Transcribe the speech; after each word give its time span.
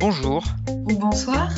Bonjour. 0.00 0.44
Ou 0.68 0.96
bonsoir. 0.96 1.50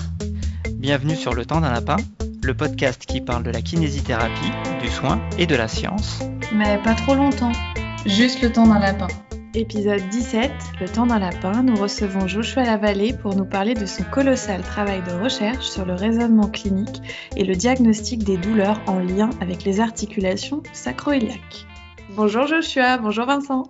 Bienvenue 0.77 1.15
sur 1.15 1.34
Le 1.34 1.44
Temps 1.44 1.60
d'un 1.60 1.73
Lapin, 1.73 1.99
le 2.42 2.55
podcast 2.55 3.05
qui 3.05 3.20
parle 3.20 3.42
de 3.42 3.50
la 3.50 3.60
kinésithérapie, 3.60 4.50
du 4.81 4.89
soin 4.89 5.20
et 5.36 5.47
de 5.47 5.55
la 5.55 5.68
science. 5.68 6.23
Mais 6.55 6.83
pas 6.83 6.95
trop 6.95 7.15
longtemps. 7.15 7.53
Juste 8.07 8.41
le 8.41 8.50
temps 8.50 8.66
d'un 8.66 8.79
lapin. 8.79 9.09
Épisode 9.53 10.09
17, 10.09 10.50
Le 10.80 10.89
temps 10.89 11.05
d'un 11.05 11.18
lapin, 11.18 11.62
nous 11.62 11.77
recevons 11.77 12.27
Joshua 12.27 12.64
Lavallée 12.64 13.12
pour 13.12 13.37
nous 13.37 13.45
parler 13.45 13.75
de 13.75 13.84
son 13.84 14.05
colossal 14.05 14.62
travail 14.62 15.02
de 15.02 15.22
recherche 15.22 15.68
sur 15.68 15.84
le 15.84 15.93
raisonnement 15.93 16.48
clinique 16.48 17.02
et 17.36 17.45
le 17.45 17.54
diagnostic 17.54 18.25
des 18.25 18.38
douleurs 18.38 18.80
en 18.86 19.00
lien 19.00 19.29
avec 19.43 19.64
les 19.64 19.80
articulations 19.80 20.62
sacro-iliaques. 20.72 21.66
Bonjour 22.16 22.46
Joshua, 22.46 22.96
bonjour 22.96 23.27
Vincent. 23.27 23.64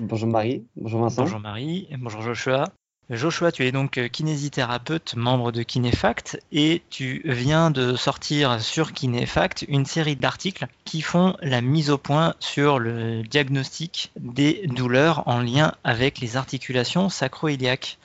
Bonjour 0.00 0.28
Marie, 0.28 0.64
bonjour 0.76 1.00
Vincent. 1.00 1.22
Bonjour 1.22 1.40
Marie, 1.40 1.88
et 1.90 1.96
bonjour 1.96 2.22
Joshua. 2.22 2.66
Joshua, 3.08 3.52
tu 3.52 3.64
es 3.64 3.70
donc 3.70 4.00
kinésithérapeute, 4.10 5.14
membre 5.14 5.52
de 5.52 5.62
Kinéfact, 5.62 6.40
et 6.50 6.82
tu 6.90 7.22
viens 7.24 7.70
de 7.70 7.94
sortir 7.94 8.60
sur 8.60 8.92
Kinéfact 8.92 9.64
une 9.68 9.84
série 9.84 10.16
d'articles 10.16 10.66
qui 10.84 11.02
font 11.02 11.36
la 11.40 11.60
mise 11.60 11.90
au 11.90 11.98
point 11.98 12.34
sur 12.40 12.80
le 12.80 13.22
diagnostic 13.22 14.10
des 14.18 14.66
douleurs 14.66 15.22
en 15.28 15.38
lien 15.38 15.72
avec 15.84 16.18
les 16.18 16.36
articulations 16.36 17.08
sacro-iliaques. 17.08 17.98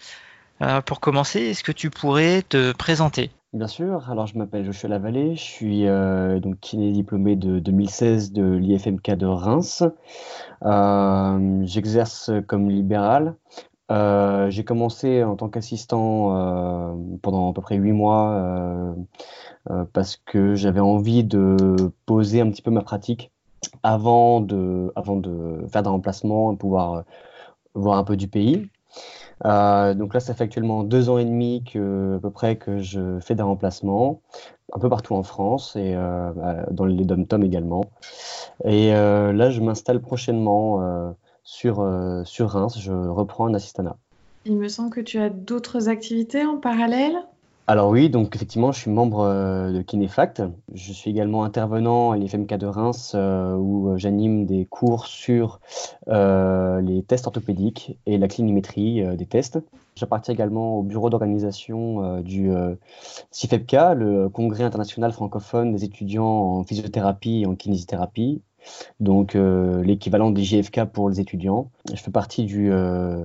Euh, 0.62 0.82
pour 0.82 1.00
commencer, 1.00 1.40
est-ce 1.40 1.64
que 1.64 1.72
tu 1.72 1.90
pourrais 1.90 2.44
te 2.44 2.72
présenter? 2.72 3.32
Bien 3.54 3.68
sûr, 3.68 4.08
alors 4.10 4.28
je 4.28 4.38
m'appelle 4.38 4.64
Joshua 4.64 4.88
Lavallée, 4.88 5.36
je 5.36 5.42
suis 5.42 5.88
euh, 5.88 6.40
donc 6.40 6.60
kiné 6.60 6.92
diplômé 6.92 7.36
de 7.36 7.58
2016 7.58 8.32
de 8.34 8.44
l'IFMK 8.44 9.12
de 9.16 9.26
Reims. 9.26 9.84
Euh, 10.64 11.62
j'exerce 11.66 12.32
comme 12.46 12.70
libéral. 12.70 13.34
Euh, 13.92 14.50
j'ai 14.50 14.64
commencé 14.64 15.24
en 15.24 15.36
tant 15.36 15.50
qu'assistant 15.50 16.38
euh, 16.38 16.96
pendant 17.22 17.52
à 17.52 17.54
peu 17.54 17.62
près 17.62 17.76
huit 17.76 17.92
mois 17.92 18.32
euh, 19.70 19.86
parce 19.92 20.16
que 20.16 20.56
j'avais 20.56 20.80
envie 20.80 21.26
de 21.26 21.58
poser 22.06 22.40
un 22.40 22.50
petit 22.50 22.62
peu 22.62 22.72
ma 22.72 22.84
pratique 22.84 23.32
avant 23.84 24.40
de, 24.40 24.94
avant 24.96 25.18
de 25.18 25.66
faire 25.72 25.84
des 25.84 25.90
remplacements 25.90 26.54
et 26.54 26.56
pouvoir 26.56 27.04
voir 27.74 27.98
un 27.98 28.04
peu 28.04 28.16
du 28.16 28.28
pays. 28.28 28.70
donc 29.44 30.14
là, 30.14 30.20
ça 30.20 30.34
fait 30.34 30.46
actuellement 30.46 30.84
deux 30.84 31.10
ans 31.10 31.18
et 31.18 31.26
demi 31.26 31.64
que, 31.64 32.18
à 32.18 32.20
peu 32.20 32.32
près 32.32 32.56
que 32.56 32.80
je 32.80 33.20
fais 33.20 33.36
des 33.36 33.44
remplacements, 33.44 34.22
un 34.74 34.80
peu 34.80 34.90
partout 34.90 35.16
en 35.16 35.24
France 35.24 35.76
et 35.76 35.96
dans 36.72 36.86
les 36.86 37.06
dom-tom 37.06 37.44
également. 37.44 37.86
Et 38.66 38.92
là, 38.92 39.50
je 39.52 39.62
m'installe 39.62 40.02
prochainement 40.02 41.14
sur, 41.44 41.80
euh, 41.80 42.24
sur 42.24 42.50
Reims. 42.50 42.78
Je 42.80 42.92
reprends 42.92 43.48
un 43.48 43.54
assistanat. 43.54 43.98
Il 44.46 44.58
me 44.58 44.68
semble 44.68 44.90
que 44.90 45.02
tu 45.02 45.20
as 45.20 45.30
d'autres 45.30 45.90
activités 45.90 46.46
en 46.46 46.58
parallèle? 46.58 47.16
Alors 47.68 47.90
oui, 47.90 48.10
donc 48.10 48.36
effectivement, 48.36 48.72
je 48.72 48.80
suis 48.80 48.92
membre 48.92 49.20
euh, 49.20 49.72
de 49.72 49.82
Kinéfact. 49.82 50.42
Je 50.74 50.92
suis 50.92 51.12
également 51.12 51.44
intervenant 51.44 52.12
à 52.12 52.18
l'IFMK 52.18 52.56
de 52.56 52.66
Reims 52.66 53.14
euh, 53.16 53.56
où 53.56 53.96
j'anime 53.98 54.46
des 54.46 54.66
cours 54.66 55.06
sur 55.06 55.62
les 56.08 57.04
tests 57.08 57.28
orthopédiques 57.28 57.98
et 58.06 58.18
la 58.18 58.28
clinimétrie 58.28 59.04
des 59.16 59.26
tests. 59.26 59.60
J'appartiens 59.96 60.34
également 60.34 60.80
au 60.80 60.84
bureau 60.84 61.10
d'organisation 61.10 62.22
du 62.22 62.52
CIFEPK, 63.30 63.74
le 63.96 64.30
Congrès 64.30 64.64
international 64.64 65.12
francophone 65.14 65.72
des 65.72 65.84
étudiants 65.84 66.26
en 66.26 66.64
physiothérapie 66.64 67.42
et 67.42 67.46
en 67.46 67.56
kinésithérapie, 67.56 68.42
donc 69.00 69.36
euh, 69.36 69.84
l'équivalent 69.84 70.32
des 70.32 70.44
JFK 70.44 70.86
pour 70.86 71.10
les 71.10 71.20
étudiants. 71.20 71.70
Je 71.94 72.02
fais 72.02 72.12
partie 72.12 72.44
du 72.44 72.72
euh, 72.72 73.24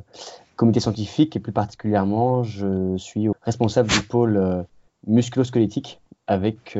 comité 0.56 0.81
scientifique 0.81 1.37
et 1.37 1.41
plus 1.41 1.53
particulièrement, 1.53 2.42
je 2.42 2.97
suis 2.97 3.29
responsable 3.42 3.89
du 3.89 4.01
pôle 4.01 4.37
euh, 4.37 4.62
musculosquelettique 5.07 6.01
avec 6.27 6.77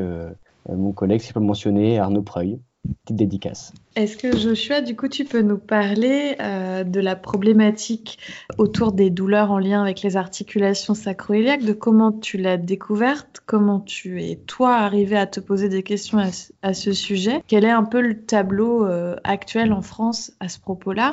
mon 0.67 0.91
collègue, 0.91 1.21
si 1.21 1.29
je 1.29 1.33
peux 1.33 1.39
mentionner, 1.39 1.99
Arnaud 1.99 2.21
Preuil 2.21 2.59
petite 3.03 3.17
dédicace. 3.17 3.73
Est-ce 3.95 4.15
que 4.15 4.37
Joshua, 4.37 4.81
du 4.81 4.95
coup, 4.95 5.07
tu 5.07 5.25
peux 5.25 5.41
nous 5.41 5.57
parler 5.57 6.35
euh, 6.39 6.83
de 6.83 6.99
la 6.99 7.15
problématique 7.15 8.19
autour 8.57 8.91
des 8.91 9.09
douleurs 9.09 9.51
en 9.51 9.57
lien 9.57 9.81
avec 9.81 10.01
les 10.01 10.17
articulations 10.17 10.93
sacro-iliaques, 10.93 11.63
de 11.63 11.73
comment 11.73 12.11
tu 12.11 12.37
l'as 12.37 12.57
découverte, 12.57 13.41
comment 13.45 13.79
tu 13.79 14.23
es, 14.23 14.35
toi, 14.35 14.75
arrivé 14.75 15.17
à 15.17 15.25
te 15.25 15.39
poser 15.39 15.69
des 15.69 15.83
questions 15.83 16.19
à, 16.61 16.73
ce 16.73 16.93
sujet, 16.93 17.41
quel 17.47 17.65
est 17.65 17.71
un 17.71 17.83
peu 17.83 18.01
le 18.01 18.23
tableau 18.23 18.85
euh, 18.85 19.15
actuel 19.23 19.73
en 19.73 19.81
France 19.81 20.31
à 20.39 20.47
ce 20.47 20.59
propos-là, 20.59 21.09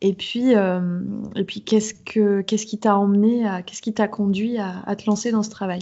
et 0.00 0.12
puis, 0.12 0.54
euh, 0.54 1.00
et 1.34 1.44
puis 1.44 1.62
qu'est-ce, 1.62 1.94
que, 1.94 2.42
qu'est-ce 2.42 2.66
qui 2.66 2.78
t'a 2.78 2.96
emmené, 2.96 3.44
qu'est-ce 3.66 3.82
qui 3.82 3.92
t'a 3.92 4.08
conduit 4.08 4.58
à 4.58 4.94
te 4.96 5.06
lancer 5.06 5.32
dans 5.32 5.42
ce 5.42 5.50
travail? 5.50 5.80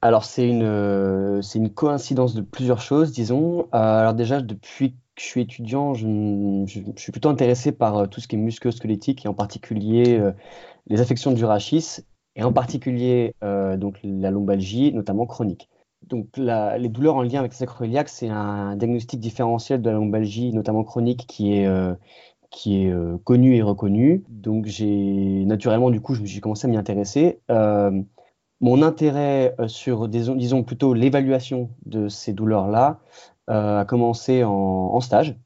Alors, 0.00 0.24
c'est 0.24 0.48
une, 0.48 0.62
euh, 0.62 1.40
une 1.54 1.70
coïncidence 1.70 2.34
de 2.34 2.40
plusieurs 2.40 2.80
choses, 2.80 3.10
disons. 3.10 3.62
Euh, 3.74 4.00
alors 4.00 4.14
déjà, 4.14 4.40
depuis 4.40 4.92
que 4.92 4.96
je 5.22 5.24
suis 5.24 5.40
étudiant, 5.40 5.94
je, 5.94 6.64
suis 6.96 7.10
plutôt 7.10 7.28
intéressé 7.28 7.72
par 7.72 7.96
euh, 7.96 8.06
tout 8.06 8.20
ce 8.20 8.28
qui 8.28 8.36
est 8.36 8.38
musculo-squelettique 8.38 9.24
et 9.24 9.28
en 9.28 9.34
particulier 9.34 10.20
les 10.86 11.00
affections 11.00 11.32
du 11.32 11.44
rachis 11.44 11.98
et 12.36 12.44
en 12.44 12.52
particulier 12.52 13.34
donc 13.42 13.98
la 14.04 14.30
lombalgie, 14.30 14.92
notamment 14.92 15.26
chronique. 15.26 15.68
Donc 16.06 16.28
les 16.36 16.88
douleurs 16.88 17.16
en 17.16 17.22
lien 17.22 17.40
avec 17.40 17.52
le 17.52 17.56
sacroiliac, 17.56 18.08
c'est 18.08 18.28
un 18.28 18.76
diagnostic 18.76 19.18
différentiel 19.18 19.82
de 19.82 19.90
la 19.90 19.96
lombalgie, 19.96 20.52
notamment 20.52 20.84
chronique, 20.84 21.26
qui 21.26 21.54
est 21.54 21.68
qui 22.50 22.84
est 22.84 22.94
connu 23.24 23.56
et 23.56 23.62
reconnu. 23.62 24.22
Donc 24.28 24.66
j'ai 24.66 25.44
naturellement 25.46 25.90
du 25.90 26.00
coup 26.00 26.14
je 26.14 26.24
suis 26.24 26.40
commencé 26.40 26.66
à 26.68 26.70
m'y 26.70 26.76
intéresser 26.76 27.40
mon 28.60 28.82
intérêt 28.82 29.54
euh, 29.60 29.68
sur, 29.68 30.08
disons, 30.08 30.62
plutôt 30.62 30.94
l'évaluation 30.94 31.70
de 31.86 32.08
ces 32.08 32.32
douleurs-là 32.32 33.00
euh, 33.50 33.80
a 33.80 33.84
commencé 33.84 34.44
en, 34.44 35.00
stage. 35.00 35.36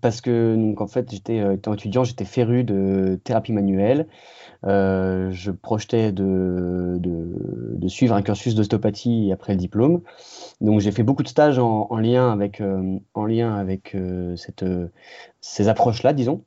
Parce 0.00 0.22
que, 0.22 0.56
donc, 0.56 0.80
en 0.80 0.86
fait, 0.86 1.10
j'étais 1.10 1.40
euh, 1.40 1.56
étudiant, 1.74 2.04
j'étais 2.04 2.24
féru 2.24 2.64
de 2.64 3.20
thérapie 3.22 3.52
manuelle. 3.52 4.06
je 4.64 5.50
projetais 5.50 6.12
de, 6.12 6.98
suivre 7.88 8.14
un 8.14 8.22
cursus 8.22 8.54
d'ostéopathie 8.54 9.30
après 9.32 9.52
le 9.52 9.58
diplôme. 9.58 10.00
Donc, 10.62 10.80
j'ai 10.80 10.92
fait 10.92 11.02
beaucoup 11.02 11.22
de 11.22 11.28
stages 11.28 11.58
en, 11.58 11.94
lien 11.98 12.32
avec, 12.32 12.62
en 13.12 13.26
lien 13.26 13.66
ces 15.42 15.68
approches-là, 15.68 16.14
disons. 16.14 16.42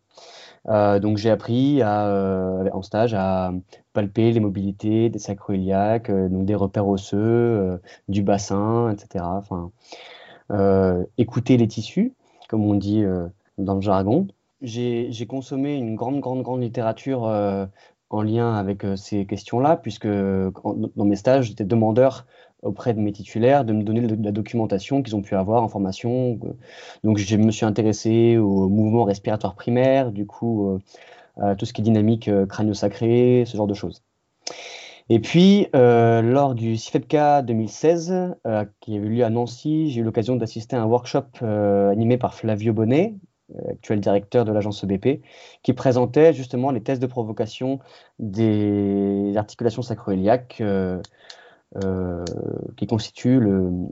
Euh, 0.67 0.99
donc 0.99 1.17
j'ai 1.17 1.29
appris 1.29 1.79
euh, 1.81 2.69
en 2.71 2.81
stage 2.81 3.13
à 3.13 3.53
palper 3.93 4.31
les 4.31 4.39
mobilités 4.39 5.09
des 5.09 5.19
sacroiliaques, 5.19 6.09
euh, 6.09 6.27
donc 6.27 6.45
des 6.45 6.55
repères 6.55 6.87
osseux, 6.87 7.79
du 8.07 8.23
bassin, 8.23 8.91
etc. 8.91 9.25
Enfin, 9.25 9.71
écouter 11.17 11.57
les 11.57 11.67
tissus, 11.67 12.13
comme 12.49 12.65
on 12.65 12.75
dit 12.75 13.03
dans 13.57 13.75
le 13.75 13.81
jargon. 13.81 14.27
J'ai 14.61 15.27
consommé 15.27 15.75
une 15.75 15.95
grande, 15.95 16.19
grande, 16.19 16.41
grande 16.41 16.61
littérature 16.61 17.23
en 18.09 18.21
lien 18.21 18.53
avec 18.55 18.85
ces 18.95 19.25
questions-là, 19.25 19.77
puisque 19.77 20.07
dans 20.07 21.05
mes 21.05 21.15
stages, 21.15 21.45
j'étais 21.45 21.65
demandeur 21.65 22.25
auprès 22.65 22.93
de 22.93 22.99
mes 22.99 23.11
titulaires 23.11 23.63
de 23.63 23.73
me 23.73 23.83
donner 23.83 24.01
la 24.01 24.31
documentation 24.31 25.01
qu'ils 25.01 25.15
ont 25.15 25.21
pu 25.21 25.35
avoir 25.35 25.63
en 25.63 25.69
formation. 25.69 26.39
Donc 27.03 27.17
je 27.17 27.37
me 27.37 27.51
suis 27.51 27.65
intéressé 27.65 28.37
au 28.37 28.67
mouvement 28.67 29.05
respiratoire 29.05 29.55
primaire, 29.55 30.11
du 30.11 30.25
coup 30.25 30.79
euh, 31.39 31.55
tout 31.55 31.65
ce 31.65 31.73
qui 31.73 31.81
est 31.81 31.83
dynamique 31.83 32.27
euh, 32.27 32.45
crânio-sacré, 32.45 33.43
ce 33.45 33.57
genre 33.57 33.67
de 33.67 33.73
choses. 33.73 34.03
Et 35.09 35.19
puis, 35.19 35.67
euh, 35.75 36.21
lors 36.21 36.55
du 36.55 36.77
CIFEPK 36.77 37.45
2016, 37.45 38.35
qui 38.79 38.97
avait 38.97 39.05
eu 39.05 39.09
lieu 39.09 39.23
à 39.23 39.29
Nancy, 39.29 39.91
j'ai 39.91 40.01
eu 40.01 40.03
l'occasion 40.03 40.35
d'assister 40.35 40.75
à 40.75 40.81
un 40.81 40.85
workshop 40.85 41.43
animé 41.43 42.17
par 42.17 42.33
Flavio 42.33 42.73
Bonnet, 42.73 43.13
actuel 43.69 43.99
directeur 43.99 44.45
de 44.45 44.51
l'agence 44.51 44.83
EBP, 44.83 45.21
qui 45.61 45.73
présentait 45.73 46.33
justement 46.33 46.71
les 46.71 46.81
tests 46.81 47.01
de 47.03 47.07
provocation 47.07 47.79
des 48.17 49.33
articulations 49.35 49.83
sacroiliaques 49.83 50.63
qui 52.77 52.87
constitue 52.87 53.41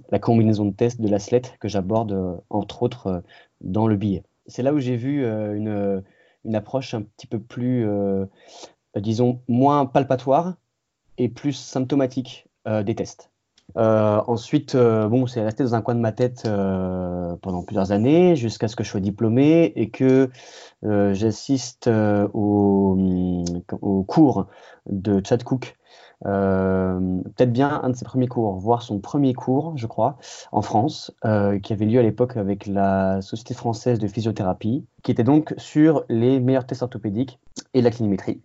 la 0.09 0.19
combinaison 0.19 0.65
de 0.65 0.73
tests 0.73 1.01
de 1.01 1.07
l'ASLET 1.07 1.41
que 1.59 1.67
j'aborde 1.67 2.13
euh, 2.13 2.35
entre 2.49 2.83
autres 2.83 3.07
euh, 3.07 3.19
dans 3.61 3.87
le 3.87 3.95
billet. 3.95 4.23
C'est 4.47 4.63
là 4.63 4.73
où 4.73 4.79
j'ai 4.79 4.95
vu 4.95 5.25
une, 5.25 6.03
une, 6.43 6.55
approche 6.55 6.93
un 6.93 7.01
petit 7.01 7.27
peu 7.27 7.39
plus, 7.39 7.87
disons, 8.97 9.39
moins 9.47 9.85
palpatoire 9.85 10.55
et 11.17 11.29
plus 11.29 11.53
symptomatique 11.53 12.49
des 12.65 12.93
tests. 12.93 13.31
Ensuite, 13.75 14.75
bon, 14.75 15.27
c'est 15.27 15.41
resté 15.41 15.63
dans 15.63 15.75
un 15.75 15.81
coin 15.81 15.95
de 15.95 15.99
ma 15.99 16.11
tête 16.11 16.43
pendant 17.41 17.63
plusieurs 17.63 17.91
années, 17.91 18.35
jusqu'à 18.35 18.67
ce 18.67 18.75
que 18.75 18.83
je 18.83 18.89
sois 18.89 18.99
diplômé 18.99 19.73
et 19.75 19.89
que 19.89 20.29
j'assiste 20.83 21.87
au, 21.87 22.97
au, 23.81 24.03
cours 24.03 24.47
de 24.87 25.21
Chad 25.25 25.43
Cook 25.43 25.75
euh, 26.25 27.21
peut-être 27.35 27.51
bien 27.51 27.81
un 27.83 27.89
de 27.89 27.95
ses 27.95 28.05
premiers 28.05 28.27
cours, 28.27 28.57
voire 28.57 28.81
son 28.81 28.99
premier 28.99 29.33
cours, 29.33 29.73
je 29.77 29.87
crois, 29.87 30.17
en 30.51 30.61
France, 30.61 31.11
euh, 31.25 31.59
qui 31.59 31.73
avait 31.73 31.85
lieu 31.85 31.99
à 31.99 32.03
l'époque 32.03 32.37
avec 32.37 32.67
la 32.67 33.21
Société 33.21 33.53
française 33.53 33.99
de 33.99 34.07
physiothérapie, 34.07 34.85
qui 35.03 35.11
était 35.11 35.23
donc 35.23 35.53
sur 35.57 36.05
les 36.09 36.39
meilleurs 36.39 36.65
tests 36.65 36.83
orthopédiques 36.83 37.39
et 37.73 37.81
la 37.81 37.91
clinimétrie. 37.91 38.41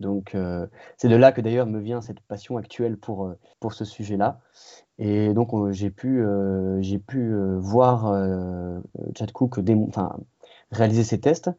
Donc, 0.00 0.34
euh, 0.34 0.66
c'est 0.96 1.08
de 1.08 1.16
là 1.16 1.32
que 1.32 1.40
d'ailleurs 1.40 1.66
me 1.66 1.78
vient 1.78 2.00
cette 2.00 2.20
passion 2.20 2.56
actuelle 2.56 2.96
pour, 2.96 3.26
euh, 3.26 3.38
pour 3.58 3.72
ce 3.72 3.84
sujet-là. 3.84 4.40
Et 4.98 5.32
donc, 5.32 5.50
j'ai 5.72 5.90
pu, 5.90 6.22
j'ai 6.80 6.98
pu 6.98 7.34
voir 7.58 8.12
Chad 9.16 9.32
Cook 9.32 9.58
réaliser 10.70 11.04
ses 11.04 11.20
tests, 11.20 11.50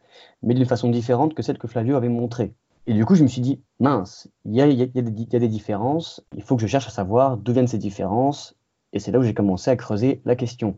mais 0.43 0.53
d'une 0.53 0.65
façon 0.65 0.89
différente 0.89 1.33
que 1.33 1.41
celle 1.41 1.57
que 1.57 1.67
Flavio 1.67 1.95
avait 1.95 2.07
montrée. 2.07 2.53
Et 2.87 2.93
du 2.93 3.05
coup, 3.05 3.15
je 3.15 3.23
me 3.23 3.27
suis 3.27 3.41
dit, 3.41 3.61
mince, 3.79 4.29
il 4.45 4.55
y 4.55 4.61
a, 4.61 4.67
y, 4.67 4.81
a, 4.81 4.85
des 4.85 5.47
différences, 5.47 6.25
il 6.35 6.43
faut 6.43 6.55
que 6.55 6.61
je 6.61 6.67
cherche 6.67 6.87
à 6.87 6.91
savoir 6.91 7.37
d'où 7.37 7.53
viennent 7.53 7.67
ces 7.67 7.77
différences. 7.77 8.55
Et 8.93 8.99
c'est 8.99 9.11
là 9.11 9.19
où 9.19 9.23
j'ai 9.23 9.33
commencé 9.33 9.69
à 9.69 9.75
creuser 9.75 10.21
la 10.25 10.35
question. 10.35 10.75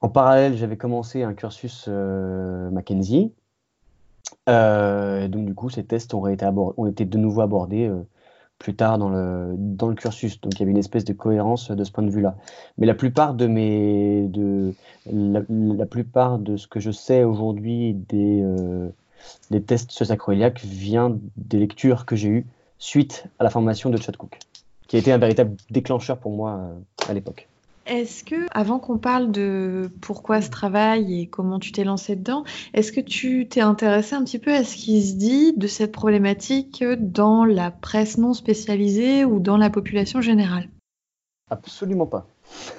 En 0.00 0.08
parallèle, 0.08 0.56
j'avais 0.56 0.76
commencé 0.76 1.22
un 1.22 1.34
cursus 1.34 1.86
euh, 1.88 2.70
Mackenzie. 2.70 3.32
Euh, 4.48 5.28
donc, 5.28 5.46
du 5.46 5.54
coup, 5.54 5.70
ces 5.70 5.84
tests 5.84 6.14
ont 6.14 6.26
été, 6.26 6.46
ont 6.46 6.86
été 6.86 7.04
de 7.04 7.18
nouveau 7.18 7.42
abordés 7.42 7.86
euh, 7.86 8.02
plus 8.58 8.74
tard 8.74 8.98
dans 8.98 9.10
le, 9.10 9.54
dans 9.56 9.88
le 9.88 9.94
cursus. 9.94 10.40
Donc, 10.40 10.54
il 10.54 10.60
y 10.60 10.62
avait 10.62 10.70
une 10.70 10.78
espèce 10.78 11.04
de 11.04 11.12
cohérence 11.12 11.70
de 11.70 11.84
ce 11.84 11.92
point 11.92 12.04
de 12.04 12.10
vue-là. 12.10 12.36
Mais 12.78 12.86
la 12.86 12.94
plupart 12.94 13.34
de 13.34 13.46
mes. 13.46 14.28
De, 14.28 14.74
la, 15.10 15.86
plupart 15.86 16.38
de 16.38 16.56
ce 16.56 16.66
que 16.66 16.80
je 16.80 16.90
sais 16.90 17.24
aujourd'hui 17.24 17.94
des, 17.94 18.44
des 19.50 19.62
tests 19.62 19.90
sur 19.90 20.06
sacroiliac 20.06 20.60
vient 20.60 21.16
des 21.36 21.58
lectures 21.58 22.04
que 22.04 22.16
j'ai 22.16 22.28
eues 22.28 22.46
suite 22.78 23.24
à 23.38 23.44
la 23.44 23.50
formation 23.50 23.90
de 23.90 23.96
Chad 23.96 24.16
Cook, 24.16 24.38
qui 24.86 24.96
a 24.96 24.98
été 24.98 25.12
un 25.12 25.18
véritable 25.18 25.56
déclencheur 25.70 26.18
pour 26.18 26.32
moi 26.32 26.70
à 27.08 27.14
l'époque. 27.14 27.47
Est-ce 27.88 28.22
que, 28.22 28.46
avant 28.50 28.78
qu'on 28.78 28.98
parle 28.98 29.32
de 29.32 29.90
pourquoi 30.02 30.42
ce 30.42 30.50
travail 30.50 31.22
et 31.22 31.26
comment 31.26 31.58
tu 31.58 31.72
t'es 31.72 31.84
lancé 31.84 32.16
dedans, 32.16 32.44
est-ce 32.74 32.92
que 32.92 33.00
tu 33.00 33.48
t'es 33.48 33.62
intéressé 33.62 34.14
un 34.14 34.22
petit 34.24 34.38
peu 34.38 34.52
à 34.52 34.62
ce 34.62 34.76
qui 34.76 35.02
se 35.02 35.16
dit 35.16 35.54
de 35.56 35.66
cette 35.66 35.92
problématique 35.92 36.84
dans 36.98 37.46
la 37.46 37.70
presse 37.70 38.18
non 38.18 38.34
spécialisée 38.34 39.24
ou 39.24 39.40
dans 39.40 39.56
la 39.56 39.70
population 39.70 40.20
générale? 40.20 40.68
Absolument 41.50 42.06
pas. 42.06 42.26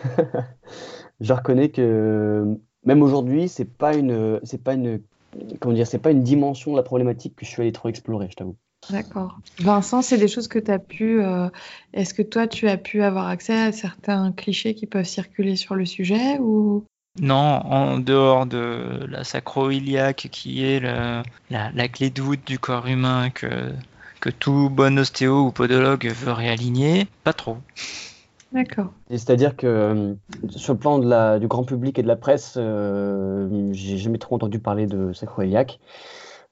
Je 1.20 1.34
reconnais 1.34 1.70
que 1.70 2.46
même 2.86 3.02
aujourd'hui, 3.02 3.50
c'est 3.50 3.66
pas 3.66 3.96
une, 3.96 4.40
c'est 4.44 4.64
pas 4.64 4.76
une, 4.76 5.02
comment 5.60 5.74
dire, 5.74 5.88
c'est 5.88 5.98
pas 5.98 6.12
une 6.12 6.24
dimension 6.24 6.72
de 6.72 6.78
la 6.78 6.84
problématique 6.84 7.36
que 7.36 7.46
je 7.46 7.50
suis 7.50 7.62
allé 7.62 7.72
trop 7.72 7.90
explorer, 7.90 8.28
je 8.30 8.36
t'avoue. 8.36 8.56
D'accord. 8.90 9.40
Vincent, 9.60 10.02
c'est 10.02 10.18
des 10.18 10.28
choses 10.28 10.48
que 10.48 10.60
tu 10.60 10.72
as 10.72 10.80
pu. 10.80 11.22
Euh, 11.22 11.50
est-ce 11.94 12.14
que 12.14 12.22
toi, 12.22 12.48
tu 12.48 12.68
as 12.68 12.78
pu 12.78 13.04
avoir 13.04 13.28
accès 13.28 13.54
à 13.54 13.72
certains 13.72 14.32
clichés 14.32 14.74
qui 14.74 14.88
peuvent 14.88 15.06
circuler 15.06 15.56
sur 15.56 15.76
le 15.76 15.86
sujet 15.86 16.40
ou? 16.40 16.84
Non, 17.20 17.36
en 17.36 18.00
dehors 18.00 18.46
de 18.46 19.06
la 19.10 19.24
sacro-iliaque 19.24 20.30
qui 20.32 20.64
est 20.64 20.80
la, 20.80 21.88
clé 21.88 22.10
de 22.10 22.22
voûte 22.22 22.46
du 22.46 22.60
corps 22.60 22.88
humain 22.88 23.30
que, 23.30 23.74
que 24.22 24.30
tout 24.30 24.70
bon 24.70 24.98
ostéo 24.98 25.42
ou 25.42 25.52
podologue 25.52 26.08
veut 26.08 26.32
réaligner, 26.32 27.08
pas 27.24 27.34
trop. 27.34 27.58
D'accord. 28.52 28.92
C'est-à-dire 29.12 29.56
que 29.56 29.68
euh, 29.68 30.14
sur 30.50 30.74
le 30.74 30.80
plan 30.80 30.98
de 30.98 31.08
la, 31.08 31.40
du 31.40 31.48
grand 31.48 31.64
public 31.64 32.00
et 32.00 32.04
de 32.04 32.08
la 32.08 32.16
presse, 32.16 32.56
euh, 32.58 33.70
j'ai 33.74 33.98
jamais 33.98 34.18
trop 34.18 34.36
entendu 34.36 34.60
parler 34.60 34.88
de 34.88 35.14
sacro-iliaque. 35.14 35.80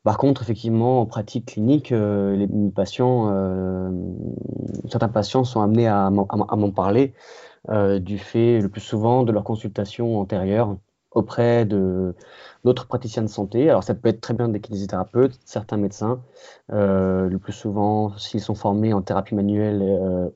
Par 0.08 0.18
contre, 0.18 0.42
effectivement, 0.42 1.02
en 1.02 1.06
pratique 1.06 1.48
clinique, 1.48 1.92
euh, 1.92 2.48
euh, 2.48 3.92
certains 4.90 5.10
patients 5.10 5.44
sont 5.44 5.60
amenés 5.60 5.90
à, 5.90 6.10
m'en 6.10 6.72
parler 6.72 7.14
euh, 7.68 8.00
du 8.00 8.18
fait 8.18 8.62
le 8.62 8.70
plus 8.70 8.80
souvent 8.80 9.24
de 9.24 9.34
leur 9.34 9.44
consultation 9.44 10.18
antérieure 10.18 10.78
auprès 11.12 11.66
d'autres 11.66 12.88
praticiens 12.88 13.22
de 13.22 13.28
santé. 13.28 13.70
Alors 13.70 13.84
ça 13.84 13.96
peut 13.96 14.08
être 14.08 14.22
très 14.22 14.34
bien 14.34 14.48
des 14.48 14.62
kinésithérapeutes, 14.62 15.38
certains 15.44 15.76
médecins, 15.76 16.22
le 16.70 17.36
plus 17.36 17.52
souvent 17.52 18.18
s'ils 18.18 18.40
sont 18.40 18.56
formés 18.56 18.94
en 18.94 19.02
thérapie 19.02 19.36
manuelle 19.36 19.84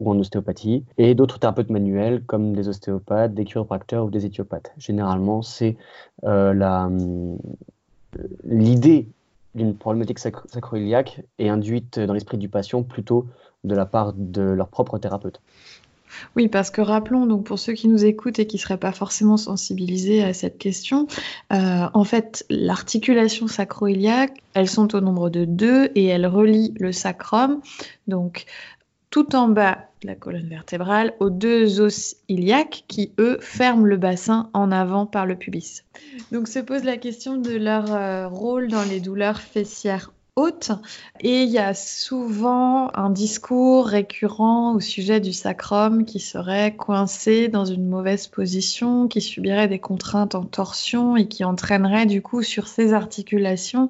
ou 0.02 0.12
en 0.12 0.20
ostéopathie, 0.20 0.84
et 0.98 1.16
d'autres 1.16 1.40
thérapeutes 1.40 1.70
manuels 1.70 2.26
comme 2.26 2.54
des 2.54 2.68
ostéopathes, 2.68 3.34
des 3.34 3.46
chiropracteurs 3.46 4.04
ou 4.04 4.10
des 4.10 4.26
éthiopathes. 4.26 4.74
Généralement, 4.78 5.42
c'est 5.42 5.78
l'idée 8.44 9.08
d'une 9.56 9.76
problématique 9.76 10.20
sacroiliaque 10.20 11.22
est 11.40 11.50
induite 11.50 12.00
dans 12.00 12.14
l'esprit 12.14 12.38
du 12.38 12.50
patient 12.50 12.84
plutôt 12.84 13.28
de 13.64 13.76
la 13.76 13.86
part 13.86 14.14
de 14.14 14.42
leur 14.42 14.70
propre 14.70 14.98
thérapeute. 14.98 15.42
Oui, 16.36 16.48
parce 16.48 16.70
que 16.70 16.82
rappelons, 16.82 17.26
donc 17.26 17.46
pour 17.46 17.60
ceux 17.60 17.74
qui 17.74 17.88
nous 17.88 18.04
écoutent 18.04 18.40
et 18.40 18.48
qui 18.48 18.58
ne 18.58 18.62
seraient 18.62 18.78
pas 18.78 18.92
forcément 18.92 19.38
sensibilisés 19.38 20.24
à 20.24 20.34
cette 20.34 20.58
question, 20.58 21.08
euh, 21.54 21.88
en 21.94 22.04
fait, 22.04 22.46
l'articulation 22.50 23.48
sacroiliaque, 23.48 24.42
elles 24.54 24.70
sont 24.70 24.94
au 24.96 25.00
nombre 25.00 25.30
de 25.30 25.46
deux 25.46 25.90
et 25.96 26.06
elles 26.06 26.28
relient 26.28 26.74
le 26.80 26.92
sacrum, 26.92 27.62
donc 28.08 28.46
tout 29.12 29.36
en 29.36 29.50
bas 29.50 29.78
de 30.02 30.08
la 30.08 30.16
colonne 30.16 30.48
vertébrale 30.48 31.14
aux 31.20 31.30
deux 31.30 31.80
os 31.80 32.16
iliaques 32.28 32.86
qui, 32.88 33.14
eux, 33.20 33.38
ferment 33.40 33.86
le 33.86 33.98
bassin 33.98 34.50
en 34.54 34.72
avant 34.72 35.06
par 35.06 35.26
le 35.26 35.36
pubis. 35.36 35.84
Donc 36.32 36.48
se 36.48 36.60
pose 36.60 36.84
la 36.84 36.98
question 36.98 37.38
de 37.38 37.52
leur 37.52 37.94
euh, 37.94 38.28
rôle 38.28 38.70
dans 38.70 38.84
les 38.84 39.00
douleurs 39.00 39.42
fessières 39.42 40.12
hautes. 40.36 40.72
Et 41.20 41.44
il 41.44 41.50
y 41.50 41.58
a 41.58 41.74
souvent 41.74 42.90
un 42.96 43.10
discours 43.10 43.88
récurrent 43.88 44.74
au 44.74 44.80
sujet 44.80 45.20
du 45.20 45.34
sacrum 45.34 46.06
qui 46.06 46.20
serait 46.20 46.76
coincé 46.76 47.48
dans 47.48 47.66
une 47.66 47.88
mauvaise 47.88 48.28
position, 48.28 49.08
qui 49.08 49.22
subirait 49.22 49.68
des 49.68 49.80
contraintes 49.80 50.36
en 50.36 50.44
torsion 50.44 51.16
et 51.16 51.28
qui 51.28 51.44
entraînerait 51.44 52.06
du 52.06 52.22
coup 52.22 52.44
sur 52.44 52.68
ces 52.68 52.94
articulations 52.94 53.90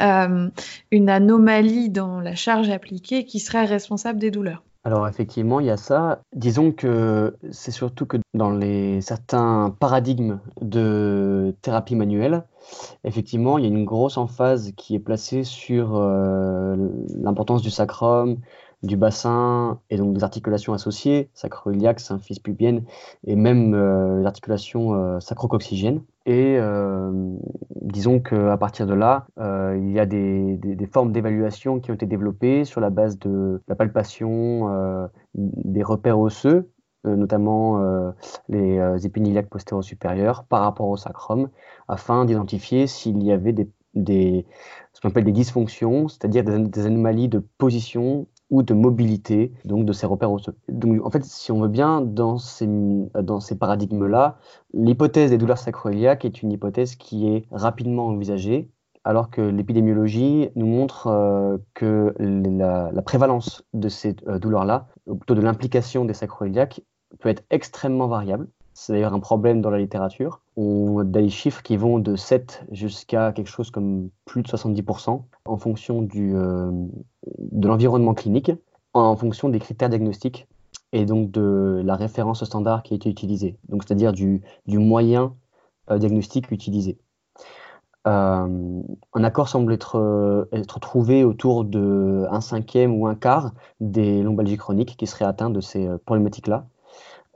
euh, 0.00 0.48
une 0.90 1.08
anomalie 1.08 1.90
dans 1.90 2.20
la 2.20 2.34
charge 2.34 2.68
appliquée 2.70 3.24
qui 3.24 3.40
serait 3.40 3.64
responsable 3.64 4.18
des 4.18 4.30
douleurs. 4.30 4.62
Alors 4.84 5.06
effectivement, 5.08 5.60
il 5.60 5.66
y 5.66 5.70
a 5.70 5.76
ça. 5.76 6.22
Disons 6.34 6.72
que 6.72 7.36
c'est 7.50 7.72
surtout 7.72 8.06
que 8.06 8.16
dans 8.32 8.50
les 8.50 9.00
certains 9.00 9.74
paradigmes 9.78 10.40
de 10.62 11.54
thérapie 11.60 11.96
manuelle, 11.96 12.44
effectivement, 13.04 13.58
il 13.58 13.64
y 13.64 13.66
a 13.66 13.70
une 13.70 13.84
grosse 13.84 14.16
emphase 14.16 14.72
qui 14.76 14.94
est 14.94 15.00
placée 15.00 15.44
sur 15.44 15.96
euh, 15.96 16.76
l'importance 17.16 17.62
du 17.62 17.70
sacrum, 17.70 18.38
du 18.82 18.96
bassin 18.96 19.80
et 19.90 19.96
donc 19.96 20.14
des 20.14 20.22
articulations 20.22 20.72
associées, 20.72 21.30
sacroiliaque, 21.34 22.00
symphyse 22.00 22.38
pubienne 22.38 22.84
et 23.26 23.34
même 23.34 23.74
euh, 23.74 24.20
les 24.20 24.26
articulations 24.26 24.94
euh. 24.94 25.18
Et 26.26 26.58
euh, 26.58 27.10
disons 27.80 28.20
qu'à 28.20 28.56
partir 28.56 28.86
de 28.86 28.94
là, 28.94 29.26
il 29.38 29.90
y 29.90 29.98
a 29.98 30.06
des, 30.06 30.58
formes 30.92 31.10
d'évaluation 31.10 31.80
qui 31.80 31.90
ont 31.90 31.94
été 31.94 32.06
développées 32.06 32.64
sur 32.64 32.80
la 32.80 32.90
base 32.90 33.18
de 33.18 33.62
la 33.66 33.74
palpation 33.74 35.08
des 35.34 35.82
repères 35.82 36.20
osseux, 36.20 36.70
notamment 37.04 37.80
les 38.48 39.06
épiniliaques 39.06 39.48
postéro 39.48 39.82
supérieurs 39.82 40.44
par 40.44 40.62
rapport 40.62 40.88
au 40.88 40.96
sacrum, 40.96 41.48
afin 41.86 42.24
d'identifier 42.24 42.86
s'il 42.86 43.22
y 43.22 43.32
avait 43.32 43.52
des, 43.52 44.46
ce 44.92 45.00
qu'on 45.00 45.08
appelle 45.08 45.24
des 45.24 45.32
dysfonctions, 45.32 46.08
c'est-à-dire 46.08 46.44
des, 46.44 46.86
anomalies 46.86 47.28
de 47.28 47.38
position 47.58 48.26
ou 48.50 48.62
de 48.62 48.74
mobilité 48.74 49.52
donc 49.64 49.84
de 49.84 49.92
ces 49.92 50.06
repères 50.06 50.32
osseux. 50.32 50.56
Donc 50.68 51.04
en 51.04 51.10
fait, 51.10 51.24
si 51.24 51.52
on 51.52 51.60
veut 51.60 51.68
bien, 51.68 52.00
dans 52.00 52.38
ces, 52.38 52.66
dans 52.66 53.40
ces 53.40 53.56
paradigmes-là, 53.58 54.38
l'hypothèse 54.72 55.30
des 55.30 55.38
douleurs 55.38 55.58
sacroiliaques 55.58 56.24
est 56.24 56.42
une 56.42 56.52
hypothèse 56.52 56.96
qui 56.96 57.28
est 57.28 57.46
rapidement 57.50 58.06
envisagée, 58.06 58.70
alors 59.04 59.30
que 59.30 59.40
l'épidémiologie 59.40 60.50
nous 60.54 60.66
montre 60.66 61.06
euh, 61.06 61.58
que 61.74 62.14
la, 62.18 63.02
prévalence 63.02 63.64
de 63.72 63.88
ces 63.88 64.16
euh, 64.26 64.38
douleurs-là, 64.38 64.88
ou 65.06 65.14
plutôt 65.14 65.34
de 65.34 65.40
l'implication 65.40 66.04
des 66.04 66.14
sacroiliaques, 66.14 66.82
peut 67.18 67.28
être 67.28 67.44
extrêmement 67.50 68.08
variable. 68.08 68.48
C'est 68.80 68.92
d'ailleurs 68.92 69.12
un 69.12 69.18
problème 69.18 69.60
dans 69.60 69.70
la 69.70 69.78
littérature. 69.78 70.40
On 70.56 71.00
a 71.00 71.04
des 71.04 71.28
chiffres 71.30 71.64
qui 71.64 71.76
vont 71.76 71.98
de 71.98 72.14
7 72.14 72.64
jusqu'à 72.70 73.32
quelque 73.32 73.48
chose 73.48 73.72
comme 73.72 74.08
plus 74.24 74.42
de 74.42 74.48
70% 74.48 75.20
en 75.46 75.56
fonction 75.58 76.06
euh, 76.14 76.70
de 77.38 77.66
l'environnement 77.66 78.14
clinique, 78.14 78.52
en 78.94 79.16
fonction 79.16 79.48
des 79.48 79.58
critères 79.58 79.88
diagnostiques 79.88 80.46
et 80.92 81.06
donc 81.06 81.32
de 81.32 81.82
la 81.84 81.96
référence 81.96 82.44
standard 82.44 82.84
qui 82.84 82.94
a 82.94 82.96
été 82.96 83.10
utilisée, 83.10 83.58
donc 83.68 83.82
c'est-à-dire 83.84 84.12
du, 84.12 84.42
moyen 84.68 85.34
euh, 85.90 85.98
diagnostic 85.98 86.52
utilisé. 86.52 86.98
Euh, 88.06 88.82
un 89.12 89.24
accord 89.24 89.48
semble 89.48 89.72
être, 89.72 90.48
être 90.52 90.78
trouvé 90.78 91.24
autour 91.24 91.64
de 91.64 92.26
cinquième 92.40 92.94
ou 92.94 93.08
un 93.08 93.16
quart 93.16 93.54
des 93.80 94.22
lombalgies 94.22 94.56
chroniques 94.56 94.96
qui 94.96 95.08
seraient 95.08 95.24
atteints 95.24 95.50
de 95.50 95.60
ces 95.60 95.88
problématiques-là. 96.06 96.68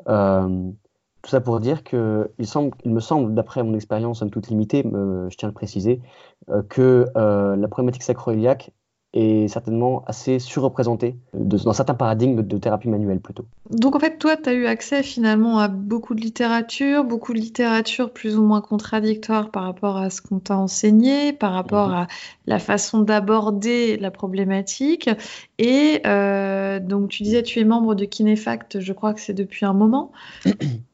Tout 0.07 1.31
ça 1.31 1.41
pour 1.41 1.61
dire 1.61 1.85
que 1.85 2.33
il, 2.39 2.49
semble, 2.49 2.77
il 2.85 2.93
me 2.93 2.99
semble, 2.99 3.35
d'après 3.35 3.63
mon 3.63 3.75
expérience, 3.75 4.19
somme 4.19 4.31
toute 4.31 4.49
limitée, 4.49 4.83
je 4.83 5.37
tiens 5.37 5.49
à 5.49 5.51
le 5.51 5.55
préciser, 5.55 6.03
euh, 6.51 6.63
que 6.65 7.07
euh, 7.17 7.55
la 7.55 7.69
problématique 7.69 8.03
sacroiliaque 8.03 8.73
est 9.13 9.49
certainement 9.49 10.05
assez 10.07 10.39
surreprésenté 10.39 11.17
dans 11.35 11.73
certains 11.73 11.95
paradigmes 11.95 12.43
de 12.43 12.59
thérapie 12.59 12.89
manuelle 12.89 13.21
plutôt. 13.21 13.45
Donc 13.71 13.95
en 13.95 13.99
fait, 13.99 14.19
toi, 14.19 14.37
tu 14.37 14.49
as 14.49 14.55
eu 14.55 14.67
accès 14.67 15.03
finalement 15.03 15.59
à 15.59 15.69
beaucoup 15.69 16.15
de 16.15 16.21
littérature, 16.21 17.05
beaucoup 17.05 17.35
de 17.35 17.39
littérature 17.39 18.13
plus 18.13 18.39
ou 18.39 18.43
moins 18.43 18.61
contradictoire 18.61 19.51
par 19.51 19.65
rapport 19.65 19.99
à 19.99 20.09
ce 20.09 20.23
qu'on 20.23 20.39
t'a 20.39 20.57
enseigné, 20.57 21.33
par 21.33 21.53
rapport 21.53 21.89
mhm. 21.89 21.95
à 21.95 22.07
la 22.47 22.59
façon 22.59 23.01
d'aborder 23.01 23.97
la 23.99 24.11
problématique. 24.11 25.11
Et 25.59 26.01
euh, 26.07 26.81
donc 26.81 27.11
tu 27.11 27.23
disais, 27.23 27.43
tu 27.43 27.61
es 27.61 27.65
membre 27.65 27.95
de 27.95 28.05
Kinefact, 28.05 28.81
je 28.81 28.93
crois 28.93 29.13
que 29.13 29.21
c'est 29.21 29.35
depuis 29.35 29.67
un 29.67 29.75
moment. 29.75 30.13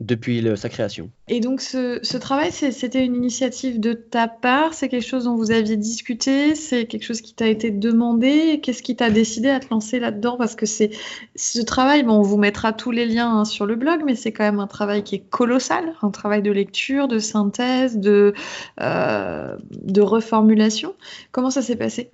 depuis 0.00 0.44
sa 0.56 0.68
création. 0.70 1.10
Et 1.28 1.40
donc 1.40 1.60
ce, 1.60 2.16
travail, 2.16 2.50
c'était 2.52 3.04
une 3.04 3.14
initiative 3.14 3.78
de 3.78 3.92
ta 3.92 4.28
part? 4.28 4.72
C'est 4.72 4.88
quelque 4.88 5.06
chose 5.06 5.24
dont 5.24 5.36
vous 5.36 5.50
aviez 5.50 5.76
discuté? 5.76 6.54
C'est 6.54 6.86
quelque 6.86 7.04
chose 7.04 7.20
qui 7.20 7.34
t'a 7.34 7.46
été 7.46 7.70
demandé? 7.70 8.60
Qu'est-ce 8.62 8.82
qui 8.82 8.96
t'a 8.96 9.10
décidé 9.10 9.50
à 9.50 9.60
te 9.60 9.66
lancer 9.70 10.00
là-dedans? 10.00 10.36
Parce 10.38 10.56
que 10.56 10.64
c'est 10.64 10.90
ce 11.36 11.60
travail, 11.60 12.02
bon, 12.02 12.14
on 12.14 12.22
vous 12.22 12.38
mettra 12.38 12.72
tous 12.72 12.90
les 12.90 13.06
liens 13.06 13.40
hein, 13.40 13.44
sur 13.44 13.66
le 13.66 13.76
blog, 13.76 14.00
mais 14.04 14.14
c'est 14.14 14.32
quand 14.32 14.44
même 14.44 14.60
un 14.60 14.66
travail 14.66 15.04
qui 15.04 15.16
est 15.16 15.28
colossal, 15.30 15.94
un 16.02 16.10
travail 16.10 16.42
de 16.42 16.50
lecture, 16.50 17.06
de 17.06 17.18
synthèse, 17.18 17.98
de, 17.98 18.32
euh, 18.80 19.56
de 19.70 20.00
reformulation. 20.00 20.94
Comment 21.30 21.50
ça 21.50 21.60
s'est 21.60 21.76
passé? 21.76 22.10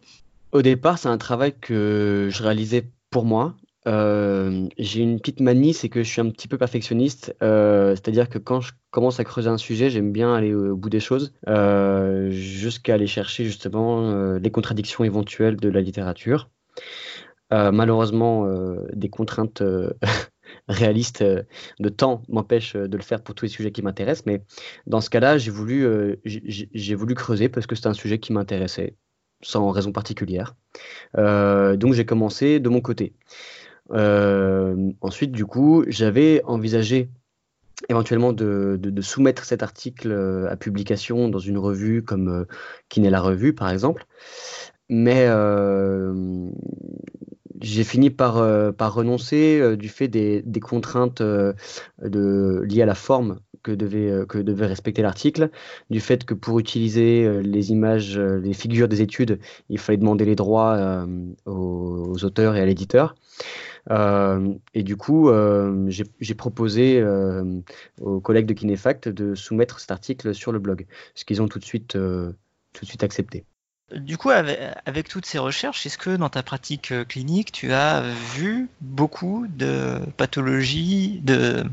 Au 0.52 0.62
départ, 0.62 0.98
c'est 0.98 1.08
un 1.08 1.18
travail 1.18 1.54
que 1.60 2.28
je 2.30 2.42
réalisais 2.42 2.84
pour 3.10 3.24
moi, 3.24 3.54
euh, 3.86 4.66
j'ai 4.78 5.00
une 5.00 5.18
petite 5.20 5.40
manie, 5.40 5.72
c'est 5.72 5.88
que 5.88 6.02
je 6.02 6.08
suis 6.08 6.20
un 6.20 6.30
petit 6.30 6.48
peu 6.48 6.58
perfectionniste. 6.58 7.34
Euh, 7.42 7.90
c'est-à-dire 7.90 8.28
que 8.28 8.38
quand 8.38 8.60
je 8.60 8.72
commence 8.90 9.20
à 9.20 9.24
creuser 9.24 9.48
un 9.48 9.58
sujet, 9.58 9.90
j'aime 9.90 10.12
bien 10.12 10.34
aller 10.34 10.54
au, 10.54 10.76
bout 10.76 10.90
des 10.90 11.00
choses, 11.00 11.32
euh, 11.48 12.30
jusqu'à 12.30 12.94
aller 12.94 13.06
chercher 13.06 13.44
justement 13.44 14.36
les 14.38 14.50
contradictions 14.50 15.04
éventuelles 15.04 15.56
de 15.56 15.68
la 15.68 15.80
littérature. 15.80 16.50
malheureusement, 17.50 18.46
des 18.92 19.08
contraintes 19.08 19.62
réalistes 20.68 21.24
de 21.78 21.88
temps 21.88 22.22
m'empêchent 22.28 22.76
de 22.76 22.96
le 22.96 23.02
faire 23.02 23.22
pour 23.22 23.34
tous 23.34 23.44
les 23.44 23.50
sujets 23.50 23.70
qui 23.70 23.82
m'intéressent. 23.82 24.26
Mais 24.26 24.42
dans 24.86 25.00
ce 25.00 25.10
cas-là, 25.10 25.38
j'ai 25.38 25.50
voulu, 25.52 26.18
j'ai 26.24 26.94
voulu 26.94 27.14
creuser 27.14 27.48
parce 27.48 27.66
que 27.66 27.76
c'est 27.76 27.86
un 27.86 27.94
sujet 27.94 28.18
qui 28.18 28.32
m'intéressait 28.32 28.96
sans 29.42 29.70
raison 29.70 29.92
particulière. 29.92 30.56
donc 31.14 31.92
j'ai 31.92 32.06
commencé 32.06 32.58
de 32.58 32.68
mon 32.68 32.80
côté. 32.80 33.14
Euh, 33.92 34.92
ensuite, 35.00 35.32
du 35.32 35.46
coup, 35.46 35.84
j'avais 35.88 36.42
envisagé 36.44 37.08
éventuellement 37.88 38.32
de, 38.32 38.78
soumettre 39.00 39.44
cet 39.44 39.62
article 39.62 40.10
euh, 40.10 40.50
à 40.50 40.56
publication 40.56 41.28
dans 41.28 41.38
une 41.38 41.58
revue 41.58 42.02
comme 42.02 42.28
euh, 42.28 42.44
Kiné 42.88 43.10
la 43.10 43.20
Revue, 43.20 43.54
par 43.54 43.70
exemple. 43.70 44.06
Mais 44.88 45.26
j'ai 47.60 47.84
fini 47.84 48.10
par, 48.10 48.34
renoncer 48.34 49.76
du 49.76 49.88
fait 49.88 50.06
des, 50.06 50.60
contraintes 50.60 51.20
liées 51.20 52.82
à 52.82 52.86
la 52.86 52.94
forme 52.94 53.40
que 53.64 53.72
devait, 53.72 54.24
que 54.28 54.38
devait 54.38 54.66
respecter 54.66 55.02
l'article, 55.02 55.50
du 55.90 55.98
fait 55.98 56.24
que 56.24 56.34
pour 56.34 56.60
utiliser 56.60 57.42
les 57.42 57.72
images, 57.72 58.16
les 58.16 58.52
figures 58.52 58.86
des 58.86 59.02
études, 59.02 59.40
il 59.70 59.80
fallait 59.80 59.98
demander 59.98 60.24
les 60.24 60.36
droits 60.36 61.04
aux, 61.46 62.24
auteurs 62.24 62.54
et 62.54 62.60
à 62.60 62.64
l'éditeur. 62.66 63.16
Euh, 63.90 64.54
et 64.74 64.82
du 64.82 64.96
coup, 64.96 65.28
euh, 65.28 65.88
j'ai 66.20 66.34
proposé 66.34 67.00
euh, 67.00 67.44
aux 68.00 68.20
collègues 68.20 68.46
de 68.46 68.54
Kinefact 68.54 69.08
de 69.08 69.34
soumettre 69.34 69.80
cet 69.80 69.90
article 69.90 70.34
sur 70.34 70.52
le 70.52 70.58
blog, 70.58 70.86
ce 71.14 71.24
qu'ils 71.24 71.40
ont 71.42 71.48
tout 71.48 71.58
de 71.58 71.64
suite, 71.64 71.92
tout 71.92 72.84
de 72.84 72.86
suite 72.86 73.02
accepté. 73.02 73.44
Du 73.94 74.18
coup, 74.18 74.30
avec, 74.30 75.08
toutes 75.08 75.26
ces 75.26 75.38
recherches, 75.38 75.86
est-ce 75.86 75.96
que 75.96 76.16
dans 76.16 76.28
ta 76.28 76.42
pratique 76.42 76.92
clinique, 77.06 77.52
tu 77.52 77.72
as 77.72 78.02
vu 78.34 78.68
beaucoup 78.80 79.46
de 79.48 80.00
pathologies, 80.16 81.20
de, 81.22 81.64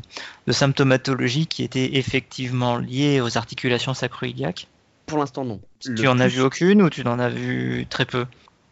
de 0.46 0.52
symptomatologie 0.52 1.48
qui 1.48 1.64
étaient 1.64 1.96
effectivement 1.96 2.78
liées 2.78 3.20
aux 3.20 3.36
articulations 3.36 3.94
sacroiliaques? 3.94 4.68
Pour 5.06 5.18
l'instant, 5.18 5.44
non. 5.44 5.60
Tu 5.80 6.06
en 6.06 6.20
as 6.20 6.28
vu 6.28 6.40
aucune 6.40 6.82
ou 6.82 6.88
tu 6.88 7.02
en 7.02 7.18
as 7.18 7.28
vu 7.28 7.84
très 7.90 8.04
peu? 8.04 8.26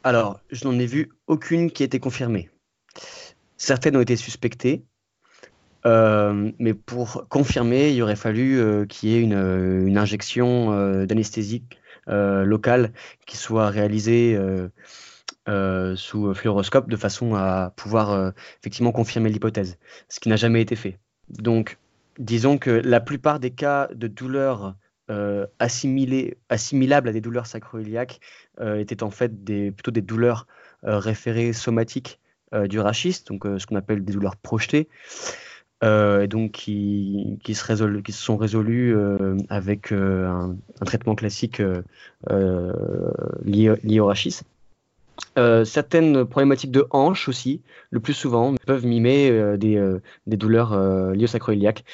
Alors, 0.05 0.39
je 0.51 0.65
n'en 0.65 0.79
ai 0.79 0.87
vu 0.87 1.11
aucune 1.27 1.73
qui 1.73 1.83
a 1.83 1.87
été 1.87 1.99
confirmée. 1.99 2.49
Certaines 3.65 3.97
ont 3.97 4.01
été 4.01 4.17
suspectées, 4.17 4.83
euh, 5.87 6.51
mais 6.59 6.75
pour 6.75 7.29
confirmer, 7.29 7.93
il 7.93 8.03
aurait 8.03 8.17
fallu 8.17 8.59
euh, 8.59 8.87
qu'il 8.87 9.11
y 9.11 9.15
ait 9.15 9.21
une, 9.21 9.35
euh, 9.35 9.95
injection 9.95 11.07
d'anesthésie 11.07 11.63
locale 12.09 12.93
qui 13.25 13.37
soit 13.37 13.69
réalisée 13.69 14.37
sous 15.47 16.35
fluoroscope 16.35 16.91
de 16.91 16.97
façon 16.97 17.37
à 17.37 17.73
pouvoir 17.77 18.33
effectivement 18.59 18.91
confirmer 18.91 19.31
l'hypothèse, 19.31 19.79
ce 20.09 20.19
qui 20.19 20.29
n'a 20.29 20.35
jamais 20.35 20.61
été 20.61 20.75
fait. 20.75 20.99
Donc, 21.29 21.79
disons 22.19 22.59
que 22.59 22.71
la 22.71 22.99
plupart 22.99 23.39
des 23.39 23.53
cas 23.53 23.89
de 23.95 24.09
douleurs 24.09 24.75
assimilables 25.61 27.09
à 27.09 27.13
des 27.13 27.21
douleurs 27.21 27.47
sacroiliaques 27.47 28.19
étaient 28.61 29.05
en 29.05 29.13
fait 29.13 29.33
plutôt 29.73 29.93
des 29.93 30.03
douleurs 30.03 30.49
référées 30.83 31.53
somatiques 31.53 32.19
du 32.69 32.81
rachis, 32.81 33.23
donc 33.27 33.47
euh, 33.47 33.59
ce 33.59 33.67
qu'on 33.67 33.77
appelle 33.77 34.05
des 34.05 34.13
douleurs 34.13 34.37
projetées, 34.37 34.89
euh, 35.85 36.27
donc 36.27 36.53
qui, 36.53 37.39
qui, 37.43 37.55
se 37.55 38.01
qui 38.01 38.13
se 38.13 38.23
sont 38.23 38.37
résolues 38.37 38.97
avec 39.49 39.93
un, 39.93 40.57
traitement 40.85 41.15
classique 41.15 41.63
lié, 42.31 43.75
lié, 43.83 44.01
au 44.01 44.07
rachis. 44.07 44.41
Certaines 45.65 46.25
problématiques 46.25 46.71
de 46.71 46.87
hanche 46.91 47.29
aussi, 47.29 47.63
le 47.91 48.01
plus 48.01 48.15
souvent, 48.15 48.55
peuvent 48.67 48.87
mimer 48.87 49.57
des, 49.57 49.99
des, 50.27 50.37
douleurs 50.37 50.77
liées 51.15 51.25
au 51.25 51.29
sacroiliac. 51.29 51.85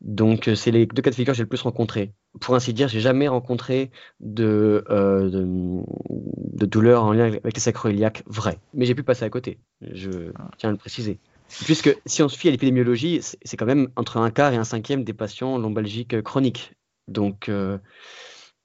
Donc, 0.00 0.50
c'est 0.54 0.70
les 0.70 0.86
deux 0.86 1.02
cas 1.02 1.10
de 1.10 1.14
figure 1.14 1.32
que 1.32 1.36
j'ai 1.36 1.44
le 1.44 1.48
plus 1.48 1.62
rencontrés. 1.62 2.12
Pour 2.40 2.54
ainsi 2.54 2.72
dire, 2.72 2.88
j'ai 2.88 3.00
jamais 3.00 3.28
rencontré 3.28 3.90
de, 4.20 4.84
de, 4.90 6.66
douleurs 6.66 7.04
en 7.04 7.12
lien 7.12 7.24
avec 7.26 7.54
les 7.54 7.60
sacroiliacs 7.60 8.22
vraies. 8.26 8.58
Mais 8.74 8.86
j'ai 8.86 8.94
pu 8.94 9.02
passer 9.02 9.24
à 9.24 9.30
côté 9.30 9.58
je 9.92 10.32
tiens 10.58 10.70
à 10.70 10.72
le 10.72 10.78
préciser. 10.78 11.18
Puisque 11.64 11.96
si 12.06 12.22
on 12.22 12.28
se 12.28 12.38
fie 12.38 12.48
à 12.48 12.50
l'épidémiologie, 12.50 13.20
c'est 13.22 13.56
quand 13.56 13.66
même 13.66 13.88
entre 13.96 14.18
un 14.18 14.30
quart 14.30 14.52
et 14.52 14.56
un 14.56 14.64
cinquième 14.64 15.04
des 15.04 15.12
patients 15.12 15.58
lombalgiques 15.58 16.22
chroniques. 16.22 16.72
Donc, 17.08 17.48
euh, 17.48 17.78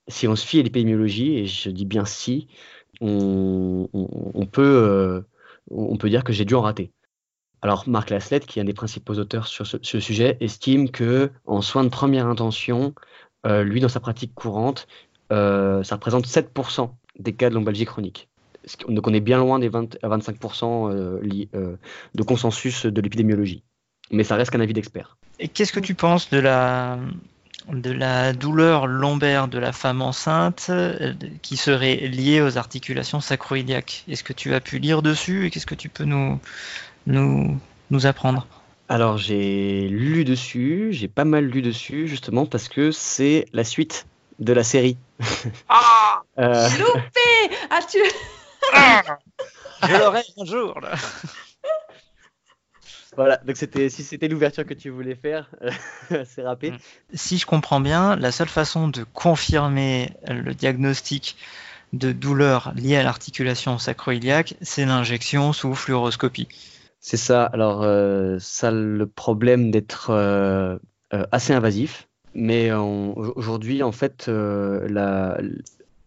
si 0.08 0.28
on 0.28 0.36
se 0.36 0.46
fie 0.46 0.60
à 0.60 0.64
l'épidémiologie, 0.64 1.38
et 1.38 1.46
je 1.48 1.70
dis 1.70 1.86
bien 1.86 2.06
si, 2.06 2.48
on, 3.02 4.48
peut, 4.52 4.62
euh, 4.62 5.22
on 5.72 5.98
peut 5.98 6.10
dire 6.10 6.24
que 6.24 6.34
j'ai 6.34 6.46
dû 6.46 6.56
en 6.56 6.62
rater. 6.62 6.92
Alors, 7.62 7.88
Marc 7.88 8.10
Laslett, 8.10 8.46
qui 8.46 8.60
est 8.60 8.62
un 8.62 8.66
des 8.66 8.74
principaux 8.74 9.16
auteurs 9.16 9.48
sur 9.48 9.66
ce, 9.66 10.00
sujet, 10.00 10.38
estime 10.40 10.90
que 10.92 11.32
en 11.46 11.62
soins 11.62 11.84
de 11.84 11.90
première 11.90 12.28
intention, 12.28 12.94
euh, 13.46 13.64
lui, 13.64 13.80
dans 13.80 13.90
sa 13.90 14.00
pratique 14.00 14.34
courante, 14.36 14.88
ça 15.30 15.96
représente 15.96 16.28
7% 16.28 16.92
des 17.20 17.34
cas 17.34 17.50
de 17.50 17.56
lombalgie 17.56 17.86
chronique. 17.86 18.30
Donc 18.88 19.08
on 19.08 19.14
est 19.14 19.20
bien 19.20 19.38
loin 19.38 19.60
des 19.60 19.70
20 19.70 19.98
à 20.02 20.10
25% 20.10 20.92
euh, 20.92 21.48
euh, 21.56 21.76
de 22.14 22.24
consensus 22.24 22.86
de 22.86 23.02
l'épidémiologie. 23.02 23.64
Mais 24.12 24.24
ça 24.24 24.36
reste 24.36 24.52
qu'un 24.52 24.60
avis 24.60 24.74
d'expert. 24.74 25.18
Et 25.40 25.48
qu'est-ce 25.48 25.74
que 25.74 25.80
tu 25.80 25.96
penses 25.96 26.30
de 26.30 26.40
la, 26.40 27.00
de 27.72 27.92
la 27.92 28.34
douleur 28.34 28.88
lombaire 28.88 29.48
de 29.48 29.58
la 29.58 29.72
femme 29.72 30.02
enceinte 30.02 30.68
euh, 30.70 31.14
qui 31.42 31.58
serait 31.58 31.96
liée 31.96 32.42
aux 32.42 32.58
articulations 32.58 33.22
sacroiliaques 33.22 34.04
Est-ce 34.08 34.24
que 34.24 34.34
tu 34.34 34.54
as 34.54 34.62
pu 34.62 34.80
lire 34.80 35.02
dessus 35.02 35.46
et 35.46 35.50
qu'est-ce 35.50 35.66
que 35.66 35.76
tu 35.76 35.90
peux 35.90 36.04
nous, 36.04 36.40
nous, 37.08 37.60
nous 37.90 38.06
apprendre? 38.06 38.48
Alors 38.88 39.18
j'ai 39.18 39.88
lu 39.88 40.26
dessus, 40.26 40.90
j'ai 40.92 41.08
pas 41.08 41.26
mal 41.26 41.46
lu 41.46 41.62
dessus 41.62 42.08
justement 42.08 42.46
parce 42.46 42.70
que 42.70 42.92
c'est 42.92 43.46
la 43.54 43.64
suite 43.64 44.06
de 44.40 44.54
la 44.54 44.64
série. 44.64 44.98
Ah 45.70 46.22
euh... 46.38 46.70
Loupé 46.78 47.56
ah, 47.70 47.80
tu... 47.90 48.00
Je 49.88 49.98
l'aurai 49.98 50.22
un 50.38 50.46
jour. 50.46 50.80
Là. 50.82 50.96
Voilà, 53.16 53.38
donc 53.46 53.56
c'était 53.58 53.90
si 53.90 54.04
c'était 54.04 54.28
l'ouverture 54.28 54.66
que 54.66 54.74
tu 54.74 54.90
voulais 54.90 55.16
faire, 55.16 55.50
c'est 56.26 56.44
râpé. 56.44 56.72
Mm. 56.72 56.78
Si 57.14 57.38
je 57.38 57.46
comprends 57.46 57.80
bien, 57.80 58.16
la 58.16 58.32
seule 58.32 58.50
façon 58.50 58.88
de 58.88 59.04
confirmer 59.14 60.12
le 60.28 60.54
diagnostic 60.54 61.38
de 61.94 62.12
douleur 62.12 62.74
liée 62.76 62.98
à 62.98 63.04
l'articulation 63.04 63.78
sacroiliaque, 63.78 64.56
c'est 64.62 64.86
l'injection 64.86 65.54
sous 65.54 65.74
fluoroscopie. 65.76 66.48
C'est 67.00 67.18
ça. 67.18 67.46
Alors, 67.46 67.84
euh, 67.84 68.38
ça 68.40 68.70
a 68.70 68.72
le 68.72 69.06
problème 69.06 69.72
d'être 69.72 70.10
euh, 70.10 70.78
euh, 71.14 71.26
assez 71.32 71.54
invasif, 71.54 72.08
mais 72.34 72.72
aujourd'hui, 72.72 73.84
en 73.84 73.92
fait, 73.92 74.28
la, 74.28 75.40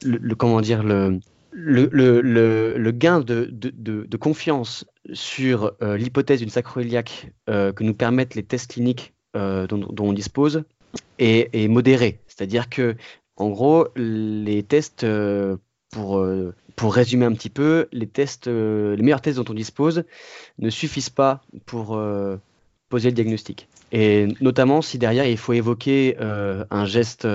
le, 0.03 0.35
comment 0.35 0.61
dire 0.61 0.83
le 0.83 1.21
le, 1.59 2.91
gain 2.93 3.21
de, 3.21 4.17
confiance 4.17 4.85
sur 5.13 5.73
euh, 5.83 5.97
l'hypothèse 5.97 6.41
d'une 6.41 6.51
sacroiliaque 6.51 7.31
euh, 7.49 7.73
que 7.73 7.85
nous 7.85 7.95
permettent 7.95 8.35
les 8.35 8.43
tests 8.43 8.73
cliniques 8.73 9.15
euh, 9.37 9.67
dont, 9.67 9.95
on 9.99 10.13
dispose 10.13 10.65
est, 11.19 11.69
modéré. 11.69 12.21
C'est-à-dire 12.27 12.69
que, 12.69 12.97
en 13.37 13.51
gros, 13.51 13.89
les 13.97 14.63
tests 14.63 15.07
pour, 15.91 16.27
pour 16.77 16.95
résumer 16.95 17.27
un 17.27 17.33
petit 17.33 17.51
peu, 17.51 17.89
les 17.93 18.09
meilleurs 19.03 19.21
tests 19.21 19.39
dont 19.39 19.51
on 19.51 19.55
dispose 19.55 20.05
ne 20.59 20.71
suffisent 20.71 21.11
pas 21.11 21.43
pour 21.67 22.01
poser 22.89 23.11
le 23.11 23.15
diagnostic. 23.15 23.69
Et 23.93 24.29
notamment 24.41 24.83
si 24.83 24.99
derrière 24.99 25.27
il 25.27 25.39
faut 25.39 25.53
évoquer 25.53 26.17
un 26.19 26.85
geste 26.85 27.29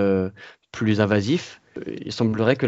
plus 0.71 0.99
invasif, 0.99 1.61
il 1.87 2.11
semblerait 2.11 2.55
que 2.55 2.65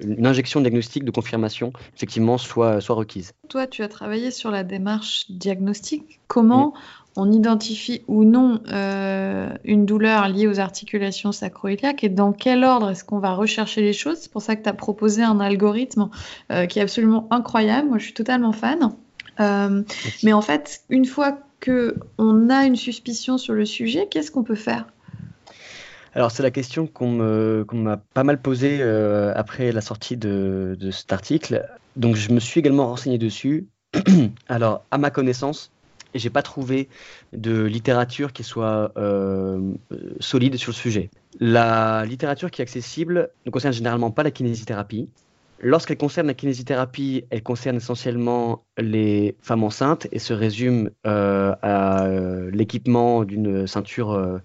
une 0.00 0.26
injection 0.26 0.60
diagnostique 0.60 1.04
de 1.04 1.10
confirmation 1.10 1.72
effectivement 1.96 2.38
soit, 2.38 2.80
soit 2.80 2.96
requise. 2.96 3.32
Toi, 3.48 3.66
tu 3.66 3.82
as 3.82 3.88
travaillé 3.88 4.30
sur 4.30 4.50
la 4.50 4.64
démarche 4.64 5.26
diagnostique. 5.30 6.20
Comment 6.28 6.74
on 7.16 7.30
identifie 7.30 8.02
ou 8.08 8.24
non 8.24 8.60
euh, 8.70 9.50
une 9.64 9.84
douleur 9.84 10.28
liée 10.28 10.46
aux 10.46 10.60
articulations 10.60 11.32
sacroiliaques 11.32 12.04
et 12.04 12.08
dans 12.08 12.32
quel 12.32 12.64
ordre 12.64 12.90
est-ce 12.90 13.04
qu'on 13.04 13.18
va 13.18 13.34
rechercher 13.34 13.82
les 13.82 13.92
choses? 13.92 14.18
C'est 14.18 14.32
pour 14.32 14.42
ça 14.42 14.56
que 14.56 14.62
tu 14.62 14.68
as 14.68 14.74
proposé 14.74 15.22
un 15.22 15.40
algorithme 15.40 16.08
euh, 16.50 16.66
qui 16.66 16.78
est 16.78 16.82
absolument 16.82 17.26
incroyable. 17.30 17.88
Moi, 17.88 17.98
je 17.98 18.04
suis 18.04 18.14
totalement 18.14 18.52
fan. 18.52 18.94
Euh, 19.40 19.82
mais 20.22 20.32
en 20.32 20.42
fait, 20.42 20.82
une 20.88 21.04
fois 21.04 21.38
qu'on 21.64 22.50
a 22.50 22.64
une 22.64 22.76
suspicion 22.76 23.38
sur 23.38 23.54
le 23.54 23.64
sujet, 23.64 24.08
qu'est-ce 24.10 24.30
qu'on 24.30 24.42
peut 24.42 24.54
faire? 24.54 24.86
Alors 26.14 26.30
c'est 26.30 26.42
la 26.42 26.50
question 26.50 26.86
qu'on 26.86 27.08
m'a 27.72 27.96
pas 27.96 28.24
mal 28.24 28.40
posée 28.40 28.82
après 28.82 29.72
la 29.72 29.80
sortie 29.80 30.16
de, 30.16 30.76
cet 30.90 31.12
article. 31.12 31.66
Donc 31.96 32.16
je 32.16 32.32
me 32.32 32.40
suis 32.40 32.60
également 32.60 32.86
renseigné 32.86 33.18
dessus. 33.18 33.66
Alors 34.48 34.84
à 34.90 34.98
ma 34.98 35.10
connaissance, 35.10 35.70
j'ai 36.14 36.30
pas 36.30 36.42
trouvé 36.42 36.88
de 37.32 37.64
littérature 37.64 38.32
qui 38.32 38.44
soit 38.44 38.92
euh, 38.96 39.72
solide 40.20 40.56
sur 40.56 40.70
le 40.70 40.76
sujet. 40.76 41.10
La 41.40 42.04
littérature 42.06 42.50
qui 42.50 42.60
est 42.60 42.64
accessible 42.64 43.30
ne 43.46 43.50
concerne 43.50 43.72
généralement 43.72 44.10
pas 44.10 44.22
la 44.22 44.30
kinésithérapie. 44.30 45.08
Lorsqu'elle 45.64 45.96
concerne 45.96 46.26
la 46.26 46.34
kinésithérapie, 46.34 47.24
elle 47.30 47.44
concerne 47.44 47.76
essentiellement 47.76 48.64
les 48.78 49.36
femmes 49.42 49.62
enceintes 49.62 50.08
et 50.10 50.18
se 50.18 50.32
résume 50.32 50.90
euh, 51.06 51.54
à 51.62 52.04
euh, 52.06 52.50
l'équipement 52.50 53.22
d'une 53.22 53.68
ceinture 53.68 54.10
euh, 54.10 54.38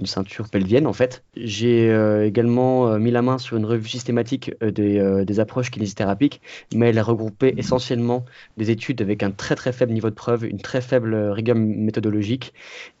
une 0.00 0.06
ceinture 0.06 0.48
pelvienne 0.48 0.86
en 0.86 0.92
fait. 0.92 1.22
J'ai 1.36 1.90
euh, 1.90 2.26
également 2.26 2.88
euh, 2.88 2.98
mis 2.98 3.10
la 3.10 3.22
main 3.22 3.38
sur 3.38 3.56
une 3.56 3.64
revue 3.64 3.88
systématique 3.88 4.52
des, 4.62 5.40
approches 5.40 5.70
kinésithérapiques, 5.70 6.40
mais 6.74 6.88
elle 6.88 6.98
a 6.98 7.02
regroupé 7.02 7.54
essentiellement 7.56 8.24
des 8.56 8.70
études 8.70 9.00
avec 9.02 9.22
un 9.22 9.30
très 9.30 9.54
très 9.54 9.72
faible 9.72 9.92
niveau 9.92 10.10
de 10.10 10.14
preuve, 10.14 10.44
une 10.44 10.60
très 10.60 10.80
faible 10.80 11.14
rigueur 11.14 11.56
méthodologique 11.56 12.52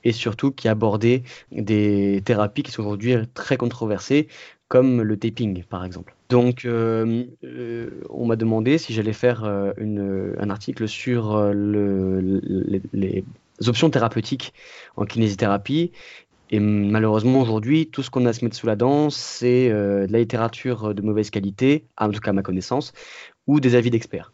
et 0.04 0.12
surtout 0.12 0.52
qui 0.52 0.68
abordait 0.68 1.22
des 1.52 2.22
thérapies 2.24 2.62
qui 2.62 2.70
sont 2.70 2.82
aujourd'hui 2.82 3.16
très 3.34 3.56
controversées 3.56 4.28
comme 4.68 5.02
le 5.02 5.16
taping 5.16 5.64
par 5.64 5.84
exemple. 5.84 6.14
Donc 6.28 6.66
on 6.66 8.26
m'a 8.26 8.36
demandé 8.36 8.78
si 8.78 8.92
j'allais 8.92 9.12
faire 9.12 9.44
un 9.44 10.50
article 10.50 10.86
sur 10.86 11.52
le, 11.52 12.40
les 12.92 13.24
options 13.66 13.90
thérapeutiques 13.90 14.52
en 14.96 15.04
kinésithérapie 15.04 15.90
et 16.50 16.60
malheureusement, 16.60 17.40
aujourd'hui, 17.40 17.88
tout 17.88 18.02
ce 18.02 18.10
qu'on 18.10 18.24
a 18.26 18.30
à 18.30 18.32
se 18.32 18.44
mettre 18.44 18.56
sous 18.56 18.66
la 18.66 18.76
dent, 18.76 19.10
c'est 19.10 19.70
euh, 19.70 20.06
de 20.06 20.12
la 20.12 20.18
littérature 20.18 20.94
de 20.94 21.02
mauvaise 21.02 21.30
qualité, 21.30 21.84
en 21.98 22.10
tout 22.10 22.20
cas 22.20 22.30
à 22.30 22.34
ma 22.34 22.42
connaissance, 22.42 22.92
ou 23.46 23.60
des 23.60 23.74
avis 23.74 23.90
d'experts. 23.90 24.32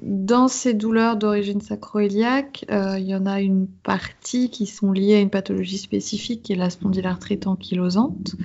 Dans 0.00 0.48
ces 0.48 0.72
douleurs 0.72 1.16
d'origine 1.16 1.60
sacroiliaque, 1.60 2.64
euh, 2.70 2.98
il 2.98 3.06
y 3.06 3.14
en 3.14 3.26
a 3.26 3.40
une 3.40 3.66
partie 3.66 4.48
qui 4.48 4.66
sont 4.66 4.92
liées 4.92 5.16
à 5.16 5.20
une 5.20 5.30
pathologie 5.30 5.78
spécifique 5.78 6.42
qui 6.42 6.52
est 6.52 6.56
la 6.56 6.70
spondylarthrite 6.70 7.46
ankylosante, 7.46 8.36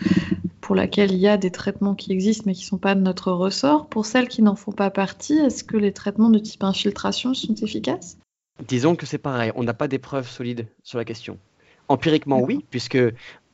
pour 0.59 0.75
laquelle 0.75 1.11
il 1.11 1.19
y 1.19 1.27
a 1.27 1.37
des 1.37 1.51
traitements 1.51 1.93
qui 1.93 2.11
existent 2.11 2.43
mais 2.47 2.53
qui 2.53 2.63
ne 2.63 2.69
sont 2.69 2.77
pas 2.79 2.95
de 2.95 3.01
notre 3.01 3.31
ressort. 3.31 3.87
Pour 3.87 4.05
celles 4.07 4.27
qui 4.27 4.41
n'en 4.41 4.55
font 4.55 4.71
pas 4.71 4.89
partie, 4.89 5.37
est-ce 5.37 5.63
que 5.63 5.77
les 5.77 5.93
traitements 5.93 6.31
de 6.31 6.39
type 6.39 6.63
infiltration 6.63 7.35
sont 7.35 7.53
efficaces? 7.53 8.17
Disons 8.67 8.95
que 8.95 9.05
c'est 9.05 9.19
pareil, 9.19 9.51
on 9.55 9.63
n'a 9.63 9.73
pas 9.73 9.87
d'épreuves 9.87 10.29
solides 10.29 10.67
sur 10.81 10.97
la 10.97 11.05
question. 11.05 11.37
Empiriquement, 11.87 12.41
oui, 12.41 12.65
puisque 12.69 12.97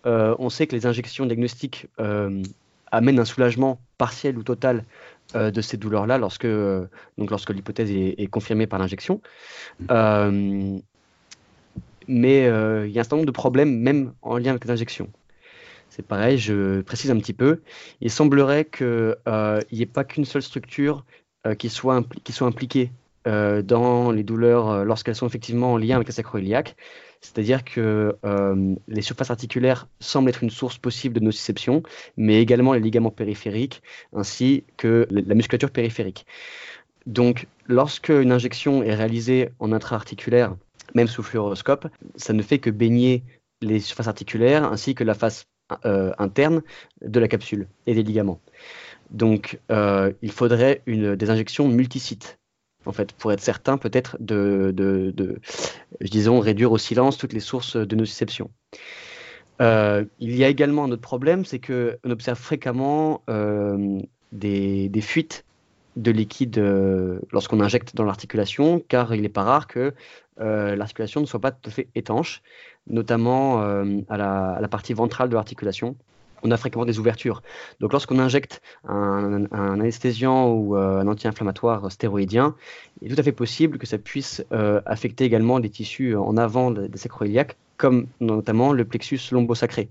euh, 0.05 0.35
on 0.39 0.49
sait 0.49 0.67
que 0.67 0.75
les 0.75 0.85
injections 0.85 1.25
diagnostiques 1.25 1.87
euh, 1.99 2.41
amènent 2.91 3.19
un 3.19 3.25
soulagement 3.25 3.79
partiel 3.97 4.37
ou 4.37 4.43
total 4.43 4.85
euh, 5.35 5.51
de 5.51 5.61
ces 5.61 5.77
douleurs-là 5.77 6.17
lorsque, 6.17 6.47
donc 6.47 7.29
lorsque 7.29 7.51
l'hypothèse 7.51 7.91
est, 7.91 8.27
confirmée 8.27 8.67
par 8.67 8.79
l'injection. 8.79 9.21
mais 12.07 12.43
il 12.43 12.91
y 12.91 12.97
a 12.97 13.01
un 13.01 13.03
certain 13.03 13.17
nombre 13.17 13.27
de 13.27 13.31
problèmes, 13.31 13.77
même 13.79 14.13
en 14.21 14.37
lien 14.37 14.51
avec 14.51 14.65
les 14.65 14.71
injections. 14.71 15.09
C'est 15.89 16.05
pareil, 16.05 16.37
je 16.37 16.81
précise 16.81 17.11
un 17.11 17.17
petit 17.17 17.33
peu. 17.33 17.61
Il 17.99 18.09
semblerait 18.09 18.63
qu'il 18.65 19.15
n'y 19.71 19.81
ait 19.81 19.85
pas 19.85 20.05
qu'une 20.05 20.25
seule 20.25 20.41
structure 20.41 21.05
qui, 21.57 21.69
soit 21.69 22.05
qui 22.23 22.31
soit 22.31 22.47
impliquée 22.47 22.91
dans 23.25 24.11
les 24.11 24.23
douleurs 24.23 24.83
lorsqu'elles 24.83 25.15
sont 25.15 25.27
effectivement 25.27 25.73
en 25.73 25.77
lien 25.77 25.95
avec 25.95 26.07
la 26.07 26.13
sacroiliaque. 26.13 26.75
C'est-à-dire 27.21 27.63
que 27.63 28.17
euh, 28.25 28.75
les 28.87 29.01
surfaces 29.03 29.29
articulaires 29.29 29.87
semblent 29.99 30.29
être 30.29 30.43
une 30.43 30.49
source 30.49 30.79
possible 30.79 31.19
de 31.19 31.23
nociception, 31.23 31.83
mais 32.17 32.41
également 32.41 32.73
les 32.73 32.79
ligaments 32.79 33.11
périphériques 33.11 33.83
ainsi 34.13 34.63
que 34.75 35.07
la 35.11 35.35
musculature 35.35 35.69
périphérique. 35.69 36.25
Donc, 37.05 37.47
lorsque 37.67 38.09
une 38.09 38.31
injection 38.31 38.83
est 38.83 38.95
réalisée 38.95 39.49
en 39.59 39.71
intra-articulaire, 39.71 40.55
même 40.95 41.07
sous 41.07 41.23
fluoroscope, 41.23 41.87
ça 42.15 42.33
ne 42.33 42.41
fait 42.41 42.59
que 42.59 42.69
baigner 42.69 43.23
les 43.61 43.79
surfaces 43.79 44.07
articulaires 44.07 44.65
ainsi 44.65 44.95
que 44.95 45.03
la 45.03 45.13
face 45.13 45.45
euh, 45.85 46.11
interne 46.17 46.63
de 47.01 47.19
la 47.19 47.27
capsule 47.27 47.67
et 47.85 47.93
des 47.93 48.03
ligaments. 48.03 48.41
Donc, 49.11 49.59
euh, 49.71 50.11
il 50.21 50.31
faudrait 50.31 50.81
des 50.87 51.29
injections 51.29 51.67
multisites 51.67 52.39
en 52.85 52.91
fait, 52.91 53.13
pour 53.13 53.31
être 53.31 53.41
certain 53.41 53.77
peut-être 53.77 54.17
de, 54.19 54.73
disons, 56.01 56.39
réduire 56.39 56.71
au 56.71 56.77
silence 56.77 57.17
toutes 57.17 57.33
les 57.33 57.39
sources 57.39 57.75
de 57.75 57.95
nociception. 57.95 58.49
Euh, 59.61 60.05
il 60.19 60.35
y 60.35 60.43
a 60.43 60.47
également 60.47 60.85
un 60.85 60.91
autre 60.91 61.01
problème, 61.01 61.45
c'est 61.45 61.59
qu'on 61.59 62.09
observe 62.09 62.39
fréquemment 62.39 63.21
euh, 63.29 63.99
des, 64.31 64.89
fuites 65.01 65.45
de 65.95 66.09
liquide 66.09 66.57
euh, 66.57 67.19
lorsqu'on 67.31 67.59
injecte 67.59 67.95
dans 67.95 68.03
l'articulation, 68.05 68.79
car 68.79 69.13
il 69.13 69.21
n'est 69.21 69.29
pas 69.29 69.43
rare 69.43 69.67
que 69.67 69.93
euh, 70.39 70.75
l'articulation 70.75 71.21
ne 71.21 71.25
soit 71.25 71.41
pas 71.41 71.51
tout 71.51 71.69
à 71.69 71.71
fait 71.71 71.89
étanche, 71.93 72.41
notamment 72.87 73.61
à, 74.09 74.17
la, 74.17 74.67
partie 74.67 74.93
ventrale 74.93 75.29
de 75.29 75.35
l'articulation 75.35 75.95
on 76.43 76.51
a 76.51 76.57
fréquemment 76.57 76.85
des 76.85 76.99
ouvertures. 76.99 77.41
Donc 77.79 77.91
lorsqu'on 77.91 78.19
injecte 78.19 78.61
un, 78.87 79.45
anesthésiant 79.51 80.49
ou 80.49 80.75
euh, 80.75 80.99
un 80.99 81.07
anti-inflammatoire 81.07 81.91
stéroïdien, 81.91 82.55
il 83.01 83.11
est 83.11 83.15
tout 83.15 83.19
à 83.19 83.23
fait 83.23 83.31
possible 83.31 83.77
que 83.77 83.87
ça 83.87 83.97
puisse 83.97 84.43
euh, 84.51 84.81
affecter 84.85 85.25
également 85.25 85.59
des 85.59 85.69
tissus 85.69 86.15
en 86.15 86.37
avant 86.37 86.71
des 86.71 86.97
sacroiliaques, 86.97 87.57
comme 87.77 88.07
notamment 88.19 88.73
le 88.73 88.85
plexus 88.85 89.19
lombosacré. 89.31 89.89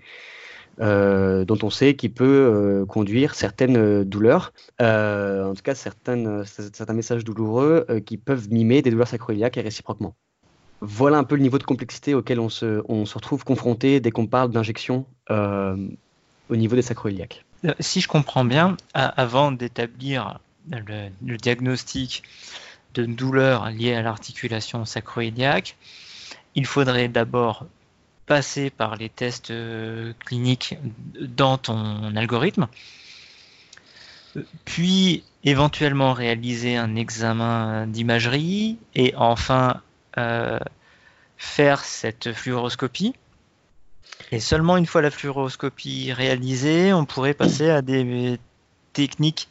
Euh, 0.81 1.45
dont 1.45 1.59
on 1.63 1.69
sait 1.69 1.95
qu'il 1.95 2.13
peut 2.13 2.87
conduire 2.89 3.35
certaines 3.35 4.05
douleurs, 4.05 4.53
en 4.79 5.53
tout 5.55 5.63
cas 5.63 5.75
certains 5.75 6.95
messages 6.95 7.25
douloureux 7.25 7.87
qui 8.07 8.17
peuvent 8.17 8.51
mimer 8.51 8.81
des 8.81 8.91
douleurs 8.91 9.09
sacroiliaques 9.09 9.59
et 9.59 9.61
réciproquement. 9.61 10.15
Voilà 10.81 11.19
un 11.19 11.25
peu 11.25 11.35
le 11.35 11.43
niveau 11.43 11.59
de 11.59 11.65
complexité 11.65 12.15
auquel 12.15 12.41
on 12.41 12.49
se 12.49 13.15
retrouve 13.15 13.45
confronté 13.45 14.01
dès 14.01 14.11
qu'on 14.11 14.27
parle 14.27 14.53
d'injection 14.53 15.05
au 16.51 16.57
niveau 16.57 16.77
des 16.77 16.83
sacroiliaques. 16.83 17.45
Euh, 17.65 17.75
si 17.81 18.01
je 18.01 18.09
comprends 18.09 18.45
bien, 18.45 18.77
avant 18.95 19.53
d'établir 19.53 20.41
le, 20.71 21.37
diagnostic 21.37 22.23
de 22.95 23.07
douleur 23.07 23.71
liée 23.71 23.95
à 23.95 24.03
l'articulation 24.03 24.85
sacroiliaque, 24.85 25.77
il 26.55 26.67
faudrait 26.67 27.09
d'abord 27.09 27.67
passer 28.27 28.71
par 28.71 28.97
les 28.97 29.09
tests 29.09 29.51
euh, 29.51 30.13
cliniques 30.25 30.77
dans 31.21 31.59
ton 31.59 32.15
algorithme, 32.17 32.69
puis 34.65 35.25
éventuellement 35.45 36.13
réaliser 36.13 36.77
un 36.77 36.95
examen 36.97 37.87
d'imagerie 37.87 38.79
et 38.95 39.15
enfin 39.17 39.81
euh, 40.19 40.59
faire 41.37 41.85
cette 41.85 42.33
fluoroscopie 42.33 43.15
et 44.33 44.41
seulement 44.41 44.77
une 44.77 44.87
fois 44.87 45.03
la 45.03 45.11
fluoroscopie 45.11 46.13
réalisée, 46.13 46.93
on 46.93 47.05
pourrait 47.05 47.35
passer 47.35 47.71
à 47.71 47.83
des 47.83 48.39
techniques 48.93 49.49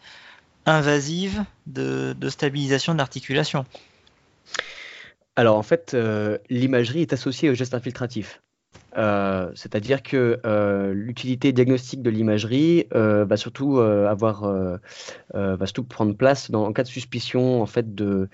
invasives 0.66 1.44
de, 1.68 2.16
stabilisation 2.30 2.94
de. 2.94 3.66
Alors 5.36 5.58
en 5.58 5.64
fait, 5.64 5.94
euh, 5.94 6.38
l'imagerie 6.50 7.02
est 7.02 7.14
associée 7.14 7.50
au 7.50 7.54
geste 7.54 7.74
infiltratif. 7.74 8.42
Euh, 9.00 9.50
c'est-à-dire 9.56 10.04
que 10.04 10.40
euh, 10.46 10.94
l'utilité 10.94 11.54
diagnostique 11.54 12.02
de 12.02 12.10
l'imagerie 12.10 12.86
euh, 12.94 13.24
va 13.24 13.38
surtout 13.38 13.78
prendre 15.88 16.14
place 16.16 16.52
en 16.54 16.74
cas 16.74 16.84
de 16.84 16.88
suspicion 16.90 17.62
en 17.62 17.66
fait 17.66 17.96
de, 17.96 18.30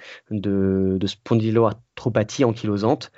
spondyloarthropathie 1.05 2.45
ankylosante 2.45 3.11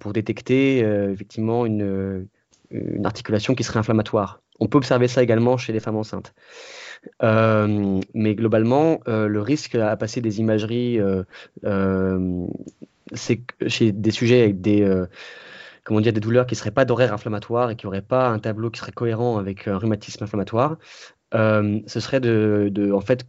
pour 0.00 0.12
détecter 0.12 0.78
effectivement 0.80 1.64
une, 1.64 2.26
articulation 3.04 3.54
qui 3.54 3.62
serait 3.64 3.78
inflammatoire. 3.78 4.40
On 4.58 4.66
peut 4.66 4.78
observer 4.78 5.06
ça 5.06 5.22
également 5.22 5.56
chez 5.58 5.72
les 5.72 5.80
femmes 5.80 5.96
enceintes. 5.96 6.34
Mais 7.20 8.34
globalement, 8.34 9.00
le 9.06 9.40
risque 9.40 9.76
à 9.76 9.96
passer 9.96 10.20
des 10.20 10.40
imageries, 10.40 10.98
c'est 13.12 13.42
chez 13.66 13.92
des 13.92 14.10
sujets 14.10 14.42
avec 14.42 14.60
des, 14.60 15.06
comment 15.84 16.00
dire, 16.00 16.12
des 16.12 16.20
douleurs 16.20 16.46
qui 16.46 16.54
ne 16.54 16.58
seraient 16.58 16.70
pas 16.70 16.84
d'horaire 16.84 17.12
inflammatoire 17.12 17.70
et 17.70 17.76
qui 17.76 17.86
n'auraient 17.86 18.02
pas 18.02 18.28
un 18.28 18.38
tableau 18.38 18.70
qui 18.70 18.80
serait 18.80 18.92
cohérent 18.92 19.38
avec 19.38 19.68
un 19.68 19.78
rhumatisme 19.78 20.24
inflammatoire, 20.24 20.76
ce 21.32 22.00
serait 22.00 22.20
de, 22.20 22.92
en 22.92 23.00
fait, 23.00 23.26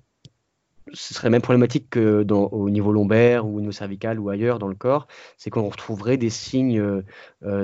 ce 0.91 1.13
serait 1.13 1.29
même 1.29 1.41
problématique 1.41 1.89
que 1.89 2.23
dans, 2.23 2.45
au 2.47 2.69
niveau 2.69 2.91
lombaire 2.91 3.45
ou 3.45 3.57
au 3.57 3.59
niveau 3.59 3.71
cervical 3.71 4.19
ou 4.19 4.29
ailleurs 4.29 4.59
dans 4.59 4.67
le 4.67 4.75
corps, 4.75 5.07
c'est 5.37 5.49
qu'on 5.49 5.69
retrouverait 5.69 6.17
des 6.17 6.29
signes 6.29 6.79
euh, 6.79 7.03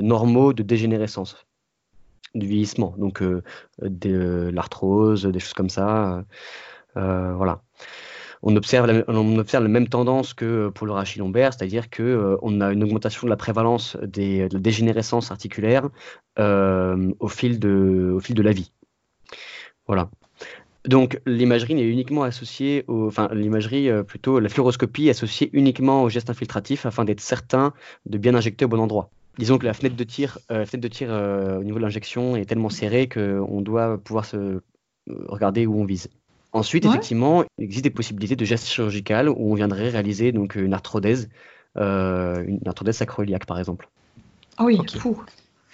normaux 0.02 0.54
de 0.54 0.64
dégénérescence, 0.64 1.46
du 2.34 2.48
vieillissement, 2.48 2.96
donc 2.98 3.22
euh, 3.22 3.44
de 3.82 4.50
l'arthrose, 4.54 5.26
des 5.26 5.40
choses 5.40 5.54
comme 5.54 5.70
ça. 5.70 6.24
Euh, 6.98 7.34
voilà. 7.36 7.62
On 8.42 8.56
observe, 8.56 8.86
la, 8.88 9.04
la 9.06 9.68
même 9.68 9.90
tendance 9.90 10.34
que 10.34 10.70
pour 10.70 10.88
le 10.88 10.94
rachis 10.94 11.20
lombaire, 11.20 11.54
c'est-à-dire 11.54 11.90
qu'on 11.90 12.62
a 12.62 12.72
une 12.72 12.84
augmentation 12.84 13.28
de 13.28 13.30
la 13.30 13.36
prévalence 13.36 13.98
des, 14.02 14.48
de 14.48 14.54
la 14.54 14.60
dégénérescence 14.60 15.32
articulaire 15.32 15.90
au, 16.38 17.28
fil 17.28 17.60
de, 17.60 18.14
au 18.16 18.20
fil 18.22 18.36
de 18.36 18.42
la 18.42 18.54
vie. 18.54 18.72
Voilà. 19.88 20.10
Donc 20.86 21.20
l'imagerie 21.26 21.76
n'est 21.76 21.88
uniquement 21.88 22.24
associée 22.24 22.86
au, 22.88 23.08
enfin 23.08 23.30
l'imagerie 23.34 23.90
euh, 23.90 24.04
plutôt 24.04 24.40
la 24.40 24.48
fluoroscopie 24.48 25.08
est 25.08 25.12
associée 25.12 25.50
uniquement 25.54 26.04
au 26.04 26.10
geste 26.10 26.30
infiltratif 26.30 26.86
afin 26.86 27.04
d'être 27.04 27.20
certain 27.20 27.74
de 28.06 28.18
bien 28.18 28.34
injecter 28.34 28.66
au 28.66 28.70
bon 28.70 28.80
endroit. 28.80 29.10
Disons 29.38 29.58
que 29.58 29.66
la 29.66 29.74
fenêtre 29.74 29.96
de 29.96 30.04
tir, 30.04 30.40
euh, 30.52 30.66
fenêtre 30.66 30.84
de 30.84 30.88
tir 30.88 31.10
euh, 31.12 31.60
au 31.60 31.64
niveau 31.64 31.78
de 31.78 31.84
l'injection 31.84 32.36
est 32.36 32.46
tellement 32.46 32.70
serrée 32.70 33.10
qu'on 33.10 33.62
doit 33.62 33.98
pouvoir 33.98 34.26
se 34.26 34.62
regarder 35.08 35.66
où 35.66 35.80
on 35.80 35.86
vise. 35.86 36.10
Ensuite, 36.52 36.86
effectivement, 36.86 37.44
il 37.58 37.64
existe 37.64 37.84
des 37.84 37.90
possibilités 37.90 38.36
de 38.36 38.46
gestes 38.46 38.68
chirurgical 38.68 39.30
où 39.30 39.52
on 39.52 39.54
viendrait 39.54 39.90
réaliser 39.90 40.32
donc 40.32 40.56
une 40.56 40.74
arthrodèse, 40.74 41.30
une 41.76 42.60
arthrodèse 42.66 42.98
sacroiliaque 42.98 43.46
par 43.46 43.60
exemple. 43.60 43.90
Ah 44.58 44.66
oui, 44.66 44.80
fou. 44.98 45.24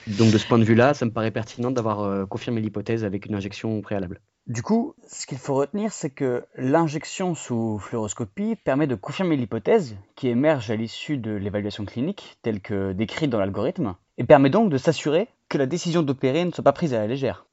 Donc 0.07 0.31
de 0.31 0.37
ce 0.37 0.45
point 0.47 0.59
de 0.59 0.63
vue-là, 0.63 0.93
ça 0.93 1.05
me 1.05 1.11
paraît 1.11 1.31
pertinent 1.31 1.71
d'avoir 1.71 2.27
confirmé 2.27 2.61
l'hypothèse 2.61 3.03
avec 3.03 3.25
une 3.25 3.35
injection 3.35 3.81
préalable. 3.81 4.19
Du 4.47 4.61
coup, 4.61 4.93
ce 5.07 5.25
qu'il 5.25 5.39
faut 5.39 5.55
retenir, 5.55 5.91
c'est 5.91 6.11
que 6.11 6.43
l'injection 6.55 7.33
sous 7.33 7.79
fluoroscopie 7.79 8.55
permet 8.55 8.85
de 8.85 8.93
confirmer 8.93 9.37
l'hypothèse 9.37 9.95
qui 10.15 10.27
émerge 10.27 10.69
à 10.69 10.75
l'issue 10.75 11.17
de 11.17 11.31
l'évaluation 11.31 11.83
clinique, 11.85 12.37
telle 12.43 12.61
que 12.61 12.91
décrite 12.91 13.31
dans 13.31 13.39
l'algorithme, 13.39 13.95
et 14.19 14.23
permet 14.23 14.51
donc 14.51 14.69
de 14.69 14.77
s'assurer 14.77 15.29
que 15.49 15.57
la 15.57 15.65
décision 15.65 16.03
d'opérer 16.03 16.45
ne 16.45 16.51
soit 16.51 16.63
pas 16.63 16.73
prise 16.73 16.93
à 16.93 16.99
la 16.99 17.07
légère. 17.07 17.47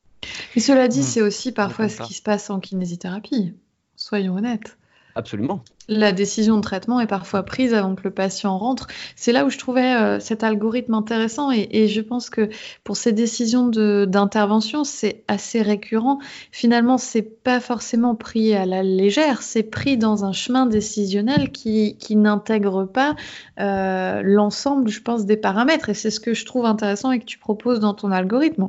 Et 0.56 0.60
cela 0.60 0.88
dit, 0.88 1.00
hmm. 1.00 1.04
c'est 1.04 1.22
aussi 1.22 1.52
parfois 1.52 1.88
ce 1.88 2.02
qui 2.02 2.14
se 2.14 2.22
passe 2.22 2.50
en 2.50 2.60
kinésithérapie. 2.60 3.54
Soyons 3.96 4.36
honnêtes. 4.36 4.76
Absolument. 5.14 5.62
La 5.88 6.12
décision 6.12 6.56
de 6.56 6.62
traitement 6.62 7.00
est 7.00 7.06
parfois 7.06 7.42
prise 7.42 7.74
avant 7.74 7.94
que 7.94 8.04
le 8.04 8.10
patient 8.10 8.56
rentre. 8.56 8.86
C'est 9.14 9.32
là 9.32 9.44
où 9.44 9.50
je 9.50 9.58
trouvais 9.58 9.94
euh, 9.94 10.20
cet 10.20 10.42
algorithme 10.42 10.94
intéressant 10.94 11.50
et, 11.50 11.88
je 11.88 12.00
pense 12.00 12.30
que 12.30 12.48
pour 12.84 12.96
ces 12.96 13.12
décisions 13.12 13.68
d'intervention, 13.68 14.84
c'est 14.84 15.24
assez 15.28 15.60
récurrent. 15.60 16.18
Finalement, 16.50 16.98
c'est 16.98 17.42
pas 17.42 17.60
forcément 17.60 18.14
pris 18.14 18.54
à 18.54 18.64
la 18.64 18.82
légère, 18.82 19.42
c'est 19.42 19.64
pris 19.64 19.98
dans 19.98 20.24
un 20.24 20.32
chemin 20.32 20.66
décisionnel 20.66 21.50
qui, 21.50 21.96
n'intègre 22.10 22.84
pas 22.84 23.16
euh, 23.58 24.22
l'ensemble, 24.24 24.88
je 24.88 25.02
pense, 25.02 25.26
des 25.26 25.36
paramètres. 25.36 25.88
Et 25.88 25.94
c'est 25.94 26.10
ce 26.10 26.20
que 26.20 26.32
je 26.34 26.46
trouve 26.46 26.64
intéressant 26.64 27.10
et 27.10 27.18
que 27.18 27.24
tu 27.24 27.38
proposes 27.38 27.80
dans 27.80 27.94
ton 27.94 28.12
algorithme. 28.12 28.68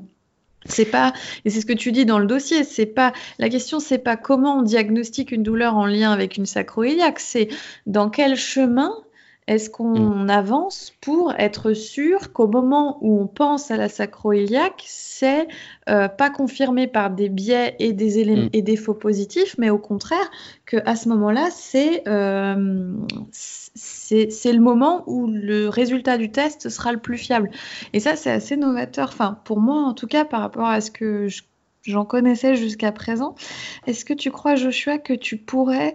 C'est 0.65 0.85
pas, 0.85 1.13
et 1.45 1.49
c'est 1.49 1.61
ce 1.61 1.65
que 1.65 1.73
tu 1.73 1.91
dis 1.91 2.05
dans 2.05 2.19
le 2.19 2.25
dossier, 2.25 2.63
c'est 2.63 2.85
pas, 2.85 3.13
la 3.39 3.49
question 3.49 3.79
c'est 3.79 3.97
pas 3.97 4.17
comment 4.17 4.59
on 4.59 4.61
diagnostique 4.61 5.31
une 5.31 5.43
douleur 5.43 5.75
en 5.75 5.85
lien 5.85 6.11
avec 6.11 6.37
une 6.37 6.45
sacroiliaque, 6.45 7.19
c'est 7.19 7.49
dans 7.85 8.09
quel 8.09 8.35
chemin 8.35 8.93
est-ce 9.47 9.69
qu'on 9.69 10.23
mm. 10.23 10.29
avance 10.29 10.93
pour 11.01 11.33
être 11.37 11.73
sûr 11.73 12.31
qu'au 12.31 12.47
moment 12.47 12.97
où 13.01 13.19
on 13.19 13.27
pense 13.27 13.71
à 13.71 13.77
la 13.77 13.89
sacroiliaque, 13.89 14.83
c'est 14.85 15.47
euh, 15.89 16.07
pas 16.07 16.29
confirmé 16.29 16.87
par 16.87 17.09
des 17.09 17.29
biais 17.29 17.75
et 17.79 17.93
des 17.93 18.19
éléments 18.19 18.45
mm. 18.45 18.49
et 18.53 18.61
des 18.61 18.75
faux 18.75 18.93
positifs, 18.93 19.55
mais 19.57 19.69
au 19.69 19.79
contraire 19.79 20.29
que 20.65 20.77
à 20.85 20.95
ce 20.95 21.09
moment-là, 21.09 21.49
c'est 21.51 22.07
euh, 22.07 22.93
c'est 23.31 24.53
le 24.53 24.59
moment 24.59 25.03
où 25.07 25.27
le 25.27 25.67
résultat 25.67 26.17
du 26.17 26.31
test 26.31 26.69
sera 26.69 26.91
le 26.91 26.99
plus 26.99 27.17
fiable. 27.17 27.49
Et 27.93 27.99
ça, 27.99 28.15
c'est 28.15 28.31
assez 28.31 28.55
novateur, 28.55 29.09
enfin 29.09 29.39
pour 29.43 29.59
moi 29.59 29.81
en 29.83 29.93
tout 29.93 30.07
cas 30.07 30.25
par 30.25 30.41
rapport 30.41 30.67
à 30.67 30.79
ce 30.81 30.91
que 30.91 31.27
je 31.27 31.41
j'en 31.85 32.05
connaissais 32.05 32.55
jusqu'à 32.55 32.91
présent. 32.91 33.35
Est-ce 33.87 34.05
que 34.05 34.13
tu 34.13 34.31
crois, 34.31 34.55
Joshua, 34.55 34.97
que 34.97 35.13
tu 35.13 35.37
pourrais, 35.37 35.93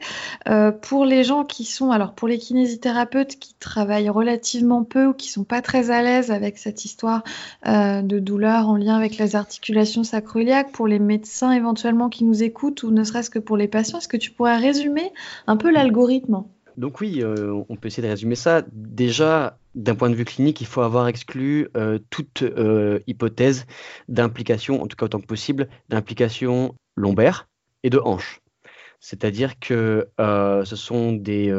euh, 0.48 0.70
pour 0.70 1.04
les 1.04 1.24
gens 1.24 1.44
qui 1.44 1.64
sont, 1.64 1.90
alors 1.90 2.14
pour 2.14 2.28
les 2.28 2.38
kinésithérapeutes 2.38 3.38
qui 3.38 3.54
travaillent 3.54 4.10
relativement 4.10 4.84
peu 4.84 5.06
ou 5.06 5.14
qui 5.14 5.28
sont 5.28 5.44
pas 5.44 5.62
très 5.62 5.90
à 5.90 6.02
l'aise 6.02 6.30
avec 6.30 6.58
cette 6.58 6.84
histoire 6.84 7.22
euh, 7.66 8.02
de 8.02 8.18
douleur 8.18 8.68
en 8.68 8.76
lien 8.76 8.96
avec 8.96 9.16
les 9.18 9.36
articulations 9.36 10.04
sacroiliaques, 10.04 10.72
pour 10.72 10.86
les 10.86 10.98
médecins 10.98 11.52
éventuellement 11.52 12.08
qui 12.08 12.24
nous 12.24 12.42
écoutent 12.42 12.82
ou 12.82 12.90
ne 12.90 13.04
serait-ce 13.04 13.30
que 13.30 13.38
pour 13.38 13.56
les 13.56 13.68
patients, 13.68 13.98
est-ce 13.98 14.08
que 14.08 14.16
tu 14.16 14.30
pourrais 14.30 14.56
résumer 14.56 15.12
un 15.46 15.56
peu 15.56 15.70
l'algorithme? 15.70 16.44
Donc 16.78 17.00
oui, 17.00 17.24
euh, 17.24 17.60
on 17.68 17.74
peut 17.74 17.88
essayer 17.88 18.04
de 18.04 18.08
résumer 18.08 18.36
ça. 18.36 18.62
Déjà, 18.70 19.58
d'un 19.74 19.96
point 19.96 20.10
de 20.10 20.14
vue 20.14 20.24
clinique, 20.24 20.60
il 20.60 20.66
faut 20.66 20.80
avoir 20.80 21.08
exclu 21.08 21.68
euh, 21.76 21.98
toute 22.08 22.42
euh, 22.42 23.00
hypothèse 23.08 23.66
d'implication, 24.06 24.80
en 24.80 24.86
tout 24.86 24.96
cas 24.96 25.06
autant 25.06 25.18
que 25.18 25.26
possible, 25.26 25.68
d'implication 25.88 26.76
lombaire 26.94 27.48
et 27.82 27.90
de 27.90 27.98
hanche. 27.98 28.40
C'est-à-dire 29.00 29.58
que 29.58 30.08
ce, 30.18 30.76
sont 30.76 31.12
des, 31.12 31.52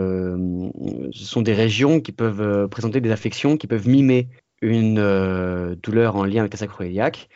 régions 1.47 1.99
qui 1.99 2.12
peuvent 2.13 2.69
présenter 2.69 3.01
des 3.01 3.12
affections, 3.12 3.58
qui 3.58 3.67
peuvent 3.67 3.88
mimer 3.88 4.29
une 4.62 5.75
douleur 5.82 6.15
en 6.15 6.23
lien 6.25 6.41
avec 6.41 6.53
la 6.53 6.60
sacroiliaque, 6.60 7.29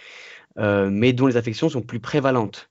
mais 0.58 1.14
dont 1.14 1.28
les 1.28 1.38
affections 1.38 1.70
sont 1.70 1.82
plus 1.82 2.02
prévalentes, 2.02 2.70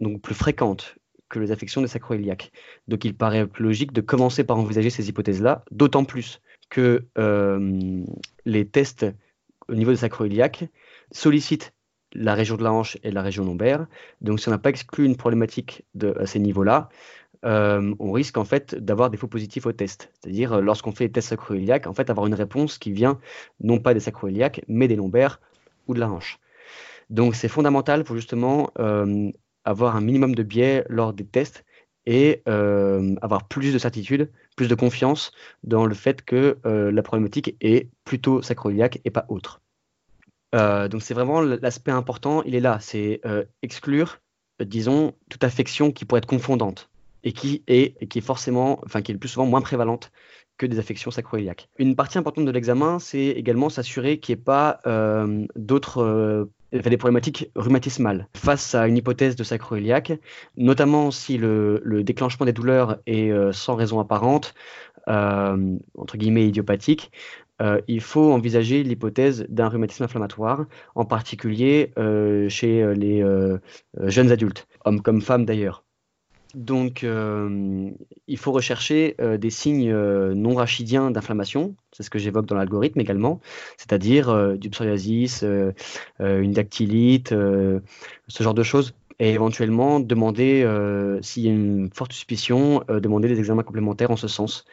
donc 0.00 0.20
plus 0.20 0.34
fréquentes 0.34 0.96
que 1.30 1.38
les 1.38 1.52
affections 1.52 1.80
des 1.80 1.88
sacroiliaques. 1.88 2.52
Donc 2.88 3.06
il 3.06 3.14
paraît 3.14 3.46
logique 3.58 3.92
de 3.92 4.02
commencer 4.02 4.44
par 4.44 4.58
envisager 4.58 4.90
ces 4.90 5.08
hypothèses-là, 5.08 5.64
d'autant 5.70 6.04
plus 6.04 6.42
que 6.68 7.06
euh, 7.16 8.04
les 8.44 8.66
tests 8.66 9.06
au 9.68 9.74
niveau 9.74 9.92
des 9.92 9.98
sacroiliaques 9.98 10.68
sollicitent 11.12 11.72
la 12.12 12.34
région 12.34 12.56
de 12.56 12.64
la 12.64 12.72
hanche 12.72 12.98
et 13.02 13.10
la 13.10 13.22
région 13.22 13.44
lombaire. 13.44 13.86
Donc 14.20 14.40
si 14.40 14.48
on 14.48 14.50
n'a 14.50 14.58
pas 14.58 14.70
exclu 14.70 15.04
une 15.04 15.16
problématique 15.16 15.84
de, 15.94 16.14
à 16.18 16.26
ces 16.26 16.40
niveaux-là, 16.40 16.88
euh, 17.44 17.94
on 17.98 18.12
risque 18.12 18.36
en 18.36 18.44
fait 18.44 18.74
d'avoir 18.74 19.10
des 19.10 19.16
faux 19.16 19.28
positifs 19.28 19.64
au 19.64 19.72
test. 19.72 20.12
C'est-à-dire 20.20 20.54
euh, 20.54 20.60
lorsqu'on 20.60 20.92
fait 20.92 21.04
les 21.04 21.12
tests 21.12 21.28
sacroiliaques, 21.28 21.86
en 21.86 21.94
fait 21.94 22.10
avoir 22.10 22.26
une 22.26 22.34
réponse 22.34 22.78
qui 22.78 22.92
vient 22.92 23.18
non 23.60 23.78
pas 23.78 23.94
des 23.94 24.00
sacroiliaques, 24.00 24.62
mais 24.68 24.88
des 24.88 24.96
lombaires 24.96 25.40
ou 25.86 25.94
de 25.94 26.00
la 26.00 26.10
hanche. 26.10 26.38
Donc 27.08 27.34
c'est 27.34 27.48
fondamental 27.48 28.04
pour 28.04 28.16
justement 28.16 28.70
avoir 29.64 29.96
un 29.96 30.00
minimum 30.00 30.34
de 30.34 30.42
biais 30.42 30.84
lors 30.88 31.12
des 31.12 31.26
tests 31.26 31.64
et 32.06 32.42
euh, 32.48 33.14
avoir 33.22 33.46
plus 33.46 33.72
de 33.72 33.78
certitude, 33.78 34.30
plus 34.56 34.68
de 34.68 34.74
confiance 34.74 35.32
dans 35.62 35.86
le 35.86 35.94
fait 35.94 36.22
que 36.22 36.58
euh, 36.66 36.90
la 36.90 37.02
problématique 37.02 37.56
est 37.60 37.88
plutôt 38.04 38.42
sacroiliaque 38.42 39.00
et 39.04 39.10
pas 39.10 39.26
autre. 39.28 39.60
Euh, 40.54 40.88
donc 40.88 41.02
c'est 41.02 41.14
vraiment 41.14 41.40
l'aspect 41.40 41.92
important, 41.92 42.42
il 42.42 42.54
est 42.54 42.60
là, 42.60 42.78
c'est 42.80 43.20
exclure, 43.62 44.18
disons, 44.60 45.14
toute 45.28 45.44
affection 45.44 45.92
qui 45.92 46.04
pourrait 46.04 46.18
être 46.18 46.26
confondante 46.26 46.90
et 47.22 47.32
qui 47.32 47.62
est, 47.66 47.94
et 48.00 48.06
qui 48.08 48.18
est 48.18 48.22
forcément, 48.22 48.80
enfin 48.84 49.02
qui 49.02 49.12
est 49.12 49.14
le 49.14 49.20
plus 49.20 49.28
souvent 49.28 49.46
moins 49.46 49.60
prévalente 49.60 50.10
que 50.56 50.66
des 50.66 50.78
affections 50.78 51.10
sacroiliaques. 51.10 51.68
Une 51.78 51.94
partie 51.94 52.18
importante 52.18 52.44
de 52.44 52.50
l'examen, 52.50 52.98
c'est 52.98 53.26
également 53.26 53.68
s'assurer 53.68 54.18
qu'il 54.18 54.34
n'y 54.34 54.40
ait 54.40 54.44
pas 54.44 54.80
d'autres 55.54 56.48
des 56.72 56.96
problématiques 56.96 57.50
rhumatismales 57.54 58.28
face 58.34 58.74
à 58.74 58.86
une 58.86 58.96
hypothèse 58.96 59.36
de 59.36 59.44
sacroiliaque, 59.44 60.12
notamment 60.56 61.10
si 61.10 61.38
le, 61.38 62.02
déclenchement 62.04 62.46
des 62.46 62.52
douleurs 62.52 62.98
est 63.06 63.30
euh, 63.30 63.52
sans 63.52 63.74
raison 63.74 64.00
apparente, 64.00 64.54
euh, 65.08 65.76
entre 65.96 66.16
guillemets 66.16 66.46
idiopathique, 66.46 67.10
euh, 67.60 67.80
il 67.88 68.00
faut 68.00 68.32
envisager 68.32 68.82
l'hypothèse 68.82 69.46
d'un 69.48 69.68
rhumatisme 69.68 70.04
inflammatoire, 70.04 70.66
en 70.94 71.04
particulier 71.04 71.92
chez 72.48 72.94
les 72.94 73.24
jeunes 74.06 74.32
adultes, 74.32 74.66
hommes 74.84 75.02
comme 75.02 75.20
femmes 75.20 75.44
d'ailleurs. 75.44 75.84
Donc, 76.54 77.04
euh, 77.04 77.90
il 78.26 78.38
faut 78.38 78.52
rechercher 78.52 79.14
euh, 79.20 79.36
des 79.36 79.50
signes 79.50 79.90
euh, 79.90 80.34
non 80.34 80.54
rachidiens 80.54 81.10
d'inflammation, 81.10 81.74
c'est 81.92 82.02
ce 82.02 82.10
que 82.10 82.18
j'évoque 82.18 82.46
dans 82.46 82.56
l'algorithme 82.56 83.00
également, 83.00 83.40
c'est-à-dire 83.76 84.56
du 84.56 84.70
psoriasis, 84.70 85.44
une 86.18 86.52
dactylite, 86.52 87.30
ce 87.30 88.42
genre 88.42 88.54
de 88.54 88.62
choses. 88.62 88.94
Et 89.18 89.32
éventuellement, 89.32 90.00
demander, 90.00 90.66
s'il 91.20 91.42
y 91.42 91.48
a 91.48 91.52
une 91.52 91.90
forte 91.92 92.12
suspicion, 92.12 92.82
demander 92.88 93.28
des 93.28 93.38
examens 93.38 93.64
complémentaires 93.64 94.10
en 94.10 94.16
ce 94.16 94.28
sens. 94.28 94.64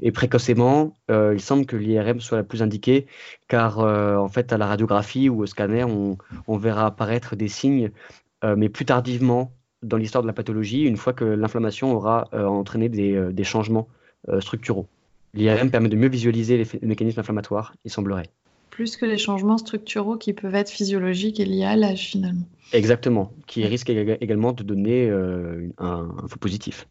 et 0.00 0.12
précocement, 0.12 0.94
il 1.08 1.40
semble 1.40 1.66
que 1.66 1.76
l'IRM 1.76 2.20
soit 2.20 2.36
la 2.36 2.44
plus 2.44 2.62
indiquée, 2.62 3.06
car 3.48 3.78
en 3.78 4.28
fait, 4.28 4.52
à 4.52 4.58
la 4.58 4.66
radiographie 4.66 5.28
ou 5.28 5.42
au 5.42 5.46
scanner, 5.46 5.84
on, 5.84 6.18
on 6.46 6.56
verra 6.56 6.86
apparaître 6.86 7.34
des 7.36 7.48
signes, 7.48 7.90
mais 8.44 8.68
plus 8.68 8.84
tardivement 8.84 9.55
dans 9.82 9.96
l'histoire 9.96 10.22
de 10.22 10.26
la 10.26 10.32
pathologie, 10.32 10.82
une 10.82 10.96
fois 10.96 11.12
que 11.12 11.24
l'inflammation 11.24 11.92
aura 11.94 12.28
entraîné 12.32 12.88
des, 12.88 13.32
des 13.32 13.44
changements 13.44 13.88
structuraux. 14.40 14.86
L'IRM 15.34 15.70
permet 15.70 15.88
de 15.88 15.96
mieux 15.96 16.08
visualiser 16.08 16.56
les 16.56 16.86
mécanismes 16.86 17.20
inflammatoires, 17.20 17.74
il 17.84 17.90
semblerait 17.90 18.30
plus 18.76 18.98
que 18.98 19.06
les 19.06 19.16
changements 19.16 19.56
structuraux 19.56 20.18
qui 20.18 20.34
peuvent 20.34 20.54
être 20.54 20.68
physiologiques 20.68 21.40
et 21.40 21.46
liés 21.46 21.64
à 21.64 21.76
l'âge 21.76 22.08
finalement. 22.08 22.44
Exactement, 22.74 23.32
qui 23.46 23.64
risquent 23.64 23.88
également 23.88 24.52
de 24.52 24.62
donner 24.62 25.08
euh, 25.08 25.68
un, 25.78 26.06
faux 26.28 26.38
positif. 26.38 26.86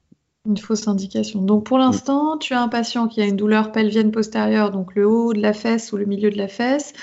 Une 0.45 0.57
fausse 0.57 0.87
indication. 0.87 1.41
Donc 1.41 1.65
pour 1.65 1.77
l'instant, 1.77 2.37
tu 2.37 2.53
as 2.53 2.61
un 2.61 2.67
patient 2.67 3.07
qui 3.07 3.21
a 3.21 3.25
une 3.25 3.35
douleur 3.35 3.71
pelvienne 3.71 4.11
postérieure, 4.11 4.71
donc 4.71 4.93
le 4.93 5.07
haut 5.07 5.33
de 5.33 5.41
la 5.41 5.53
fesse 5.53 5.91
ou 5.91 5.97
le 5.97 6.05
milieu 6.05 6.29
de 6.29 6.37
la 6.37 6.47
fesse, 6.47 6.93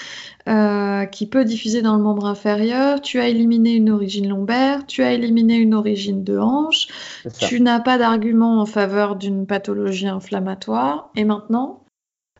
euh, 0.49 1.07
qui 1.07 1.27
peut 1.27 1.45
diffuser 1.45 1.83
dans 1.83 1.97
le 1.97 2.03
membre 2.03 2.27
inférieur. 2.27 3.01
Tu 3.01 3.19
as 3.19 3.29
éliminé 3.29 3.73
une 3.73 3.91
origine 3.91 4.29
lombaire, 4.29 4.87
tu 4.87 5.03
as 5.03 5.13
éliminé 5.13 5.57
une 5.57 5.75
origine 5.75 6.23
de 6.23 6.39
hanche. 6.39 6.87
Tu 7.41 7.61
n'as 7.61 7.81
pas 7.81 7.99
d'argument 7.99 8.61
en 8.61 8.67
faveur 8.67 9.17
d'une 9.17 9.47
pathologie 9.47 10.07
inflammatoire. 10.07 11.11
Et 11.17 11.25
maintenant, 11.25 11.83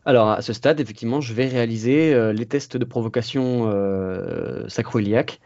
alors 0.05 0.29
à 0.29 0.41
ce 0.41 0.53
stade, 0.53 0.79
effectivement, 0.79 1.21
je 1.21 1.33
vais 1.33 1.47
réaliser 1.47 2.13
euh, 2.13 2.33
les 2.33 2.45
tests 2.45 2.75
de 2.75 2.85
provocation 2.85 3.69
euh, 3.69 4.67
sacroiliaque, 4.67 5.39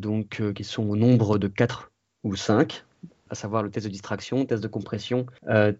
donc 0.00 0.40
euh, 0.40 0.52
qui 0.52 0.64
sont 0.64 0.84
au 0.88 0.96
nombre 0.96 1.38
de 1.38 1.48
4 1.48 1.90
ou 2.24 2.36
5, 2.36 2.84
à 3.30 3.34
savoir 3.34 3.62
le 3.62 3.70
test 3.70 3.86
de 3.86 3.90
distraction, 3.90 4.44
test 4.44 4.62
de 4.62 4.68
compression, 4.68 5.26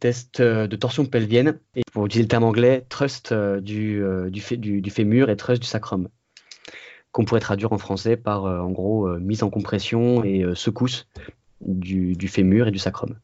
test 0.00 0.42
de 0.42 0.76
torsion 0.76 1.06
pelvienne, 1.06 1.58
et 1.74 1.82
pour 1.92 2.06
utiliser 2.06 2.24
le 2.24 2.28
terme 2.28 2.44
anglais, 2.44 2.84
thrust 2.88 3.32
du, 3.32 4.02
du, 4.30 4.90
fémur 4.90 5.30
et 5.30 5.36
thrust 5.36 5.62
du 5.62 5.68
sacrum, 5.68 6.08
qu'on 7.12 7.24
pourrait 7.24 7.40
traduire 7.40 7.72
en 7.72 7.78
français 7.78 8.16
par 8.16 8.44
en 8.44 8.70
gros 8.70 9.08
mise 9.18 9.42
en 9.42 9.50
compression 9.50 10.24
et 10.24 10.44
secousse 10.54 11.06
du, 11.60 12.28
fémur 12.28 12.68
et 12.68 12.70
du 12.70 12.78
sacrum. 12.78 13.16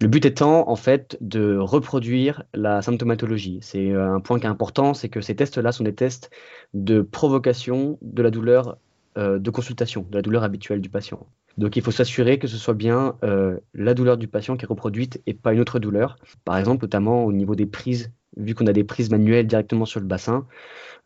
Le 0.00 0.08
but 0.08 0.24
étant, 0.24 0.68
en 0.68 0.76
fait, 0.76 1.16
de 1.20 1.56
reproduire 1.56 2.42
la 2.54 2.82
symptomatologie. 2.82 3.60
C'est 3.62 3.92
euh, 3.92 4.14
un 4.14 4.20
point 4.20 4.40
qui 4.40 4.46
est 4.46 4.50
important, 4.50 4.94
c'est 4.94 5.08
que 5.08 5.20
ces 5.20 5.36
tests-là 5.36 5.70
sont 5.70 5.84
des 5.84 5.94
tests 5.94 6.30
de 6.74 7.02
provocation 7.02 7.98
de 8.02 8.22
la 8.22 8.30
douleur 8.30 8.78
euh, 9.16 9.38
de 9.38 9.50
consultation, 9.50 10.04
de 10.10 10.16
la 10.16 10.22
douleur 10.22 10.42
habituelle 10.42 10.80
du 10.80 10.88
patient. 10.88 11.24
Donc 11.58 11.76
il 11.76 11.82
faut 11.82 11.90
s'assurer 11.90 12.38
que 12.38 12.46
ce 12.46 12.56
soit 12.56 12.74
bien 12.74 13.16
euh, 13.24 13.58
la 13.74 13.94
douleur 13.94 14.16
du 14.16 14.28
patient 14.28 14.56
qui 14.56 14.64
est 14.64 14.68
reproduite 14.68 15.22
et 15.26 15.34
pas 15.34 15.52
une 15.52 15.60
autre 15.60 15.78
douleur. 15.78 16.18
Par 16.44 16.58
exemple, 16.58 16.84
notamment 16.84 17.24
au 17.24 17.32
niveau 17.32 17.54
des 17.54 17.66
prises, 17.66 18.12
vu 18.36 18.54
qu'on 18.54 18.66
a 18.66 18.72
des 18.72 18.84
prises 18.84 19.10
manuelles 19.10 19.46
directement 19.46 19.86
sur 19.86 20.00
le 20.00 20.06
bassin, 20.06 20.46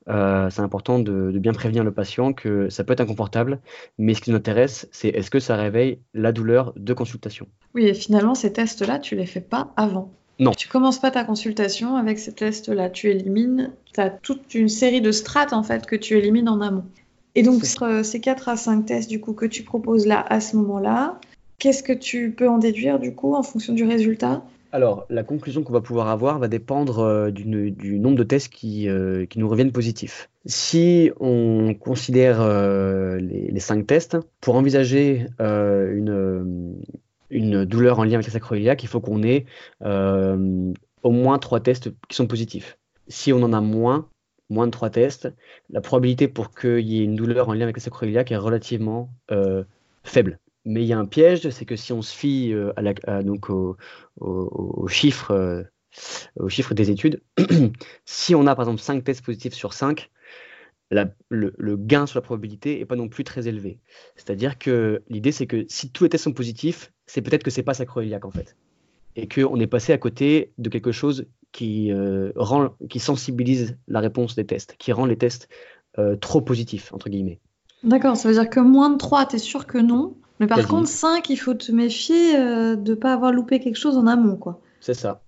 euh, 0.08 0.48
c'est 0.50 0.62
important 0.62 0.98
de, 0.98 1.30
bien 1.38 1.52
prévenir 1.52 1.84
le 1.84 1.92
patient 1.92 2.32
que 2.32 2.68
ça 2.68 2.84
peut 2.84 2.92
être 2.92 3.00
inconfortable, 3.00 3.60
mais 3.98 4.14
ce 4.14 4.20
qui 4.20 4.30
nous 4.30 4.36
intéresse, 4.36 4.88
c'est 4.90 5.08
est-ce 5.08 5.30
que 5.30 5.40
ça 5.40 5.56
réveille 5.56 6.00
la 6.14 6.32
douleur 6.32 6.72
de 6.76 6.92
consultation? 6.94 7.46
Oui, 7.74 7.86
et 7.86 7.94
finalement, 7.94 8.34
ces 8.34 8.52
tests-là, 8.52 8.98
tu 8.98 9.14
les 9.14 9.26
fais 9.26 9.40
pas 9.40 9.72
avant. 9.76 10.10
Non. 10.40 10.52
Tu 10.52 10.68
commences 10.68 10.98
pas 10.98 11.10
ta 11.10 11.22
consultation 11.22 11.96
avec 11.96 12.18
ces 12.18 12.32
tests-là. 12.32 12.88
Tu 12.88 13.10
élimines, 13.10 13.72
tu 13.92 14.00
as 14.00 14.08
toute 14.08 14.54
une 14.54 14.70
série 14.70 15.02
de 15.02 15.12
strates 15.12 15.52
en 15.52 15.62
fait 15.62 15.84
que 15.84 15.96
tu 15.96 16.16
élimines 16.16 16.48
en 16.48 16.62
amont. 16.62 16.86
Et 17.34 17.42
donc, 17.42 17.64
ces 17.64 18.20
4 18.20 18.48
à 18.48 18.56
5 18.56 18.86
tests 18.86 19.08
du 19.08 19.20
coup 19.20 19.32
que 19.32 19.46
tu 19.46 19.62
proposes 19.62 20.06
là 20.06 20.24
à 20.28 20.40
ce 20.40 20.56
moment-là, 20.56 21.20
qu'est-ce 21.58 21.82
que 21.82 21.92
tu 21.92 22.32
peux 22.32 22.48
en 22.48 22.58
déduire 22.58 22.98
du 22.98 23.14
coup 23.14 23.34
en 23.34 23.42
fonction 23.42 23.72
du 23.72 23.84
résultat? 23.84 24.42
Alors, 24.72 25.04
la 25.10 25.24
conclusion 25.24 25.64
qu'on 25.64 25.72
va 25.72 25.80
pouvoir 25.80 26.08
avoir 26.08 26.38
va 26.38 26.46
dépendre 26.46 27.00
euh, 27.00 27.30
du 27.30 27.98
nombre 27.98 28.16
de 28.16 28.22
tests 28.22 28.48
qui, 28.52 28.88
euh, 28.88 29.26
qui, 29.26 29.40
nous 29.40 29.48
reviennent 29.48 29.72
positifs. 29.72 30.30
Si 30.46 31.10
on 31.18 31.74
considère 31.74 32.40
euh, 32.40 33.18
les, 33.18 33.50
les, 33.50 33.60
cinq 33.60 33.86
tests, 33.86 34.16
pour 34.40 34.54
envisager 34.54 35.26
une, 35.40 36.76
une, 37.30 37.64
douleur 37.64 37.98
en 37.98 38.04
lien 38.04 38.14
avec 38.14 38.26
la 38.26 38.32
sacroiliaque, 38.32 38.84
il 38.84 38.88
faut 38.88 39.00
qu'on 39.00 39.22
ait 39.22 39.44
au 39.82 41.10
moins 41.10 41.38
trois 41.38 41.60
tests 41.60 41.90
qui 42.08 42.16
sont 42.16 42.26
positifs. 42.26 42.78
Si 43.08 43.32
on 43.32 43.42
en 43.42 43.52
a 43.52 43.60
moins, 43.60 44.06
moins 44.50 44.66
de 44.66 44.72
trois 44.72 44.90
tests, 44.90 45.32
la 45.70 45.80
probabilité 45.80 46.28
pour 46.28 46.54
qu'il 46.54 46.86
y 46.86 47.00
ait 47.00 47.04
une 47.04 47.16
douleur 47.16 47.48
en 47.48 47.54
lien 47.54 47.62
avec 47.62 47.76
la 47.76 47.82
sacroiliaque 47.82 48.32
est 48.32 48.36
relativement 48.36 49.10
faible. 50.04 50.38
Mais 50.64 50.82
il 50.82 50.86
y 50.86 50.92
a 50.92 50.98
un 50.98 51.06
piège, 51.06 51.48
c'est 51.50 51.64
que 51.64 51.76
si 51.76 51.92
on 51.92 52.02
se 52.02 52.14
fie 52.14 52.52
euh, 52.52 52.72
à 52.76 52.82
la, 52.82 53.22
donc 53.22 53.48
aux 53.50 53.76
chiffres, 54.88 55.32
euh, 55.32 56.48
chiffres 56.48 56.74
des 56.74 56.90
études, 56.90 57.22
si 58.04 58.34
on 58.34 58.46
a 58.46 58.54
par 58.54 58.64
exemple 58.64 58.80
5 58.80 59.02
tests 59.02 59.24
positifs 59.24 59.54
sur 59.54 59.72
5, 59.72 60.10
le, 60.90 61.76
gain 61.76 62.06
sur 62.06 62.18
la 62.18 62.22
probabilité 62.22 62.78
n'est 62.78 62.84
pas 62.84 62.96
non 62.96 63.08
plus 63.08 63.24
très 63.24 63.48
élevé. 63.48 63.78
C'est-à-dire 64.16 64.58
que 64.58 65.02
l'idée, 65.08 65.32
c'est 65.32 65.46
que 65.46 65.64
si 65.68 65.90
tous 65.90 66.04
les 66.04 66.10
tests 66.10 66.24
sont 66.24 66.32
positifs, 66.32 66.92
c'est 67.06 67.22
peut-être 67.22 67.44
que 67.44 67.50
c'est 67.50 67.62
pas 67.62 67.74
sacroiliaque 67.74 68.24
en 68.24 68.30
fait. 68.30 68.56
Et 69.16 69.28
qu'on 69.28 69.58
est 69.60 69.66
passé 69.66 69.92
à 69.92 69.98
côté 69.98 70.52
de 70.58 70.68
quelque 70.68 70.92
chose 70.92 71.26
qui, 71.52 71.92
euh, 71.92 72.32
rend, 72.36 72.70
qui 72.88 72.98
sensibilise 72.98 73.76
la 73.88 74.00
réponse 74.00 74.34
des 74.34 74.46
tests, 74.46 74.76
qui 74.78 74.92
rend 74.92 75.06
les 75.06 75.16
tests 75.16 75.48
trop 76.20 76.40
positifs, 76.40 76.94
entre 76.94 77.10
guillemets. 77.10 77.40
D'accord, 77.82 78.16
ça 78.16 78.28
veut 78.28 78.34
dire 78.34 78.48
que 78.48 78.60
moins 78.60 78.88
de 78.88 78.96
3, 78.96 79.26
tu 79.26 79.36
es 79.36 79.38
sûr 79.38 79.66
que 79.66 79.76
non 79.76 80.14
mais 80.40 80.46
par 80.46 80.66
contre, 80.66 80.88
5, 80.88 81.28
il 81.28 81.36
faut 81.36 81.52
te 81.52 81.70
méfier 81.70 82.34
euh, 82.34 82.74
de 82.74 82.92
ne 82.92 82.96
pas 82.96 83.12
avoir 83.12 83.30
loupé 83.30 83.60
quelque 83.60 83.76
chose 83.76 83.98
en 83.98 84.06
amont. 84.06 84.36
quoi. 84.36 84.62
C'est 84.80 84.94
ça. 84.94 85.22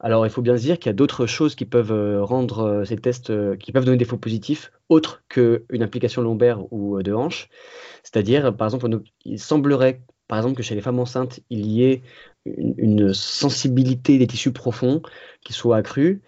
Alors, 0.00 0.26
il 0.26 0.30
faut 0.30 0.42
bien 0.42 0.56
se 0.56 0.62
dire 0.62 0.80
qu'il 0.80 0.88
y 0.88 0.90
a 0.90 0.94
d'autres 0.94 1.26
choses 1.26 1.54
qui 1.54 1.64
peuvent 1.64 1.92
euh, 1.92 2.22
rendre 2.22 2.58
euh, 2.58 2.84
ces 2.84 2.96
tests, 2.96 3.32
qui 3.58 3.70
peuvent 3.70 3.84
donner 3.84 3.96
des 3.96 4.04
faux 4.04 4.16
positifs, 4.16 4.72
autres 4.88 5.22
qu'une 5.28 5.82
implication 5.82 6.20
lombaire 6.20 6.60
ou 6.72 7.00
de 7.00 7.12
hanche. 7.12 7.48
C'est-à-dire, 8.02 8.54
par 8.56 8.66
exemple, 8.66 8.88
il 9.24 9.38
semblerait, 9.38 10.02
par 10.28 10.38
exemple, 10.38 10.56
que 10.56 10.62
chez 10.62 10.74
les 10.74 10.80
femmes 10.80 10.98
enceintes, 10.98 11.40
il 11.50 11.66
y 11.66 11.84
ait 11.84 12.02
une, 12.46 13.12
sensibilité 13.12 14.18
des 14.18 14.26
tissus 14.26 14.52
profonds 14.52 15.02
qui 15.44 15.52
soit 15.52 15.76
accrue. 15.76 16.22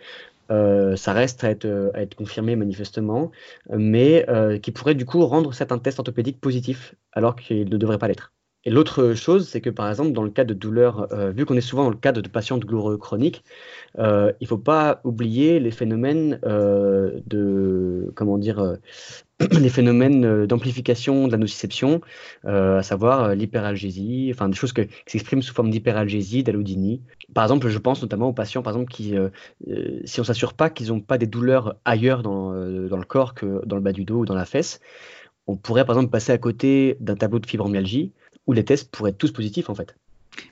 ça 0.50 1.12
reste 1.12 1.44
à 1.44 1.50
être, 1.50 1.90
à 1.94 2.02
être, 2.02 2.14
confirmé 2.14 2.56
manifestement, 2.56 3.30
mais 3.70 4.26
qui 4.62 4.72
pourrait 4.72 4.94
du 4.94 5.06
coup 5.06 5.24
rendre 5.26 5.52
certains 5.54 5.78
tests 5.78 5.98
orthopédiques 5.98 6.40
positifs 6.40 6.94
alors 7.12 7.36
qu'il 7.36 7.68
ne 7.68 7.76
devrait 7.76 7.98
pas 7.98 8.08
l'être. 8.08 8.32
Et 8.64 8.70
l'autre 8.70 9.14
chose, 9.14 9.48
c'est 9.48 9.60
que 9.60 9.70
par 9.70 9.88
exemple, 9.88 10.12
dans 10.12 10.22
le 10.22 10.30
cas 10.30 10.44
de 10.44 10.52
douleurs, 10.52 11.12
euh, 11.12 11.30
vu 11.30 11.46
qu'on 11.46 11.56
est 11.56 11.60
souvent 11.62 11.84
dans 11.84 11.90
le 11.90 11.96
cadre 11.96 12.20
de 12.20 12.28
patients 12.28 12.58
douloureux 12.58 12.98
chroniques, 12.98 13.44
euh, 13.98 14.32
il 14.40 14.44
ne 14.44 14.48
faut 14.48 14.58
pas 14.58 15.00
oublier 15.04 15.60
les 15.60 15.70
phénomènes 15.70 16.40
euh, 16.44 17.20
de, 17.26 18.12
comment 18.14 18.36
dire, 18.36 18.76
les 19.60 19.68
phénomènes 19.68 20.46
d'amplification 20.46 21.26
de 21.26 21.32
la 21.32 21.38
nociception, 21.38 22.00
à 22.44 22.82
savoir 22.82 23.34
l'hyperalgésie, 23.34 24.30
enfin 24.34 24.48
des 24.48 24.56
choses 24.56 24.72
qui 24.72 24.88
s'expriment 25.06 25.42
sous 25.42 25.54
forme 25.54 25.70
d'hyperalgésie, 25.70 26.42
d'allodynie. 26.42 27.02
Par 27.34 27.44
exemple, 27.44 27.68
je 27.68 27.78
pense 27.78 28.02
notamment 28.02 28.28
aux 28.28 28.32
patients, 28.32 28.62
par 28.62 28.72
exemple, 28.72 28.90
qui, 28.90 29.14
si 30.04 30.20
on 30.20 30.24
s'assure 30.24 30.54
pas 30.54 30.70
qu'ils 30.70 30.88
n'ont 30.88 31.00
pas 31.00 31.18
des 31.18 31.26
douleurs 31.26 31.76
ailleurs 31.84 32.22
dans, 32.22 32.52
dans 32.52 32.96
le 32.96 33.04
corps 33.04 33.34
que 33.34 33.64
dans 33.64 33.76
le 33.76 33.82
bas 33.82 33.92
du 33.92 34.04
dos 34.04 34.18
ou 34.18 34.24
dans 34.24 34.34
la 34.34 34.44
fesse, 34.44 34.80
on 35.48 35.56
pourrait 35.56 35.84
par 35.84 35.96
exemple 35.96 36.10
passer 36.10 36.30
à 36.30 36.38
côté 36.38 36.96
d'un 37.00 37.16
tableau 37.16 37.40
de 37.40 37.46
fibromyalgie 37.46 38.12
où 38.46 38.52
les 38.52 38.64
tests 38.64 38.90
pourraient 38.90 39.10
être 39.10 39.18
tous 39.18 39.32
positifs 39.32 39.70
en 39.70 39.74
fait, 39.74 39.96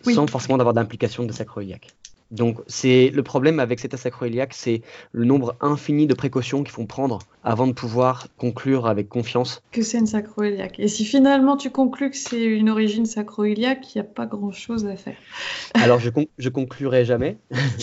sans 0.03 0.27
forcément 0.27 0.57
d'avoir 0.57 0.75
d'implication 0.75 1.25
de 1.25 1.33
sacroiliaque. 1.33 1.89
Donc 2.31 2.59
c'est 2.67 3.11
le 3.11 3.23
problème 3.23 3.61
avec 3.61 3.79
cet 3.79 3.97
sacroiliaque, 3.97 4.53
c'est 4.55 4.83
le 5.13 5.25
nombre 5.25 5.55
infini 5.61 6.07
de 6.07 6.15
précautions 6.15 6.63
qu'il 6.63 6.73
faut 6.73 6.85
prendre 6.85 7.21
avant 7.45 7.67
de 7.67 7.73
pouvoir 7.73 8.27
conclure 8.37 8.87
avec 8.87 9.09
confiance 9.09 9.63
que 9.71 9.83
c'est 9.83 9.99
une 9.99 10.07
sacroiliaque. 10.07 10.81
Et 10.81 10.89
si 10.89 11.05
finalement 11.05 11.57
tu 11.57 11.71
conclus 11.71 12.11
que 12.11 12.17
c'est 12.17 12.45
une 12.45 12.69
origine 12.69 13.07
sacroiliaque, 13.07 13.95
il 13.95 13.99
n'y 13.99 14.01
a 14.01 14.05
pas 14.05 14.27
grand-chose 14.27 14.87
à 14.87 14.97
faire. 14.97 15.17
Alors 15.75 16.01
je, 16.01 16.11
je 16.39 16.49
conclurai 16.49 17.05
jamais. 17.05 17.39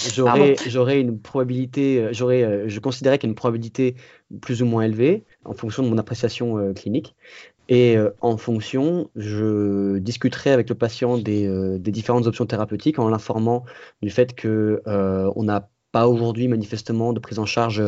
j'aurais 0.68 1.00
une 1.00 1.20
probabilité, 1.20 2.00
euh, 2.00 2.10
j'aurais, 2.12 2.44
euh, 2.44 2.68
je 2.68 2.80
considérais 2.80 3.18
qu'il 3.18 3.28
y 3.28 3.30
a 3.30 3.32
une 3.32 3.36
probabilité 3.36 3.96
plus 4.42 4.62
ou 4.62 4.66
moins 4.66 4.84
élevée 4.84 5.24
en 5.46 5.54
fonction 5.54 5.84
de 5.84 5.90
mon 5.90 5.98
appréciation 5.98 6.58
euh, 6.58 6.74
clinique. 6.74 7.16
Et 7.70 7.98
euh, 7.98 8.12
en 8.22 8.38
fonction, 8.38 9.10
je 9.16 9.98
discuterai 10.00 10.52
avec 10.52 10.70
le 10.70 10.76
patient 10.76 11.18
des, 11.18 11.48
euh, 11.48 11.78
des 11.80 11.92
différentes 11.92 12.28
options 12.28 12.46
thérapeutiques 12.46 13.00
en 13.00 13.10
l'informant 13.10 13.64
du 14.02 14.10
fait 14.10 14.36
que 14.36 14.82
on 14.86 15.44
n'a 15.44 15.70
pas 15.92 16.08
aujourd'hui 16.08 16.48
manifestement 16.48 17.14
de 17.14 17.20
prise 17.20 17.40
en 17.40 17.46
charge, 17.46 17.82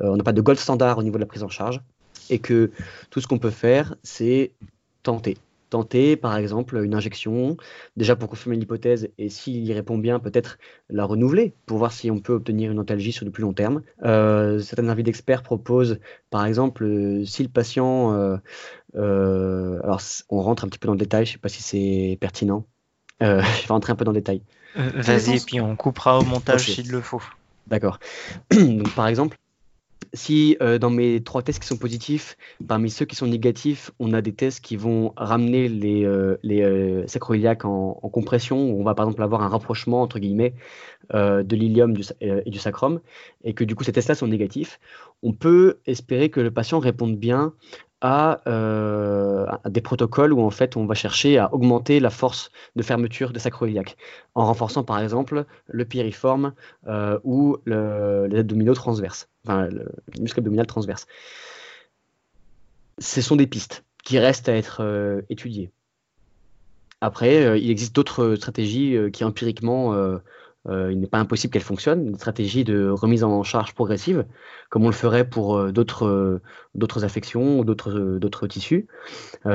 on 0.00 0.16
n'a 0.16 0.22
pas 0.22 0.32
de 0.32 0.40
gold 0.40 0.58
standard 0.58 0.98
au 0.98 1.02
niveau 1.02 1.16
de 1.16 1.20
la 1.22 1.26
prise 1.26 1.42
en 1.42 1.48
charge, 1.48 1.82
et 2.30 2.38
que 2.38 2.70
tout 3.10 3.20
ce 3.20 3.26
qu'on 3.26 3.38
peut 3.38 3.50
faire, 3.50 3.96
c'est 4.04 4.52
tenter 5.02 5.36
tenter 5.70 6.16
par 6.16 6.36
exemple 6.36 6.76
une 6.84 6.94
injection, 6.94 7.56
déjà 7.96 8.16
pour 8.16 8.28
confirmer 8.28 8.56
l'hypothèse 8.56 9.08
et 9.16 9.30
s'il 9.30 9.64
y 9.64 9.72
répond 9.72 9.96
bien, 9.96 10.18
peut-être 10.18 10.58
la 10.90 11.04
renouveler 11.04 11.54
pour 11.64 11.78
voir 11.78 11.92
si 11.92 12.10
on 12.10 12.18
peut 12.18 12.34
obtenir 12.34 12.70
une 12.70 12.78
antalgie 12.78 13.12
sur 13.12 13.24
le 13.24 13.30
plus 13.30 13.42
long 13.42 13.54
terme. 13.54 13.82
Euh, 14.04 14.58
certains 14.58 14.88
avis 14.88 15.04
d'experts 15.04 15.42
proposent 15.42 16.00
par 16.28 16.44
exemple 16.44 16.84
euh, 16.84 17.24
si 17.24 17.42
le 17.42 17.48
patient, 17.48 18.12
euh, 18.14 18.36
alors 18.94 20.00
on 20.28 20.40
rentre 20.40 20.64
un 20.64 20.68
petit 20.68 20.78
peu 20.78 20.86
dans 20.86 20.94
le 20.94 20.98
détail, 20.98 21.26
je 21.26 21.30
ne 21.30 21.32
sais 21.34 21.38
pas 21.38 21.48
si 21.48 21.62
c'est 21.62 22.18
pertinent, 22.20 22.66
je 23.20 23.26
vais 23.26 23.66
rentrer 23.68 23.92
un 23.92 23.96
peu 23.96 24.04
dans 24.04 24.12
le 24.12 24.18
détail. 24.18 24.42
Vas-y, 24.74 25.36
et 25.36 25.40
puis 25.40 25.60
on 25.60 25.76
coupera 25.76 26.18
au 26.18 26.22
montage 26.22 26.70
s'il 26.70 26.90
le 26.90 27.00
faut. 27.00 27.22
D'accord. 27.66 27.98
Donc, 28.50 28.94
par 28.94 29.06
exemple, 29.06 29.36
si 30.12 30.56
euh, 30.60 30.78
dans 30.78 30.90
mes 30.90 31.22
trois 31.22 31.42
tests 31.42 31.60
qui 31.60 31.68
sont 31.68 31.76
positifs, 31.76 32.36
parmi 32.66 32.90
ceux 32.90 33.04
qui 33.04 33.14
sont 33.14 33.26
négatifs, 33.26 33.92
on 34.00 34.12
a 34.12 34.20
des 34.20 34.32
tests 34.32 34.60
qui 34.60 34.76
vont 34.76 35.12
ramener 35.16 35.68
les, 35.68 36.04
euh, 36.04 36.36
les 36.42 36.62
euh, 36.62 37.06
sacroiliacs 37.06 37.64
en, 37.64 38.00
en, 38.02 38.08
compression, 38.08 38.58
on 38.58 38.82
va 38.82 38.94
par 38.94 39.06
exemple 39.06 39.22
avoir 39.22 39.42
un 39.42 39.48
rapprochement 39.48 40.02
entre 40.02 40.18
guillemets 40.18 40.54
de 41.12 41.56
l'ilium 41.56 41.96
et 42.20 42.50
du 42.50 42.58
sacrum, 42.60 43.00
et 43.42 43.52
que 43.52 43.64
du 43.64 43.74
coup 43.74 43.82
ces 43.82 43.90
tests-là 43.90 44.14
sont 44.14 44.28
négatifs, 44.28 44.78
on 45.24 45.32
peut 45.32 45.78
espérer 45.84 46.28
que 46.28 46.38
le 46.38 46.52
patient 46.52 46.78
réponde 46.78 47.16
bien 47.16 47.52
euh, 48.02 49.44
à, 49.46 49.68
des 49.68 49.82
protocoles 49.82 50.32
où 50.32 50.40
en 50.40 50.50
fait 50.50 50.76
on 50.76 50.86
va 50.86 50.94
chercher 50.94 51.36
à 51.36 51.52
augmenter 51.52 52.00
la 52.00 52.08
force 52.08 52.50
de 52.74 52.82
fermeture 52.82 53.32
de 53.32 53.38
sacroiliac 53.38 53.96
en 54.34 54.46
renforçant 54.46 54.84
par 54.84 55.00
exemple 55.00 55.44
le 55.66 55.84
piriforme 55.84 56.54
euh, 56.86 57.18
ou 57.24 57.58
le, 57.64 58.26
les 58.26 58.38
abdominaux 58.38 58.74
transverses, 58.74 59.28
enfin 59.44 59.66
le, 59.66 59.86
muscle 60.18 60.40
abdominal 60.40 60.66
transverse. 60.66 61.06
Ce 62.98 63.20
sont 63.20 63.36
des 63.36 63.46
pistes 63.46 63.84
qui 64.02 64.18
restent 64.18 64.48
à 64.48 64.56
être 64.56 64.78
euh, 64.80 65.20
étudiées. 65.28 65.70
Après, 67.02 67.58
il 67.60 67.70
existe 67.70 67.94
d'autres 67.94 68.34
stratégies 68.36 68.94
qui 69.10 69.24
empiriquement 69.24 69.94
euh, 69.94 70.18
il 70.68 71.00
n'est 71.00 71.06
pas 71.06 71.18
impossible 71.18 71.52
qu'elle 71.52 71.62
fonctionne, 71.62 72.06
une 72.06 72.16
stratégie 72.16 72.64
de 72.64 72.90
remise 72.90 73.24
en 73.24 73.42
charge 73.42 73.74
progressive, 73.74 74.26
comme 74.68 74.84
on 74.84 74.88
le 74.88 74.94
ferait 74.94 75.28
pour 75.28 75.56
euh, 75.56 75.72
d'autres 75.72 76.06
euh, 76.06 76.42
d'autres 76.74 77.04
affections 77.04 77.58
ou 77.58 77.64
d'autres 77.64 78.18
d'autres 78.18 78.46
tissus, 78.46 78.86
où 79.44 79.48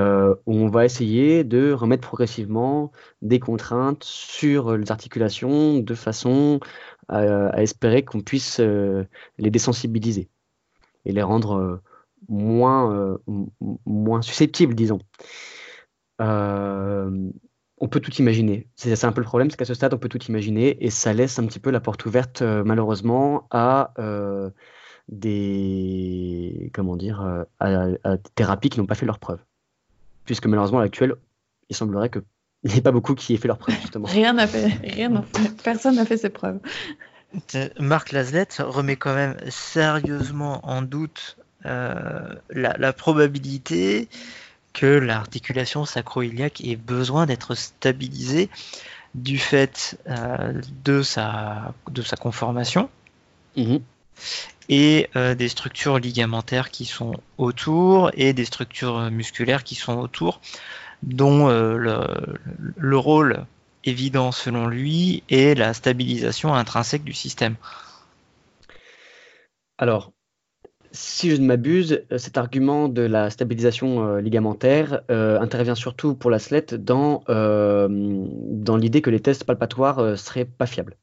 on 0.48 0.68
va 0.68 0.86
essayer 0.86 1.44
de 1.44 1.72
remettre 1.72 2.08
progressivement 2.08 2.92
des 3.22 3.40
contraintes 3.40 4.04
sur 4.04 4.76
les 4.76 4.92
articulations 4.92 5.80
de 5.80 5.94
façon 5.94 6.60
à, 7.08 7.62
espérer 7.62 8.04
qu'on 8.04 8.22
puisse 8.22 8.60
les 8.60 9.52
désensibiliser 9.52 10.30
et 11.06 11.12
les 11.12 11.22
rendre 11.22 11.82
moins 12.28 14.22
susceptibles, 14.22 14.74
disons 14.76 15.00
on 17.86 17.88
peut 17.88 18.00
tout 18.00 18.16
imaginer. 18.16 18.68
C'est 18.76 19.06
un 19.06 19.12
peu 19.12 19.22
le 19.22 19.28
problème, 19.28 19.52
c'est 19.52 19.58
qu'à 19.58 19.66
ce 19.66 19.76
stade, 19.76 19.94
on 19.94 20.00
peut 20.00 20.10
tout 20.10 20.24
imaginer 20.24 20.84
et 20.84 20.90
ça 20.90 21.14
laisse 21.14 21.38
un 21.38 21.46
petit 21.46 21.60
peu 21.60 21.70
la 21.70 21.80
porte 21.80 22.04
ouverte, 22.08 22.42
euh, 22.42 22.64
malheureusement, 22.66 23.46
à 23.52 23.94
euh, 24.00 24.50
des 25.08 26.72
comment 26.74 26.96
dire, 26.96 27.22
euh, 27.22 27.44
à, 27.60 28.18
thérapies 28.34 28.70
qui 28.70 28.80
n'ont 28.80 28.88
pas 28.88 28.96
fait 28.96 29.06
leur 29.06 29.20
preuve. 29.20 29.38
Puisque 30.26 30.48
malheureusement, 30.48 30.80
à 30.80 30.82
l'actuel, 30.82 31.14
il 31.70 31.76
semblerait 31.76 32.10
qu'il 32.10 32.24
n'y 32.64 32.78
ait 32.78 32.82
pas 32.82 32.92
beaucoup 32.92 33.14
qui 33.14 33.36
aient 33.36 33.38
fait 33.38 33.48
leur 33.48 33.60
preuve, 33.60 33.76
justement. 33.80 34.08
rien 34.08 34.34
n'a 34.34 34.48
fait, 34.48 34.66
rien 34.84 35.22
fait, 35.22 35.64
personne 35.64 35.98
n'a 35.98 36.06
fait 36.06 36.18
ses 36.18 36.30
preuves. 36.30 36.60
Marc 37.80 38.14
Lazlette 38.14 38.64
remet 38.66 38.96
quand 38.96 39.14
même 39.14 39.36
sérieusement 39.50 40.68
en 40.68 40.82
doute 40.82 41.38
la, 41.64 42.38
la, 42.50 42.94
probabilité 42.94 44.08
que 44.76 44.86
l'articulation 44.86 45.86
sacro-iliaque 45.86 46.62
ait 46.62 46.76
besoin 46.76 47.26
d'être 47.26 47.56
stabilisée 47.56 48.50
du 49.16 49.40
fait 49.40 49.98
euh, 50.08 50.62
de, 50.84 51.02
sa, 51.02 51.74
de 51.90 52.02
sa 52.02 52.18
conformation 52.18 52.90
mhm. 53.56 53.80
et 54.68 55.10
euh, 55.16 55.34
des 55.34 55.48
structures 55.48 55.98
ligamentaires 55.98 56.70
qui 56.70 56.84
sont 56.84 57.14
autour 57.38 58.12
et 58.14 58.34
des 58.34 58.44
structures 58.44 59.10
musculaires 59.10 59.64
qui 59.64 59.76
sont 59.76 59.98
autour, 59.98 60.42
dont 61.02 61.48
euh, 61.48 61.78
le, 61.78 62.38
le, 62.76 62.98
rôle 62.98 63.46
évident 63.86 64.34
selon 64.34 64.68
lui 64.68 65.24
est 65.30 65.58
la 65.58 65.74
stabilisation 65.74 66.54
intrinsèque 66.54 67.06
du 67.06 67.14
système. 67.14 67.56
Alors, 69.78 70.12
si 70.96 71.30
je 71.30 71.42
ne 71.42 71.46
m'abuse, 71.46 72.04
euh, 72.12 72.18
cet 72.18 72.38
argument 72.38 72.88
de 72.88 73.02
la 73.02 73.30
stabilisation 73.30 74.08
euh, 74.08 74.22
ligamentaire 74.22 75.02
euh, 75.12 75.40
intervient 75.40 75.76
surtout 75.76 76.16
pour 76.16 76.32
la 76.32 76.40
slette 76.40 76.74
dans, 76.74 77.24
dans 77.28 78.78
l'idée 78.78 79.02
que 79.02 79.10
les 79.10 79.20
tests 79.20 79.44
palpatoires 79.44 80.18
seraient 80.18 80.46
pas 80.46 80.66
fiables. 80.66 80.96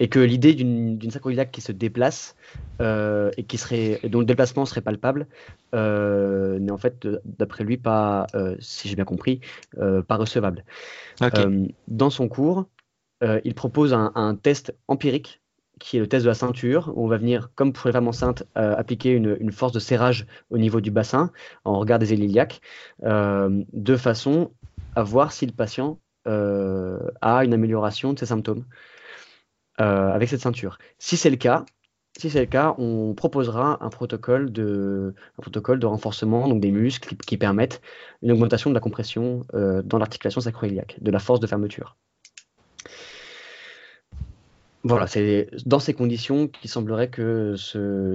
Et 0.00 0.08
que 0.08 0.18
l'idée 0.18 0.54
d'une 0.54 1.10
sacroiliaque 1.10 1.52
qui 1.52 1.60
se 1.60 1.70
déplace 1.70 2.34
et 2.80 3.44
qui 3.46 3.58
serait, 3.58 4.00
dont 4.04 4.18
le 4.20 4.24
déplacement 4.24 4.64
serait 4.64 4.80
palpable 4.80 5.26
n'est 5.72 6.70
en 6.72 6.78
fait, 6.78 7.06
d'après 7.24 7.62
lui, 7.62 7.76
pas, 7.76 8.26
si 8.58 8.88
j'ai 8.88 8.96
bien 8.96 9.04
compris, 9.04 9.40
pas 9.76 10.16
recevable. 10.16 10.64
dans 11.86 12.10
son 12.10 12.28
cours, 12.28 12.66
il 13.22 13.54
propose 13.54 13.92
un 13.92 14.38
test 14.42 14.74
empirique 14.88 15.42
qui 15.80 15.96
est 15.96 16.00
le 16.00 16.08
test 16.08 16.24
de 16.24 16.30
la 16.30 16.34
ceinture, 16.34 16.92
où 16.94 17.04
on 17.04 17.08
va 17.08 17.18
venir, 17.18 17.50
comme 17.54 17.72
pour 17.72 17.88
les 17.88 17.92
femmes 17.92 18.08
enceintes, 18.08 18.44
euh, 18.56 18.74
appliquer 18.76 19.10
une, 19.12 19.52
force 19.52 19.72
de 19.72 19.80
serrage 19.80 20.26
au 20.50 20.58
niveau 20.58 20.80
du 20.80 20.90
bassin, 20.90 21.30
en 21.64 21.78
regard 21.78 21.98
des 21.98 22.12
iliaques, 22.12 22.60
euh, 23.04 23.62
de 23.72 23.96
façon 23.96 24.52
à 24.96 25.02
voir 25.02 25.32
si 25.32 25.46
le 25.46 25.52
patient 25.52 25.98
euh, 26.26 26.98
a 27.20 27.44
une 27.44 27.52
amélioration 27.52 28.12
de 28.12 28.18
ses 28.18 28.26
symptômes 28.26 28.64
avec 29.76 30.28
cette 30.28 30.40
ceinture. 30.40 30.78
Si 30.98 31.16
c'est 31.16 31.30
le 31.30 31.36
cas, 31.36 31.64
si 32.16 32.30
c'est 32.30 32.38
le 32.38 32.46
cas, 32.46 32.76
on 32.78 33.12
proposera 33.14 33.84
un 33.84 33.90
protocole 33.90 34.52
de, 34.52 35.14
un 35.36 35.42
protocole 35.42 35.80
de 35.80 35.86
renforcement 35.86 36.46
donc 36.46 36.60
des 36.60 36.70
muscles 36.70 37.16
qui, 37.16 37.36
permettent 37.36 37.82
une 38.22 38.30
augmentation 38.30 38.70
de 38.70 38.74
la 38.74 38.80
compression 38.80 39.44
dans 39.52 39.98
l'articulation 39.98 40.40
sacroiliaque, 40.40 40.96
de 41.00 41.10
la 41.10 41.18
force 41.18 41.40
de 41.40 41.48
fermeture. 41.48 41.96
Voilà, 44.86 45.06
c'est 45.06 45.48
dans 45.64 45.78
ces 45.78 45.94
conditions 45.94 46.46
qu'il 46.46 46.68
semblerait 46.68 47.08
que, 47.08 47.56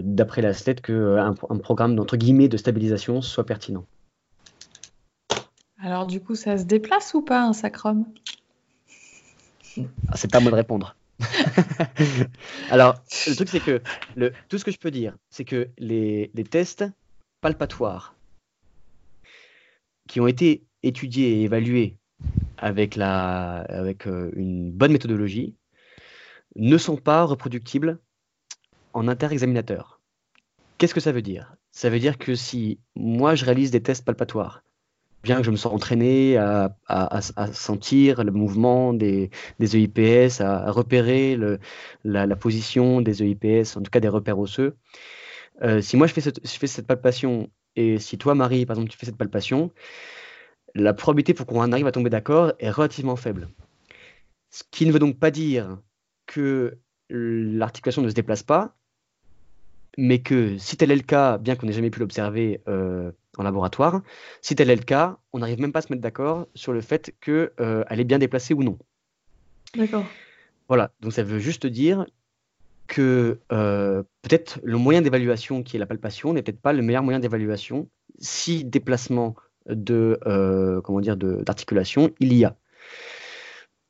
d'après 0.04 0.44
la 0.44 0.54
SLED, 0.54 0.82
qu'un 0.82 1.36
un 1.50 1.58
programme 1.58 1.96
d'entre 1.96 2.16
guillemets 2.16 2.48
de 2.48 2.58
stabilisation 2.58 3.22
soit 3.22 3.46
pertinent. 3.46 3.86
Alors 5.82 6.06
du 6.06 6.20
coup, 6.22 6.36
ça 6.36 6.58
se 6.58 6.66
déplace 6.66 7.14
ou 7.14 7.22
pas 7.22 7.42
un 7.42 7.54
sacrum? 7.54 8.06
Ah, 9.78 10.16
C'est 10.16 10.30
pas 10.30 10.38
à 10.38 10.42
moi 10.42 10.52
de 10.52 10.58
répondre. 10.58 10.96
Alors, 12.70 12.96
le 13.28 13.36
truc, 13.36 13.50
c'est 13.50 13.60
que 13.60 13.82
le, 14.16 14.32
tout 14.48 14.58
ce 14.58 14.66
que 14.66 14.72
je 14.72 14.78
peux 14.78 14.92
dire, 14.92 15.16
c'est 15.30 15.46
que 15.46 15.70
les, 15.78 16.32
tests 16.50 16.86
palpatoires 17.42 18.16
qui 20.08 20.20
ont 20.20 20.28
été 20.28 20.64
étudiés 20.84 21.40
et 21.40 21.44
évalués 21.44 21.98
avec, 22.58 22.96
la, 22.96 23.62
avec 23.62 24.08
euh, 24.08 24.32
une 24.36 24.72
bonne 24.72 24.92
méthodologie 24.92 25.56
ne 26.56 26.78
sont 26.78 26.98
pas 26.98 27.24
reproductibles 27.24 28.00
en 28.94 29.08
interexaminateur. 29.08 30.00
Qu'est-ce 30.78 30.94
que 30.94 31.00
ça 31.00 31.12
veut 31.12 31.22
dire? 31.22 31.56
Ça 31.72 31.90
veut 31.90 32.00
dire 32.00 32.18
que 32.18 32.36
si 32.36 32.80
moi 32.96 33.36
je 33.36 33.46
réalise 33.46 33.72
des 33.72 33.82
tests 33.82 34.06
palpatoires, 34.06 34.64
bien 35.24 35.38
que 35.38 35.44
je 35.44 35.52
me 35.52 35.58
sois 35.58 35.72
entraîné 35.72 36.38
à, 36.38 36.72
sentir 37.52 38.24
le 38.24 38.32
mouvement 38.32 38.94
des, 38.94 39.30
EIPS, 39.60 40.42
à, 40.42 40.72
repérer 40.72 41.38
la, 42.04 42.36
position 42.36 43.02
des 43.02 43.24
EIPS, 43.24 43.78
en 43.78 43.82
tout 43.82 43.92
cas 43.92 44.00
des 44.00 44.08
repères 44.08 44.40
osseux, 44.40 44.76
euh, 45.62 45.82
si 45.82 45.98
moi 45.98 46.08
je 46.08 46.14
fais, 46.14 46.22
je 46.22 46.58
fais 46.58 46.68
cette 46.68 46.88
palpation 46.88 47.50
et 47.76 48.00
si 48.00 48.18
toi 48.18 48.34
Marie 48.34 48.66
par 48.66 48.76
exemple 48.76 48.92
tu 48.92 48.98
fais 48.98 49.06
cette 49.06 49.18
palpation, 49.18 49.72
la 50.76 50.94
probabilité 50.94 51.34
pour 51.34 51.46
qu'on 51.46 51.72
arrive 51.72 51.88
à 51.88 51.92
tomber 51.92 52.10
d'accord 52.10 52.54
est 52.60 52.70
relativement 52.70 53.16
faible. 53.16 53.50
Ce 54.50 54.64
qui 54.72 54.86
ne 54.86 54.92
veut 54.92 55.00
donc 55.00 55.20
pas 55.20 55.32
dire 55.32 55.78
que 56.30 56.78
l'articulation 57.10 58.04
ne 58.04 58.10
se 58.10 58.14
déplace 58.14 58.44
pas, 58.44 58.76
mais 59.98 60.20
que 60.20 60.58
si 60.60 60.78
tel 60.78 60.92
est 60.92 60.96
le 60.96 61.02
cas, 61.02 61.40
bien 61.40 61.56
qu'on 61.56 61.66
n'ait 61.66 61.74
jamais 61.74 61.90
pu 61.90 62.00
l'observer 62.00 62.62
euh, 62.68 63.12
en 63.38 63.44
laboratoire, 63.44 64.02
si 64.42 64.56
tel 64.56 64.70
est 64.70 64.76
le 64.76 64.84
cas, 64.84 65.18
on 65.34 65.40
n'arrive 65.40 65.60
même 65.60 65.72
pas 65.72 65.80
à 65.80 65.82
se 65.82 65.92
mettre 65.92 66.04
d'accord 66.04 66.48
sur 66.54 66.72
le 66.72 66.82
fait 66.82 67.16
qu'elle 67.20 67.52
euh, 67.60 67.84
est 67.90 68.04
bien 68.04 68.20
déplacée 68.20 68.54
ou 68.54 68.64
non. 68.64 68.78
D'accord. 69.76 70.06
Voilà, 70.68 70.92
donc 71.02 71.14
ça 71.14 71.24
veut 71.24 71.40
juste 71.40 71.66
dire 71.66 72.06
que 72.86 73.40
euh, 73.52 74.04
peut-être 74.22 74.60
le 74.64 74.78
moyen 74.78 75.02
d'évaluation 75.02 75.64
qui 75.64 75.78
est 75.78 75.80
la 75.80 75.88
palpation 75.88 76.34
n'est 76.34 76.44
peut-être 76.44 76.62
pas 76.62 76.74
le 76.74 76.84
meilleur 76.84 77.02
moyen 77.02 77.20
d'évaluation 77.20 77.90
si 78.20 78.66
déplacement 78.66 79.36
de 79.68 80.20
comment 80.84 81.00
dire 81.00 81.18
d'articulation 81.18 82.12
il 82.20 82.34
y 82.34 82.46
a. 82.46 82.56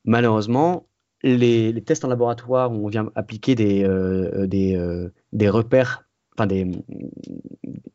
Malheureusement, 0.04 0.86
les, 1.22 1.82
tests 1.82 2.04
en 2.04 2.08
laboratoire 2.08 2.72
où 2.72 2.86
on 2.86 2.88
vient 2.88 3.10
appliquer 3.14 3.54
des, 3.54 3.84
euh, 3.84 4.46
des, 4.46 4.76
euh, 4.76 5.12
des, 5.32 5.48
repères, 5.48 6.06
enfin 6.36 6.46
des, 6.46 6.70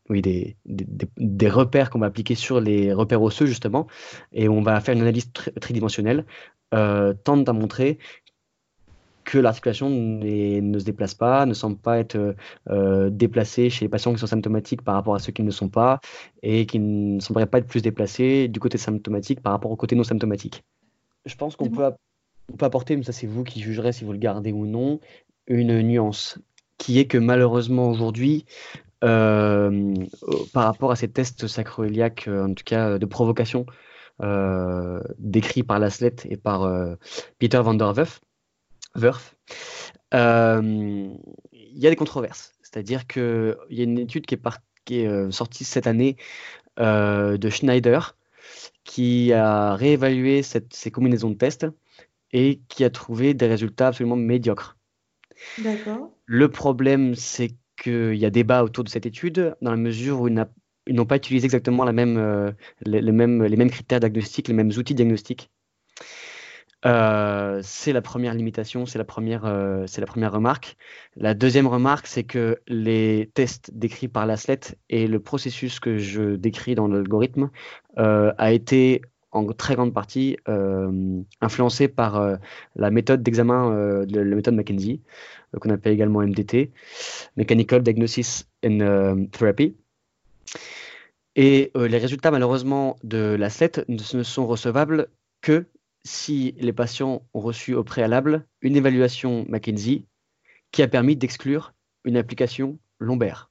oui, 0.09 0.21
des, 0.21 0.57
des, 0.65 1.49
repères 1.49 1.89
qu'on 1.89 1.99
va 1.99 2.07
appliquer 2.07 2.35
sur 2.35 2.59
les 2.61 2.93
repères 2.93 3.21
osseux 3.21 3.45
justement, 3.45 3.87
et 4.31 4.47
on 4.49 4.61
va 4.61 4.79
faire 4.81 4.95
une 4.95 5.01
analyse 5.01 5.31
tridimensionnelle, 5.31 6.25
euh, 6.73 7.13
tente 7.13 7.47
à 7.49 7.53
montrer 7.53 7.99
que 9.23 9.39
l'articulation 9.39 9.89
ne 9.89 10.79
se 10.79 10.85
déplace 10.85 11.15
pas, 11.15 11.47
ne 11.47 11.55
semble 11.55 11.77
pas 11.77 11.97
être 11.97 12.35
euh, 12.69 13.09
déplacée 13.09 13.71
chez 13.71 13.85
les 13.85 13.89
patients 13.89 14.13
qui 14.13 14.19
sont 14.19 14.27
symptomatiques 14.27 14.83
par 14.83 14.93
rapport 14.93 15.15
à 15.15 15.19
ceux 15.19 15.31
qui 15.31 15.41
ne 15.41 15.47
le 15.47 15.51
sont 15.51 15.67
pas, 15.67 15.99
et 16.43 16.67
qui 16.67 16.77
ne 16.77 17.19
sembleraient 17.19 17.47
pas 17.47 17.57
être 17.57 17.67
plus 17.67 17.81
déplacés 17.81 18.47
du 18.47 18.59
côté 18.59 18.77
symptomatique 18.77 19.41
par 19.41 19.53
rapport 19.53 19.71
au 19.71 19.75
côté 19.75 19.95
non 19.95 20.03
symptomatique. 20.03 20.63
Je 21.25 21.35
pense 21.35 21.55
qu'on 21.55 21.71
peut 21.71 21.85
on 22.51 22.57
peut 22.57 22.65
apporter, 22.65 22.95
mais 22.95 23.03
ça 23.03 23.11
c'est 23.11 23.27
vous 23.27 23.43
qui 23.43 23.61
jugerez 23.61 23.91
si 23.91 24.03
vous 24.03 24.11
le 24.11 24.17
gardez 24.17 24.51
ou 24.51 24.65
non, 24.65 24.99
une 25.47 25.81
nuance, 25.81 26.39
qui 26.77 26.99
est 26.99 27.05
que 27.05 27.17
malheureusement 27.17 27.89
aujourd'hui, 27.89 28.45
euh, 29.03 29.93
par 30.53 30.65
rapport 30.65 30.91
à 30.91 30.95
ces 30.95 31.07
tests 31.07 31.47
sacroiliaques, 31.47 32.27
en 32.27 32.53
tout 32.53 32.63
cas 32.63 32.97
de 32.97 33.05
provocation, 33.05 33.65
décrits 35.19 35.63
par 35.63 35.79
Laslet 35.79 36.15
et 36.25 36.37
par 36.37 36.69
Peter 37.37 37.61
van 37.61 37.73
der 37.73 37.93
Werf, 37.93 38.21
il 40.13 41.17
y 41.51 41.87
a 41.87 41.89
des 41.89 41.95
controverses. 41.95 42.53
C'est-à-dire 42.63 43.07
qu'il 43.07 43.55
y 43.69 43.81
a 43.81 43.83
une 43.83 43.99
étude 43.99 44.25
qui 44.25 44.35
est, 44.95 45.31
sortie 45.31 45.65
cette 45.65 45.87
année 45.87 46.17
de 46.77 47.49
Schneider 47.49 48.15
qui 48.83 49.33
a 49.33 49.75
réévalué 49.75 50.41
ces 50.43 50.91
combinaisons 50.91 51.31
de 51.31 51.35
tests 51.35 51.67
et 52.35 52.59
qui 52.67 52.83
a 52.83 52.89
trouvé 52.89 53.33
des 53.33 53.47
résultats 53.47 53.87
absolument 53.87 54.17
médiocres. 54.17 54.77
D'accord. 55.57 56.11
Le 56.25 56.49
problème, 56.49 57.15
c'est 57.15 57.55
qu'il 57.81 58.15
y 58.15 58.25
a 58.25 58.29
débat 58.29 58.65
autour 58.65 58.83
de 58.83 58.89
cette 58.89 59.05
étude 59.05 59.55
dans 59.61 59.71
la 59.71 59.77
mesure 59.77 60.19
où 60.19 60.27
ils 60.27 60.95
n'ont 60.95 61.05
pas 61.05 61.15
utilisé 61.15 61.45
exactement 61.45 61.85
la 61.85 61.93
même, 61.93 62.17
euh, 62.17 62.51
les, 62.81 63.01
mêmes, 63.13 63.41
les 63.45 63.55
mêmes 63.55 63.71
critères 63.71 64.01
diagnostiques, 64.01 64.49
les 64.49 64.53
mêmes 64.53 64.71
outils 64.77 64.95
diagnostiques. 64.95 65.49
Euh, 66.85 67.61
c'est 67.63 67.93
la 67.93 68.01
première 68.01 68.33
limitation, 68.33 68.85
c'est 68.85 68.97
la 68.97 69.05
première, 69.05 69.45
euh, 69.45 69.85
c'est 69.87 70.01
la 70.01 70.07
première 70.07 70.33
remarque. 70.33 70.75
La 71.15 71.33
deuxième 71.33 71.67
remarque, 71.67 72.05
c'est 72.05 72.25
que 72.25 72.59
les 72.67 73.31
tests 73.33 73.71
décrits 73.73 74.09
par 74.09 74.25
l'ASLET 74.25 74.77
et 74.89 75.07
le 75.07 75.21
processus 75.21 75.79
que 75.79 75.97
je 75.97 76.35
décris 76.35 76.75
dans 76.75 76.89
l'algorithme 76.89 77.49
a 77.95 78.51
été 78.51 79.01
en 79.35 79.45
très 79.51 79.75
grande 79.75 79.93
partie 79.93 80.37
euh, 80.47 81.21
influencé 81.41 81.87
par 81.89 82.15
euh, 82.15 82.37
la 82.75 82.89
méthode 82.89 83.21
d'examen, 83.21 83.69
euh, 83.71 84.05
de 84.05 84.21
la 84.21 84.35
méthode 84.35 84.55
McKenzie, 84.55 85.01
qu'on 85.59 85.69
appelle 85.69 85.93
également 85.93 86.21
MDT, 86.21 86.71
Mechanical 87.35 87.83
Diagnosis 87.83 88.47
and 88.65 89.27
Therapy. 89.31 89.75
Et 91.35 91.71
les 91.75 91.97
résultats, 91.97 92.31
malheureusement, 92.31 92.97
de 93.03 93.35
la 93.37 93.49
SLET 93.49 93.83
ne 93.89 94.23
sont 94.23 94.47
recevables 94.47 95.09
que 95.41 95.65
si 96.05 96.55
les 96.59 96.71
patients 96.71 97.23
ont 97.33 97.41
reçu 97.41 97.73
au 97.73 97.83
préalable 97.83 98.45
une 98.61 98.77
évaluation 98.77 99.45
McKenzie 99.49 100.05
qui 100.71 100.81
a 100.81 100.87
permis 100.87 101.17
d'exclure 101.17 101.73
une 102.05 102.15
application 102.15 102.79
lombaire. 102.99 103.49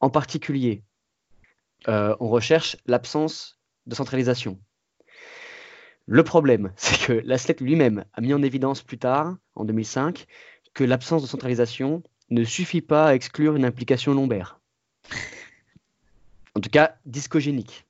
En 0.00 0.10
particulier, 0.10 0.82
on 1.86 2.28
recherche 2.28 2.76
l'absence 2.86 3.58
de 3.86 3.94
centralisation. 3.94 4.58
Le 6.06 6.22
problème, 6.22 6.72
c'est 6.76 7.06
que 7.06 7.12
l'ASLET 7.24 7.56
lui-même 7.60 8.04
a 8.12 8.20
mis 8.20 8.34
en 8.34 8.42
évidence 8.42 8.82
plus 8.82 8.98
tard, 8.98 9.36
en 9.54 9.64
2005, 9.64 10.26
que 10.74 10.84
l'absence 10.84 11.22
de 11.22 11.28
centralisation 11.28 12.02
ne 12.30 12.44
suffit 12.44 12.80
pas 12.80 13.08
à 13.08 13.14
exclure 13.14 13.56
une 13.56 13.64
implication 13.64 14.14
lombaire. 14.14 14.60
En 16.56 16.60
tout 16.60 16.70
cas, 16.70 16.96
discogénique, 17.04 17.86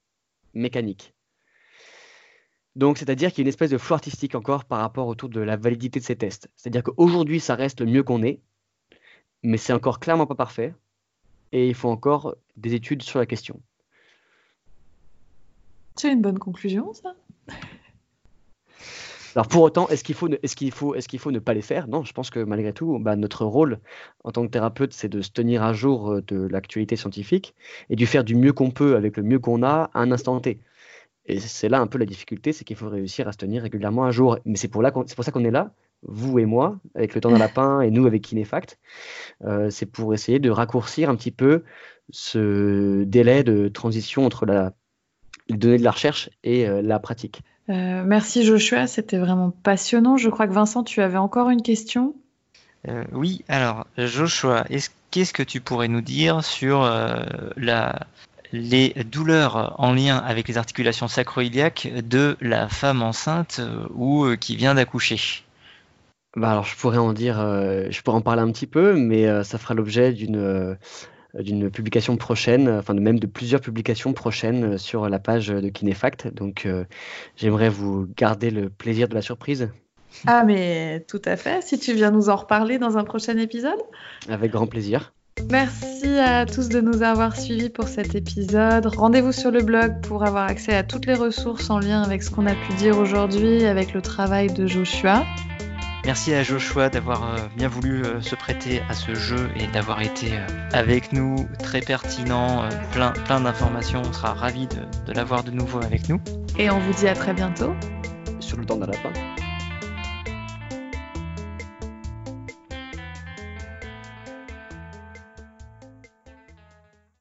mécanique. 0.54 1.14
Donc, 2.76 2.98
c'est-à-dire 2.98 3.30
qu'il 3.30 3.38
y 3.38 3.42
a 3.42 3.44
une 3.44 3.48
espèce 3.48 3.70
de 3.70 3.78
flou 3.78 3.94
artistique 3.94 4.34
encore 4.34 4.64
par 4.64 4.80
rapport 4.80 5.06
autour 5.06 5.28
de 5.28 5.40
la 5.40 5.56
validité 5.56 6.00
de 6.00 6.04
ces 6.04 6.16
tests. 6.16 6.48
C'est-à-dire 6.56 6.82
qu'aujourd'hui, 6.82 7.38
ça 7.38 7.54
reste 7.54 7.80
le 7.80 7.86
mieux 7.86 8.02
qu'on 8.02 8.22
ait, 8.22 8.40
mais 9.42 9.58
c'est 9.58 9.72
encore 9.72 10.00
clairement 10.00 10.26
pas 10.26 10.34
parfait, 10.34 10.74
et 11.52 11.68
il 11.68 11.74
faut 11.74 11.88
encore 11.88 12.36
des 12.56 12.74
études 12.74 13.02
sur 13.02 13.20
la 13.20 13.26
question. 13.26 13.60
C'est 15.96 16.12
une 16.12 16.22
bonne 16.22 16.40
conclusion, 16.40 16.92
ça? 16.92 17.14
Alors 19.34 19.48
pour 19.48 19.62
autant, 19.62 19.88
est-ce 19.88 20.04
qu'il 20.04 20.14
faut, 20.14 20.28
est-ce 20.42 20.54
qu'il 20.54 20.70
faut, 20.70 20.94
est-ce 20.94 21.08
qu'il 21.08 21.18
faut 21.18 21.32
ne 21.32 21.38
pas 21.38 21.54
les 21.54 21.62
faire? 21.62 21.88
Non, 21.88 22.04
je 22.04 22.12
pense 22.12 22.30
que 22.30 22.40
malgré 22.40 22.72
tout, 22.72 22.98
bah, 23.00 23.16
notre 23.16 23.44
rôle 23.44 23.80
en 24.22 24.30
tant 24.30 24.44
que 24.46 24.50
thérapeute, 24.50 24.92
c'est 24.92 25.08
de 25.08 25.22
se 25.22 25.30
tenir 25.30 25.62
à 25.62 25.72
jour 25.72 26.12
euh, 26.12 26.22
de 26.22 26.46
l'actualité 26.46 26.96
scientifique 26.96 27.54
et 27.90 27.96
de 27.96 28.06
faire 28.06 28.24
du 28.24 28.36
mieux 28.36 28.52
qu'on 28.52 28.70
peut 28.70 28.96
avec 28.96 29.16
le 29.16 29.22
mieux 29.22 29.38
qu'on 29.38 29.62
a 29.62 29.90
à 29.92 30.00
un 30.00 30.12
instant 30.12 30.38
T. 30.40 30.60
Et 31.26 31.40
c'est 31.40 31.68
là 31.68 31.80
un 31.80 31.86
peu 31.86 31.98
la 31.98 32.06
difficulté, 32.06 32.52
c'est 32.52 32.64
qu'il 32.64 32.76
faut 32.76 32.88
réussir 32.88 33.26
à 33.28 33.32
se 33.32 33.38
tenir 33.38 33.62
régulièrement 33.62 34.04
à 34.04 34.10
jour. 34.10 34.38
Mais 34.44 34.56
c'est 34.56 34.68
pour, 34.68 34.82
ça 34.82 35.32
qu'on 35.32 35.44
est 35.44 35.50
là, 35.50 35.72
vous 36.02 36.38
et 36.38 36.44
moi, 36.44 36.78
avec 36.94 37.14
le 37.14 37.20
temps 37.20 37.30
d'un 37.30 37.38
lapin 37.38 37.80
et 37.80 37.90
nous 37.90 38.06
avec 38.06 38.22
Kinefact. 38.22 38.78
Euh, 39.44 39.70
c'est 39.70 39.86
pour 39.86 40.12
essayer 40.12 40.38
de 40.38 40.50
raccourcir 40.50 41.08
un 41.08 41.16
petit 41.16 41.30
peu 41.30 41.64
ce 42.10 43.04
délai 43.04 43.42
de 43.42 43.68
transition 43.68 44.26
entre 44.26 44.44
les 44.46 45.56
données 45.56 45.78
de 45.78 45.84
la 45.84 45.92
recherche 45.92 46.28
et 46.42 46.68
euh, 46.68 46.82
la 46.82 46.98
pratique. 46.98 47.42
Euh, 47.70 48.02
merci 48.04 48.44
Joshua, 48.44 48.86
c'était 48.86 49.18
vraiment 49.18 49.50
passionnant. 49.50 50.16
Je 50.16 50.28
crois 50.28 50.46
que 50.46 50.52
Vincent, 50.52 50.84
tu 50.84 51.00
avais 51.00 51.16
encore 51.16 51.50
une 51.50 51.62
question? 51.62 52.14
Euh, 52.88 53.04
oui, 53.12 53.42
alors 53.48 53.86
Joshua, 53.96 54.66
qu'est-ce 55.10 55.32
que 55.32 55.42
tu 55.42 55.60
pourrais 55.60 55.88
nous 55.88 56.02
dire 56.02 56.44
sur 56.44 56.82
euh, 56.82 57.24
la, 57.56 58.06
les 58.52 58.90
douleurs 59.10 59.74
en 59.78 59.94
lien 59.94 60.18
avec 60.18 60.48
les 60.48 60.58
articulations 60.58 61.08
sacroiliaques 61.08 61.88
de 62.06 62.36
la 62.40 62.68
femme 62.68 63.02
enceinte 63.02 63.60
ou 63.94 64.26
qui 64.38 64.56
vient 64.56 64.74
d'accoucher? 64.74 65.42
Bah 66.36 66.50
alors 66.50 66.64
je 66.64 66.76
pourrais 66.76 66.98
en 66.98 67.12
dire, 67.12 67.36
je 67.38 68.02
pourrais 68.02 68.18
en 68.18 68.20
parler 68.20 68.42
un 68.42 68.50
petit 68.50 68.66
peu, 68.66 68.94
mais 68.94 69.44
ça 69.44 69.56
fera 69.56 69.72
l'objet 69.72 70.12
d'une 70.12 70.76
d'une 71.38 71.70
publication 71.70 72.16
prochaine, 72.16 72.68
enfin 72.68 72.94
même 72.94 73.18
de 73.18 73.26
plusieurs 73.26 73.60
publications 73.60 74.12
prochaines 74.12 74.78
sur 74.78 75.08
la 75.08 75.18
page 75.18 75.48
de 75.48 75.68
Kinefact. 75.68 76.32
Donc 76.32 76.66
euh, 76.66 76.84
j'aimerais 77.36 77.68
vous 77.68 78.06
garder 78.16 78.50
le 78.50 78.70
plaisir 78.70 79.08
de 79.08 79.14
la 79.14 79.22
surprise. 79.22 79.70
Ah 80.26 80.44
mais 80.44 81.04
tout 81.08 81.22
à 81.24 81.36
fait, 81.36 81.62
si 81.62 81.78
tu 81.78 81.92
viens 81.92 82.10
nous 82.10 82.28
en 82.28 82.36
reparler 82.36 82.78
dans 82.78 82.96
un 82.98 83.04
prochain 83.04 83.36
épisode. 83.36 83.80
Avec 84.28 84.52
grand 84.52 84.66
plaisir. 84.66 85.12
Merci 85.50 86.06
à 86.18 86.46
tous 86.46 86.68
de 86.68 86.80
nous 86.80 87.02
avoir 87.02 87.36
suivis 87.36 87.68
pour 87.68 87.88
cet 87.88 88.14
épisode. 88.14 88.86
Rendez-vous 88.86 89.32
sur 89.32 89.50
le 89.50 89.62
blog 89.62 90.00
pour 90.02 90.24
avoir 90.24 90.48
accès 90.48 90.74
à 90.74 90.84
toutes 90.84 91.06
les 91.06 91.14
ressources 91.14 91.68
en 91.70 91.80
lien 91.80 92.02
avec 92.02 92.22
ce 92.22 92.30
qu'on 92.30 92.46
a 92.46 92.54
pu 92.54 92.72
dire 92.74 92.98
aujourd'hui, 92.98 93.64
avec 93.66 93.92
le 93.92 94.00
travail 94.00 94.52
de 94.52 94.66
Joshua. 94.66 95.24
Merci 96.04 96.34
à 96.34 96.42
Joshua 96.42 96.90
d'avoir 96.90 97.22
euh, 97.24 97.38
bien 97.56 97.68
voulu 97.68 98.04
euh, 98.04 98.20
se 98.20 98.34
prêter 98.34 98.82
à 98.90 98.94
ce 98.94 99.14
jeu 99.14 99.48
et 99.56 99.66
d'avoir 99.68 100.02
été 100.02 100.36
euh, 100.36 100.46
avec 100.72 101.12
nous, 101.12 101.48
très 101.62 101.80
pertinent, 101.80 102.68
plein, 102.92 103.12
plein 103.12 103.40
d'informations. 103.40 104.02
On 104.04 104.12
sera 104.12 104.34
ravis 104.34 104.66
de, 104.66 105.06
de 105.06 105.12
l'avoir 105.12 105.44
de 105.44 105.50
nouveau 105.50 105.82
avec 105.82 106.08
nous. 106.10 106.20
Et 106.58 106.68
on 106.70 106.78
vous 106.78 106.92
dit 106.92 107.08
à 107.08 107.14
très 107.14 107.32
bientôt. 107.32 107.74
Sur 108.38 108.58
le 108.58 108.66
temps 108.66 108.76
d'un 108.76 108.86
lapin. 108.86 109.10